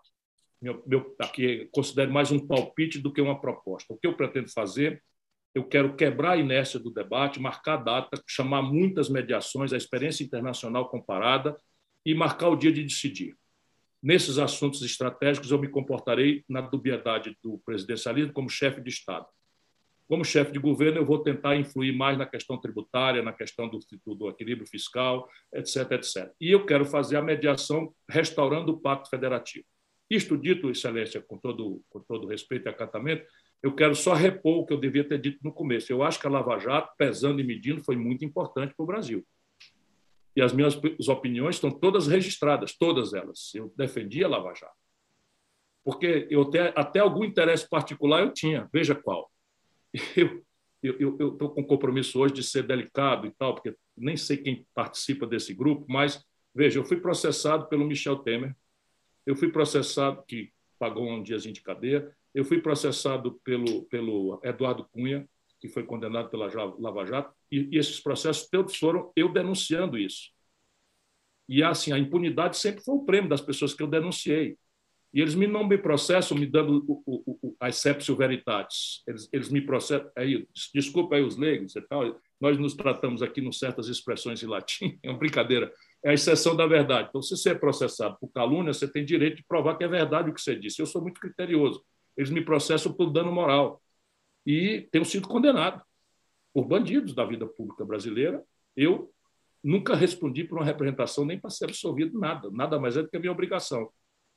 [0.61, 3.91] Meu, meu, aqui considero mais um palpite do que uma proposta.
[3.91, 5.01] O que eu pretendo fazer,
[5.57, 10.87] eu quero quebrar a inércia do debate, marcar data, chamar muitas mediações, a experiência internacional
[10.87, 11.57] comparada
[12.05, 13.35] e marcar o dia de decidir.
[14.01, 19.25] Nesses assuntos estratégicos, eu me comportarei na dubiedade do presidencialismo como chefe de Estado.
[20.07, 23.79] Como chefe de governo, eu vou tentar influir mais na questão tributária, na questão do,
[24.15, 26.31] do equilíbrio fiscal, etc, etc.
[26.39, 29.65] E eu quero fazer a mediação restaurando o pacto federativo.
[30.07, 33.25] Isto dito, Excelência, com todo, com todo respeito e acatamento,
[33.61, 35.91] eu quero só repor o que eu devia ter dito no começo.
[35.91, 39.25] Eu acho que a Lava Jato, pesando e medindo, foi muito importante para o Brasil.
[40.35, 43.51] E as minhas opiniões estão todas registradas, todas elas.
[43.55, 44.75] Eu defendi a Lava Jato.
[45.83, 49.31] Porque eu até, até algum interesse particular eu tinha, veja qual
[50.83, 55.25] eu estou com compromisso hoje de ser delicado e tal, porque nem sei quem participa
[55.25, 58.55] desse grupo, mas veja, eu fui processado pelo Michel Temer,
[59.25, 64.87] eu fui processado, que pagou um diazinho de cadeia, eu fui processado pelo, pelo Eduardo
[64.91, 65.27] Cunha,
[65.59, 70.29] que foi condenado pela Lava Jato, e, e esses processos todos foram eu denunciando isso.
[71.49, 74.55] E assim, a impunidade sempre foi o prêmio das pessoas que eu denunciei.
[75.11, 79.01] E eles me não me processam me dando o, o, o, a exceptio veritatis.
[79.07, 80.11] Eles, eles me processam.
[80.15, 82.21] Aí, desculpa aí os leigos e tal.
[82.39, 84.99] Nós nos tratamos aqui com certas expressões em latim.
[85.01, 85.73] É uma brincadeira.
[86.03, 87.07] É a exceção da verdade.
[87.09, 90.29] Então, se você é processado por calúnia, você tem direito de provar que é verdade
[90.29, 90.79] o que você disse.
[90.79, 91.83] Eu sou muito criterioso.
[92.17, 93.81] Eles me processam por dano moral.
[94.45, 95.81] E tenho sido condenado
[96.53, 98.43] por bandidos da vida pública brasileira.
[98.75, 99.13] Eu
[99.63, 102.49] nunca respondi por uma representação nem para ser absolvido nada.
[102.51, 103.91] Nada mais é do que a minha obrigação.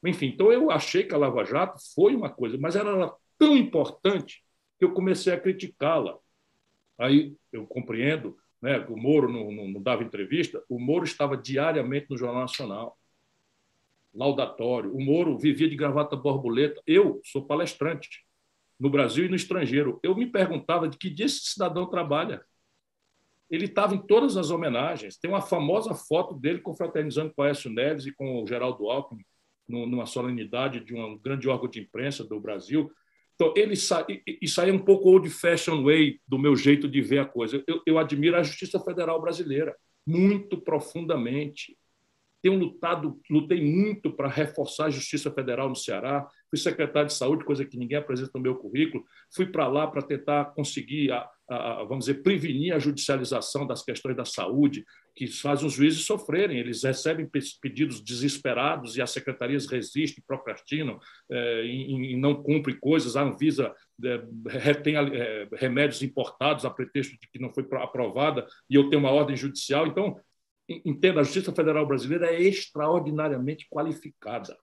[0.05, 4.43] Enfim, então eu achei que a Lava Jato foi uma coisa, mas era tão importante
[4.79, 6.19] que eu comecei a criticá-la.
[6.99, 12.07] Aí eu compreendo né, o Moro não, não, não, dava entrevista, o Moro estava diariamente
[12.11, 12.99] no Jornal Nacional,
[14.15, 14.95] laudatório.
[14.95, 16.81] O Moro vivia de gravata borboleta.
[16.87, 18.09] Eu sou palestrante
[18.79, 20.01] no Brasil e no estrangeiro.
[20.03, 22.43] Eu me perguntava de que dia esse cidadão trabalha.
[23.51, 25.17] Ele estava em todas as homenagens.
[25.19, 29.25] Tem uma famosa foto dele confraternizando com Aécio Neves e com o Geraldo Alckmin
[29.71, 32.91] numa solenidade de um grande órgão de imprensa do Brasil.
[33.35, 34.05] Então, ele sa...
[34.07, 37.63] aí é um pouco old fashion way do meu jeito de ver a coisa.
[37.67, 39.75] Eu, eu admiro a Justiça Federal brasileira
[40.07, 41.77] muito profundamente.
[42.43, 46.27] Tenho lutado, lutei muito para reforçar a Justiça Federal no Ceará.
[46.49, 49.05] Fui secretário de Saúde, coisa que ninguém apresenta no meu currículo.
[49.35, 54.17] Fui para lá para tentar conseguir a, a, vamos dizer, prevenir a judicialização das questões
[54.17, 56.59] da saúde, que faz os juízes sofrerem.
[56.59, 57.29] Eles recebem
[57.61, 60.99] pedidos desesperados e as secretarias resistem, procrastinam
[61.31, 63.17] é, e, e, não cumprem coisas.
[63.17, 68.77] A Anvisa é, retém é, remédios importados a pretexto de que não foi aprovada e
[68.77, 69.87] eu tenho uma ordem judicial.
[69.87, 70.19] Então,
[70.71, 74.57] entenda, a Justiça Federal Brasileira é extraordinariamente qualificada.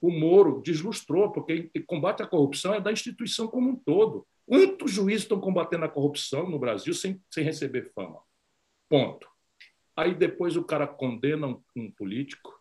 [0.00, 4.26] O Moro deslustrou, porque combate à corrupção é da instituição como um todo.
[4.46, 8.20] Quantos juízes estão combatendo a corrupção no Brasil sem, sem receber fama?
[8.88, 9.28] Ponto.
[9.96, 12.60] Aí depois o cara condena um, um político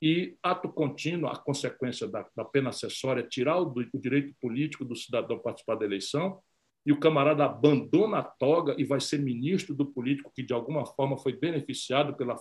[0.00, 4.84] e, ato contínuo, a consequência da, da pena acessória é tirar o, o direito político
[4.84, 6.42] do cidadão participar da eleição
[6.86, 10.86] e o camarada abandona a toga e vai ser ministro do político que, de alguma
[10.86, 12.36] forma, foi beneficiado pela,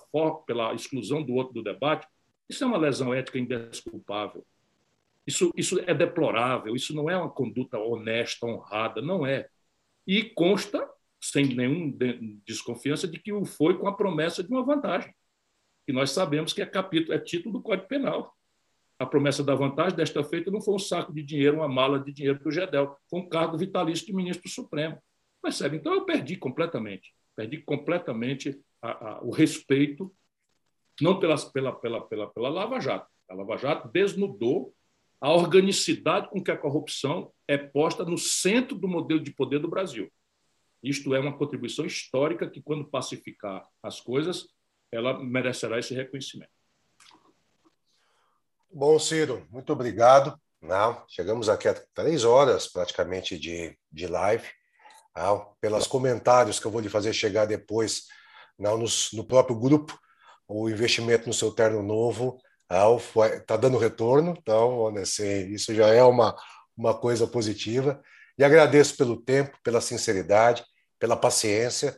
[0.46, 2.08] pela exclusão do outro do debate,
[2.48, 4.46] isso é uma lesão ética indesculpável.
[5.26, 9.50] Isso, isso é deplorável, isso não é uma conduta honesta, honrada, não é.
[10.06, 10.88] E consta,
[11.20, 11.92] sem nenhuma
[12.46, 15.12] desconfiança, de que o foi com a promessa de uma vantagem,
[15.88, 18.35] que nós sabemos que é capítulo, é título do Código Penal.
[18.98, 22.12] A promessa da vantagem, desta feita, não foi um saco de dinheiro, uma mala de
[22.12, 24.98] dinheiro do GEDEL, foi um cargo vitalício de ministro supremo.
[25.42, 25.78] Percebe?
[25.78, 27.14] Então, eu perdi completamente.
[27.36, 30.14] Perdi completamente a, a, o respeito,
[31.02, 33.08] não pela, pela, pela, pela, pela Lava Jato.
[33.30, 34.74] A Lava Jato desnudou
[35.20, 39.68] a organicidade com que a corrupção é posta no centro do modelo de poder do
[39.68, 40.12] Brasil.
[40.84, 44.48] Isto é uma contribuição histórica que, quando pacificar as coisas,
[44.92, 46.52] ela merecerá esse reconhecimento.
[48.78, 50.38] Bom, Ciro, muito obrigado.
[50.62, 54.46] Não, chegamos aqui a três horas praticamente de, de live.
[55.16, 58.02] Não, pelos comentários que eu vou lhe fazer chegar depois
[58.60, 59.98] não, no, no próprio grupo,
[60.46, 62.38] o investimento no seu terno novo
[63.40, 66.36] está dando retorno, então assim, isso já é uma,
[66.76, 68.04] uma coisa positiva.
[68.38, 70.66] E agradeço pelo tempo, pela sinceridade,
[71.00, 71.98] pela paciência.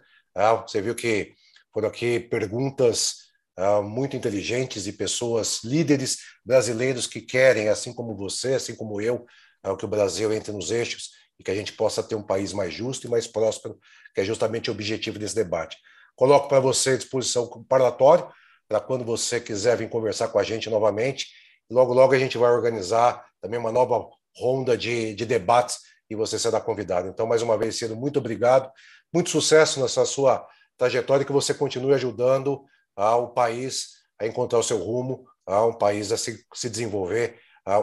[0.68, 1.34] Você viu que
[1.74, 3.27] foram aqui perguntas
[3.58, 9.26] uh, muito inteligentes e pessoas, líderes brasileiros que querem, assim como você, assim como eu,
[9.66, 12.54] uh, que o Brasil entre nos eixos e que a gente possa ter um país
[12.54, 13.78] mais justo e mais próspero,
[14.14, 15.78] que é justamente o objetivo desse debate.
[16.16, 18.28] Coloco para você à disposição o parlatório,
[18.68, 21.28] para quando você quiser vir conversar com a gente novamente.
[21.70, 25.78] Logo, logo a gente vai organizar também uma nova ronda de, de debates
[26.10, 27.08] e você será convidado.
[27.08, 28.70] Então, mais uma vez, Ciro, muito obrigado.
[29.14, 30.46] Muito sucesso nessa sua
[30.78, 32.64] trajetória que você continue ajudando
[32.98, 37.40] ao país a encontrar o seu rumo, a um país a se, se desenvolver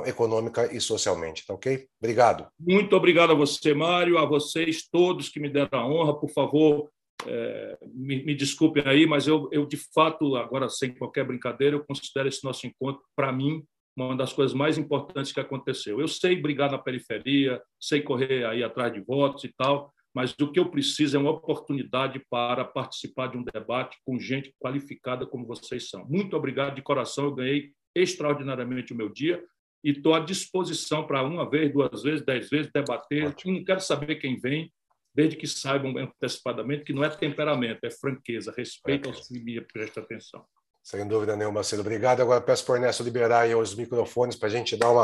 [0.07, 1.87] econômica e socialmente, tá ok?
[2.01, 2.49] Obrigado.
[2.59, 6.19] Muito obrigado a você, Mário, a vocês todos que me deram a honra.
[6.19, 6.91] Por favor,
[7.27, 11.85] é, me, me, desculpem aí, mas eu, eu, de fato, agora sem qualquer brincadeira, eu
[11.85, 13.63] considero esse nosso encontro, para mim,
[13.97, 16.01] uma das coisas mais importantes que aconteceu.
[16.01, 20.53] Eu sei brigar na periferia, sei correr aí atrás de votos e tal, mas o
[20.53, 25.47] que eu preciso é uma oportunidade para participar de um debate com gente qualificada como
[25.47, 26.07] vocês são.
[26.07, 29.43] Muito obrigado de coração, eu ganhei extraordinariamente o meu dia
[29.83, 33.27] e estou à disposição para uma vez, duas vezes, dez vezes debater.
[33.27, 33.53] Ótimo.
[33.53, 34.73] Não quero saber quem vem,
[35.15, 40.03] desde que saibam antecipadamente que não é temperamento, é franqueza, respeito aos que me prestam
[40.03, 40.45] atenção.
[40.83, 41.83] Sem dúvida nenhuma, Marcelo.
[41.83, 42.21] Obrigado.
[42.21, 45.03] Agora peço para o Ernesto liberar os microfones para a gente dar uma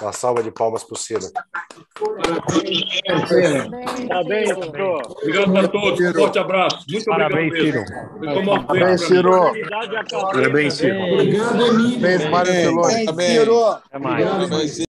[0.00, 1.30] uma salva de palmas para o Ciro.
[4.08, 5.00] Parabéns, Ciro.
[5.08, 6.00] Obrigado a todos.
[6.00, 6.84] Um forte abraço.
[6.88, 7.86] Muito Parabéns, obrigado.
[7.86, 8.66] Ciro.
[8.66, 9.30] Parabéns, Ciro.
[10.32, 11.00] Parabéns, Ciro.
[11.00, 12.00] Obrigado, Emílio.
[12.00, 13.66] Parabéns, Mário Parabéns, Ciro.
[13.66, 14.78] Até mais.